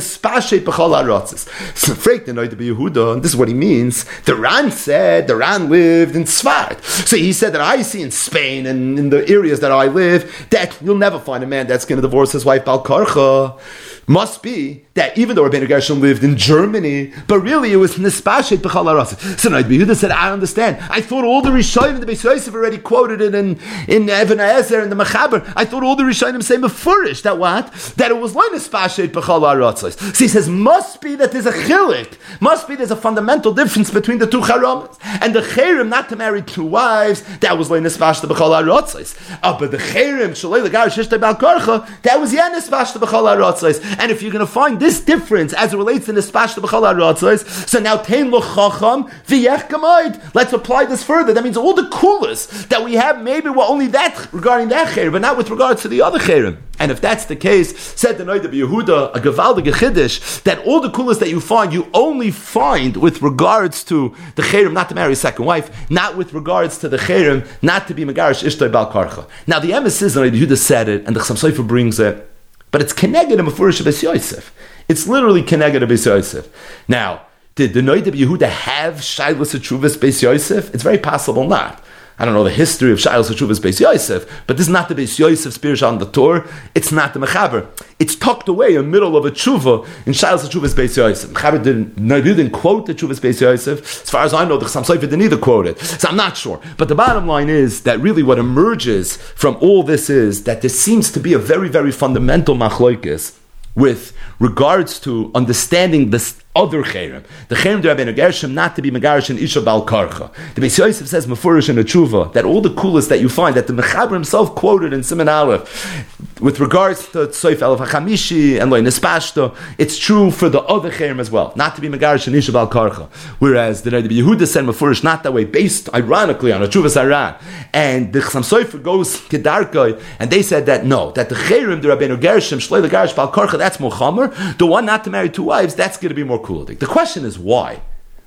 [2.50, 4.04] to be Yehuda, this is what he means.
[4.22, 8.10] The Ran said the Ran lived in Sfard, so he said that I see in
[8.10, 11.84] Spain and in the areas that I live that you'll never find a man that's
[11.84, 13.58] going to divorce his wife balkarcha.
[14.06, 18.58] Must be that even though Rabbeinu Gershom lived in Germany, but really it was nespashet
[18.58, 19.38] b'chol harotzes.
[19.38, 20.78] So Yehuda said I understand.
[20.90, 23.58] I thought all the Rishonim, the Beis Yosef already quoted it in,
[23.88, 25.50] in Even HaEzer and the Mechaber.
[25.56, 27.72] I thought all the Rishonim say Mefurish, that what?
[27.96, 29.98] That it was like a Spashet B'chal Aratzos.
[29.98, 32.14] So he says, must be that there's a chilik.
[32.40, 34.98] Must be there's a fundamental difference between the two charamas.
[35.20, 39.38] And the cherim not to marry two wives, that was like Nespashta B'chal Aratzos.
[39.42, 43.82] Uh, but the cherim, Shalei L'gar Shishta Bal Korcha, that was yeah Nespashta B'chal Aratzos.
[43.98, 47.68] And if you're going to find this difference as it relates to Nespashta B'chal Aratzos,
[47.68, 50.34] so now Tein Lo Chacham V'yech Gamoid.
[50.34, 51.32] Let's apply this further.
[51.32, 55.10] That means all the coolest that we have, maybe we're only that regarding that cher,
[55.10, 56.58] but not with regards to the other cherim.
[56.78, 60.90] And if that's the case, said the Noida Yehuda, a Gavaldig Chiddush, that all the
[60.90, 65.12] coolest that you find, you only find with regards to the cherim not to marry
[65.12, 68.90] a second wife, not with regards to the cherim not to be Megarish Ishtoi Bal
[68.90, 69.28] Karcha.
[69.46, 72.30] Now the emes is, Noida Yehuda said it, and the Chassam Sofer brings it,
[72.70, 74.54] but it's Keneged and Mefurish of Yosef.
[74.88, 76.48] It's literally Keneged of Yosef.
[76.88, 80.74] Now, did the Noid of Yehuda have Shilas Atruvas Yosef?
[80.74, 81.83] It's very possible not.
[82.18, 84.94] I don't know the history of Shilas Atruvas Beis Yosef, but this is not the
[84.94, 86.48] Beis Yosef spiritual on the Torah.
[86.74, 87.66] It's not the Mechaber.
[87.98, 91.30] It's tucked away in the middle of a tshuva in Shilas Atruvas Beis Yosef.
[91.30, 93.80] Mechaber didn't, didn't quote the Truvas Beis Yosef.
[93.80, 95.78] As far as I know, the Chassam Sofer didn't either quote it.
[95.80, 96.60] So I'm not sure.
[96.76, 100.70] But the bottom line is that really what emerges from all this is that there
[100.70, 103.36] seems to be a very, very fundamental machloikis
[103.74, 107.24] with regards to understanding this other cherem.
[107.48, 110.32] The cherem de Rabbeinu Gershom not to be megarish and isha bal karcha.
[110.54, 113.56] The Beis Yosef says mefurish in a tshuva that all the coolest that you find
[113.56, 118.70] that the Mechaber himself quoted in Simon Aleph with regards to Tzoif Elef HaChamishi and
[118.70, 122.36] Loy Nespashto, it's true for the other cherem as well, not to be megarish and
[122.36, 123.08] isha bal karcha.
[123.38, 127.40] Whereas the Rebbe Yehuda said mefurish not that way, based ironically on a tshuva saran,
[127.72, 131.88] and the Chassam Sofer goes kedarkoi, and they said that no, that the cherem de
[131.88, 134.58] Rabbeinu Gershom shlei the garish bal karcha that's more chamer.
[134.58, 136.78] The one not to marry two wives that's going to be more Kuladik.
[136.78, 137.82] The question is why?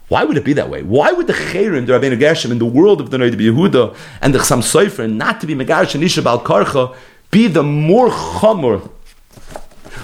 [0.09, 0.83] Why would it be that way?
[0.83, 4.33] Why would the Cherim, the Rabbeinu Gershom, in the world of the Noid Yehuda and
[4.33, 6.95] the Chassam Sofer, not to be Megarish and Isha Bal Karcha,
[7.29, 8.89] be the more Chomer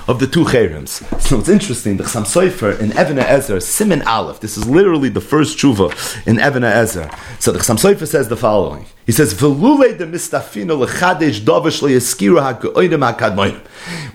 [0.06, 1.02] of the two Cherims?
[1.22, 5.22] So it's interesting, the Chassam Sofer in Even Ezer, Simin Aleph, this is literally the
[5.22, 7.10] first tshuva in Even Ezer.
[7.40, 8.86] So the Chassam Sofer says the following.
[9.06, 13.62] He says, "Velule de mistafino lechadesh davish leyaskiru ha'geoidim ha'kadmoidim."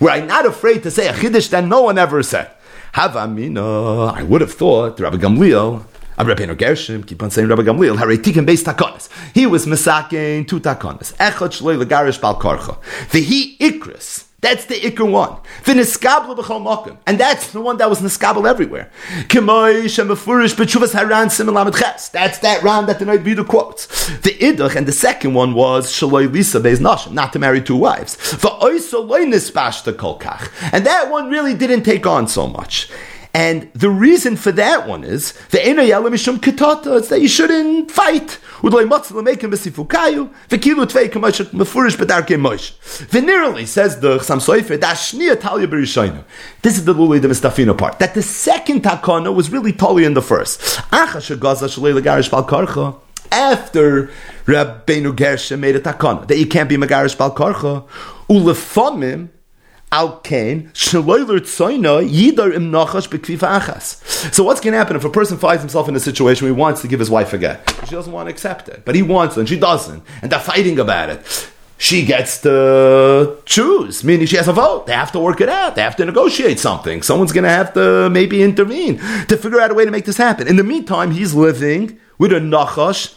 [0.01, 2.51] Were I not afraid to say a chiddush that no one ever said.
[2.95, 5.85] Havamina, I would have thought Rabbi Gamliel,
[6.19, 9.09] Rabbi Gershom, keep on saying Rabbi Gamliel, Haretikim based takonis.
[9.35, 11.15] He was misaking two takonis.
[11.17, 12.79] Echot shloi legarish bal karcha.
[13.11, 14.28] Vihi ikris.
[14.41, 15.41] That's the ikr one.
[15.65, 18.89] The niskabel b'chol mokim, and that's the one that was niskabel everywhere.
[19.25, 21.75] K'moish and mefurish b'tshuvas haran simon lamed.
[21.75, 23.87] That's that ran that the Noid Vida quotes.
[24.19, 27.75] The idach and the second one was shaloi lisa beis nashim, not to marry two
[27.75, 28.17] wives.
[28.17, 32.89] Va'oiso loy nispashta kolkach, and that one really didn't take on so much.
[33.39, 35.61] And the reason for that one is the.
[35.65, 38.41] It's that you shouldn't fight.
[43.15, 44.19] Venerally says the
[44.81, 45.69] that talia
[46.63, 48.01] This is the luli the mistafina part.
[48.01, 50.81] That the second takana was really talia in the first.
[53.31, 54.11] After
[54.47, 57.87] Rabbeinu Gershom made a takana that you can't be megarish bal karcha
[58.29, 59.29] ulefamim
[59.91, 60.21] So
[64.45, 66.83] what's going to happen if a person finds himself in a situation where he wants
[66.83, 67.75] to give his wife a get?
[67.87, 70.41] She doesn't want to accept it, but he wants it and she doesn't, and they're
[70.41, 71.51] fighting about it.
[71.81, 74.87] She gets to choose, meaning she has a vote.
[74.87, 75.77] They have to work it out.
[75.77, 77.03] They have to negotiate something.
[77.03, 80.17] Someone's going to have to maybe intervene to figure out a way to make this
[80.17, 80.49] happen.
[80.49, 83.15] In the meantime, he's living with a Nachash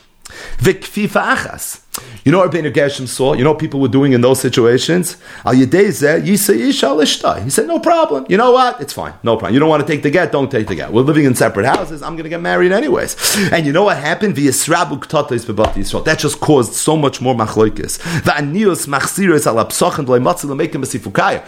[0.60, 1.81] Vikfifa Achas
[2.24, 3.34] You know what Rabbeinu Gershom saw?
[3.34, 5.18] You know what people were doing in those situations?
[5.44, 8.26] He said, no problem.
[8.30, 8.80] You know what?
[8.80, 9.14] It's fine.
[9.24, 9.54] No problem.
[9.56, 10.94] You don't want to take the get, don't take the get.
[10.94, 12.04] We're living in separate houses.
[12.04, 13.16] I'm going to get married anyways.
[13.52, 14.36] And you know what happened?
[14.36, 18.00] That just caused so much more machloikis.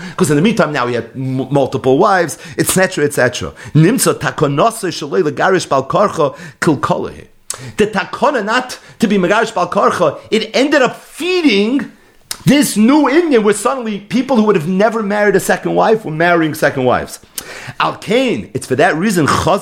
[0.10, 3.54] Because in the meantime, now he had m- multiple wives, etc., etc.
[3.74, 4.14] Nimsa
[7.78, 11.92] the takona not to be Megarish Balkarcha, it ended up feeding
[12.46, 16.12] this new Indian where suddenly people who would have never married a second wife were
[16.12, 17.20] marrying second wives.
[17.80, 19.26] Al Kain, it's for that reason.
[19.26, 19.54] That's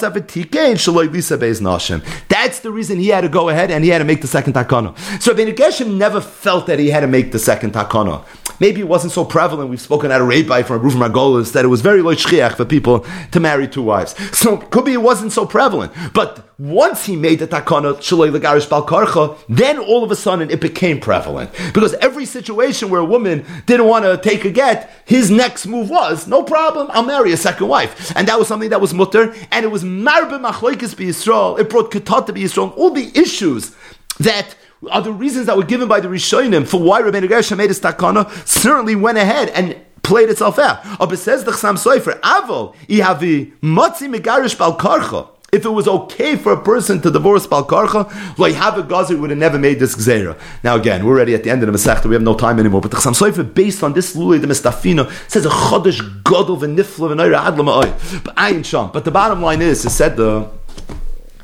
[2.60, 5.22] the reason he had to go ahead and he had to make the second takana.
[5.22, 8.24] So Ben Geshem never felt that he had to make the second takana.
[8.62, 9.72] Maybe it wasn't so prevalent.
[9.72, 13.04] We've spoken at a rabbi from Abu Margolis that it was very low for people
[13.32, 14.14] to marry two wives.
[14.38, 15.92] So could be it wasn't so prevalent.
[16.14, 20.62] But once he made the takana shaloi legarish balkarcha, then all of a sudden it
[20.62, 25.32] became prevalent because every situation where a woman didn't want to take a get, his
[25.32, 28.80] next move was no problem, I'll marry a second wife, and that was something that
[28.80, 31.60] was mutter, and it was marbe machloikis be Yisrael.
[31.60, 32.78] It brought ketat to be Yisrael.
[32.78, 33.76] All the issues
[34.20, 34.56] that
[34.90, 37.80] are the reasons that were given by the Rishonim for why Rabbeinu Gershom made his
[37.80, 40.84] takana certainly went ahead and played itself out.
[40.98, 45.28] But says the Chassam Sofer, Avol, ihavi matzi megarish bal karcha.
[45.52, 49.32] If it was okay for a person to divorce Balkarcha, like have a gazer would
[49.32, 50.40] have never made this gzera.
[50.64, 52.80] Now again, we're already at the end of the Masechta, we have no time anymore.
[52.80, 57.14] But the Chassam Sofer, based on this lulei the Mistafina, says a chodesh godel v'nifla
[57.14, 58.92] v'noira adla But ayin sham.
[58.94, 60.50] But the bottom line is, it said the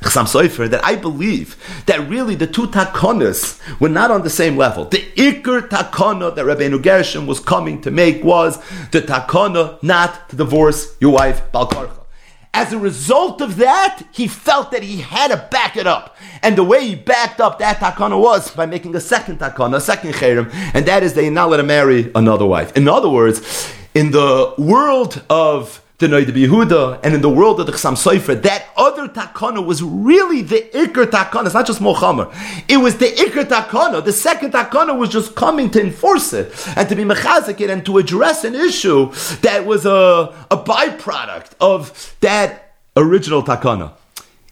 [0.10, 1.56] Sofer, that I believe
[1.86, 4.86] that really the two takonas were not on the same level.
[4.86, 8.58] The ikr takona that Rabbeinu Gershom was coming to make was
[8.92, 12.06] the takona not to divorce your wife Balkarcha.
[12.54, 16.18] As a result of that, he felt that he had to back it up.
[16.42, 19.82] And the way he backed up that takana was by making a second takana, a
[19.82, 22.76] second cherem, and that is they not let him marry another wife.
[22.76, 27.66] In other words, in the world of the Noid Yehuda, and in the world of
[27.66, 31.46] the Chassam Sofer, that other takana was really the Iker takana.
[31.46, 32.32] It's not just Mochamer.
[32.70, 34.06] It was the Iker takana.
[34.06, 37.98] The second takana was just coming to enforce it and to be mechazik and to
[37.98, 39.12] address an issue
[39.42, 43.94] that was a, a byproduct of that original takana.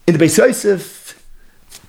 [0.08, 1.06] In the Beis Yosef,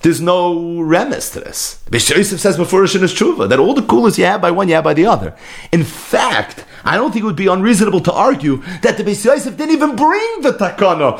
[0.03, 1.83] there's no remes to this.
[1.89, 4.67] Beis Yosef says before in his tshuva that all the coolers you have by one,
[4.67, 5.35] you have by the other.
[5.71, 9.57] In fact, I don't think it would be unreasonable to argue that the Beis Yosef
[9.57, 11.17] didn't even bring the takana,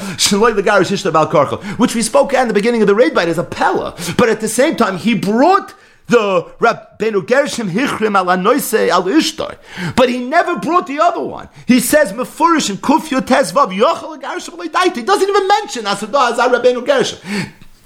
[0.56, 3.44] the Garish Ishta which we spoke at the beginning of the raid bite as a
[3.44, 3.96] pella.
[4.18, 5.74] But at the same time, he brought
[6.08, 9.58] the Rabbeinu Gershom Hichrim al al Ishtar.
[9.96, 11.50] But he never brought the other one.
[11.68, 16.86] He says Mefurish and Kufyo Tezvav Yochel Gershom He doesn't even mention Asadah Azar Rabbeinu
[16.86, 17.20] Gershom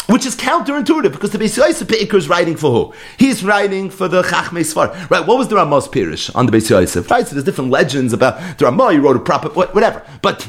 [0.08, 2.94] which is counterintuitive because the Beis Yosef Peikar is writing for who?
[3.18, 5.10] He's writing for the Chachmei Sfar.
[5.10, 7.10] Right, what was the Ramah's Pirish on the Beis Yosef?
[7.10, 10.06] Right, so there's different legends about the Ramah, he wrote a proper, whatever.
[10.22, 10.48] But,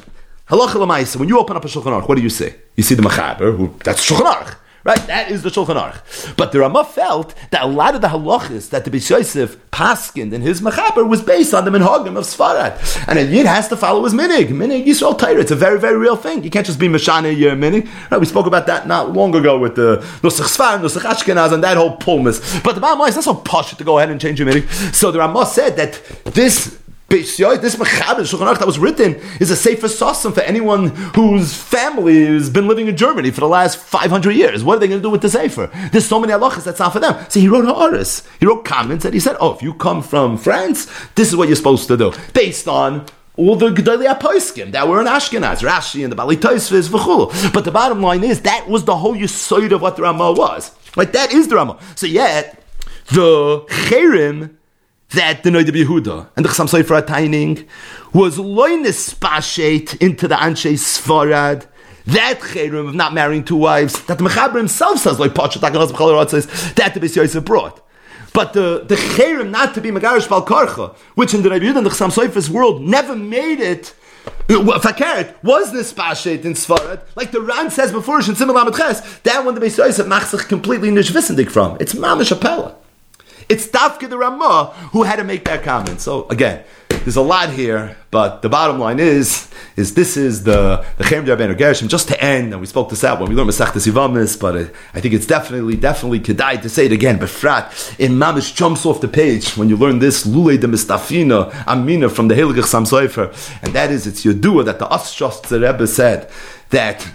[0.49, 2.53] halacha when you open up a Shulchan Aruch, what do you see?
[2.77, 4.57] You see the Mechaber, who, that's Shulchan Aruch.
[4.85, 4.99] Right?
[5.07, 6.37] That is the Shulchan Aruch.
[6.37, 10.33] But the Ramah felt that a lot of the halachas that the Beis Yosef paskind
[10.33, 13.07] in his mechaber was based on the minhagim of Sfarad.
[13.09, 14.49] And a yid has to follow his minig.
[14.49, 15.41] Minig Yisrael Torah.
[15.41, 16.43] It's a very, very real thing.
[16.43, 17.89] You can't just be Mashana your minig.
[18.11, 18.19] Right?
[18.19, 21.77] We spoke about that not long ago with the Nusach Sfar, Nusach Ashkenaz, and that
[21.77, 22.63] whole pulmus.
[22.65, 24.69] But the line is not so posh to go ahead and change your minig.
[24.95, 26.82] So the Ramah said that this
[27.21, 32.67] this Mechaber that was written is a safer sasam for anyone whose family has been
[32.67, 34.65] living in Germany for the last 500 years.
[34.65, 35.71] What are they going to do with the Sefer?
[35.93, 37.25] There's so many halachas that's not for them.
[37.29, 38.27] So he wrote Ha'aris.
[38.41, 41.49] He wrote comments and he said, oh, if you come from France, this is what
[41.49, 42.13] you're supposed to do.
[42.33, 43.07] Based on
[43.37, 47.53] all the Gedali Apoiskim that were in Ashkenaz, Rashi and the Bali Tosfos, v'chul.
[47.53, 50.73] But the bottom line is that was the whole yisoid of what the Ramah was.
[50.97, 51.79] Like that is the Ramah.
[51.95, 52.63] So yet
[53.09, 54.57] the Cherim
[55.15, 57.67] that the Noid Yehuda and the Chassam Sofer Taining
[58.13, 61.67] was loinis spashet into the Anshe Sfarad.
[62.07, 66.31] That cherim of not marrying two wives, that the Mechaber himself says, like Pachat Akalas
[66.31, 67.81] says, that the Beis Yosef brought.
[68.35, 71.91] But the, the cherim not to be Megarish Balkarcha, which in the Rabbi and the
[71.91, 73.95] Chassam Sofer's world never made it
[74.27, 79.45] uh, Fakert was nispashet in Sfarad, like the Ran says before in Simon Ches, that
[79.45, 81.77] one the Beis Yosef macht sich completely nishvisendik from.
[81.81, 82.82] It's mamish apella.
[83.53, 86.01] It's Dafka the Ramah who had to make that comment.
[86.01, 90.83] So again, there's a lot here, but the bottom line is, is this is the
[90.97, 91.89] the Chem Rabbeinu Gershom.
[91.89, 94.75] Just to end, and we spoke this out when we learned Masechtas Yavamis, but it,
[94.95, 97.19] I think it's definitely, definitely kedai to say it again.
[97.19, 101.53] But Frat in Mamish jumps off the page when you learn this Lule de Mistafina
[101.67, 102.87] Amina from the Heilige Sam
[103.63, 106.31] and that is it's Yodua that the Ashtos Rebbe said
[106.71, 107.07] that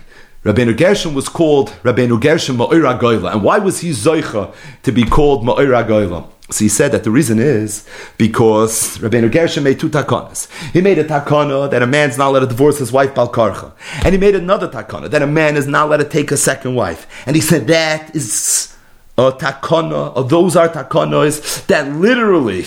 [0.48, 3.34] Rabbeinu Gershom was called Rabbeinu Gershom Ma'ira Goyla.
[3.34, 6.26] And why was he Zoicha to be called Ma'ira Goyla?
[6.50, 7.86] So he said that the reason is
[8.18, 10.48] because Rabbeinu Gershom made two takanas.
[10.72, 13.74] He made a takana that a man's not allowed to divorce his wife Balkarcha.
[14.06, 16.76] And he made another takana that a man is not allowed to take a second
[16.76, 17.26] wife.
[17.26, 18.74] And he said that is
[19.18, 22.64] a takana, or those are takanas that literally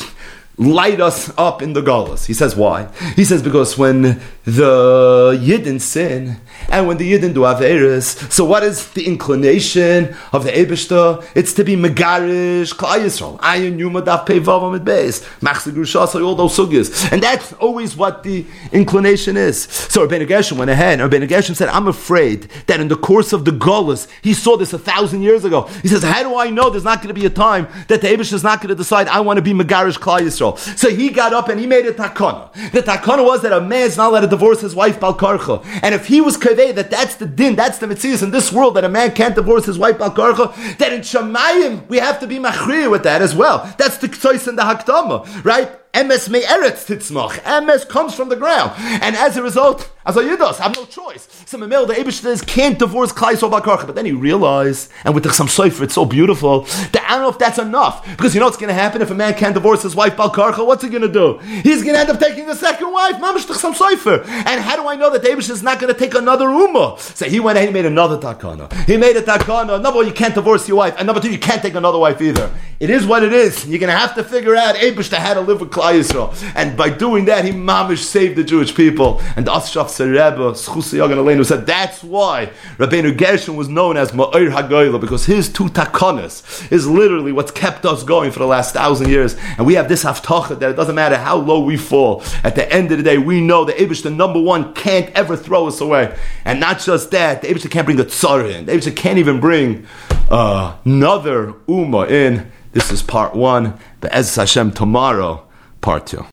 [0.61, 2.27] light us up in the galus.
[2.27, 2.89] He says why?
[3.17, 6.37] He says because when the Yidden sin
[6.69, 11.25] and when the Yidden do Averis, so what is the inclination of the Eibishter?
[11.35, 16.35] It's to be Megarish, Klai Yisrael, Ayin Yuma Daf Pevav Amid Beis, Machzir Grushas, all
[16.35, 17.11] those sugyas.
[17.11, 19.63] And that's always what the inclination is.
[19.63, 23.47] So Rabbeinu Gershom went ahead, Rabbeinu Gershom said, I'm afraid that in the course of
[23.47, 25.63] the galus, he saw this a thousand years ago.
[25.81, 28.09] He says, how do I know there's not going to be a time that the
[28.09, 30.50] Eibishter is not going to decide, I want to be Megarish Klai Yisrael?
[30.57, 32.53] So he got up and he made a takana.
[32.73, 35.65] The takana was that a man is not allowed to divorce his wife balkarcha.
[35.83, 38.75] And if he was kaveh that that's the din, that's the mitzvah in this world
[38.77, 42.39] that a man can't divorce his wife balkarcha, then in Shemayim we have to be
[42.39, 43.73] machrir with that as well.
[43.79, 45.80] That's the ktsois and the hakdama, right?
[45.93, 47.41] Emes me eretz titzmach.
[47.41, 48.73] Emes comes from the ground.
[48.79, 51.29] And as a result, as a yidos, have no choice.
[51.47, 53.87] So Mamel, the Abish can't divorce Klai Sobakarcha.
[53.87, 56.61] But then he realized, and with the some sofer, it's so beautiful,
[56.93, 58.07] that I don't know if that's enough.
[58.17, 60.65] Because you know what's going to happen if a man can't divorce his wife Balkarcha?
[60.65, 61.39] What's he going to do?
[61.39, 63.17] He's going to end up taking a second wife.
[63.17, 64.25] Mamish some sofer.
[64.27, 67.01] And how do I know that the is not going to take another Ummah?
[67.01, 68.73] So he went and he made another takana.
[68.85, 69.83] He made a takana.
[69.83, 70.95] Number one, you can't divorce your wife.
[70.99, 72.53] And number two, you can't take another wife either.
[72.81, 73.67] It is what it is.
[73.67, 76.35] You're going to have to figure out Abish to how to live with Klai Yisrael.
[76.57, 79.21] And by doing that, he mamish saved the Jewish people.
[79.37, 84.99] And the Ashraf Rebbe, Yagan said that's why Rabbeinu Gershon was known as Ma'ir HaGoyla,
[84.99, 89.37] because his two takonas is literally what's kept us going for the last thousand years.
[89.59, 92.23] And we have this haftacha that it doesn't matter how low we fall.
[92.43, 95.37] At the end of the day, we know that Abish, the number one, can't ever
[95.37, 96.17] throw us away.
[96.47, 98.65] And not just that, the Abish can't bring the tzara in.
[98.65, 99.87] The Abish can't even bring
[100.31, 102.51] uh, another Ummah in.
[102.73, 103.79] This is part one.
[104.03, 105.47] As Hashem tomorrow,
[105.81, 106.25] part two.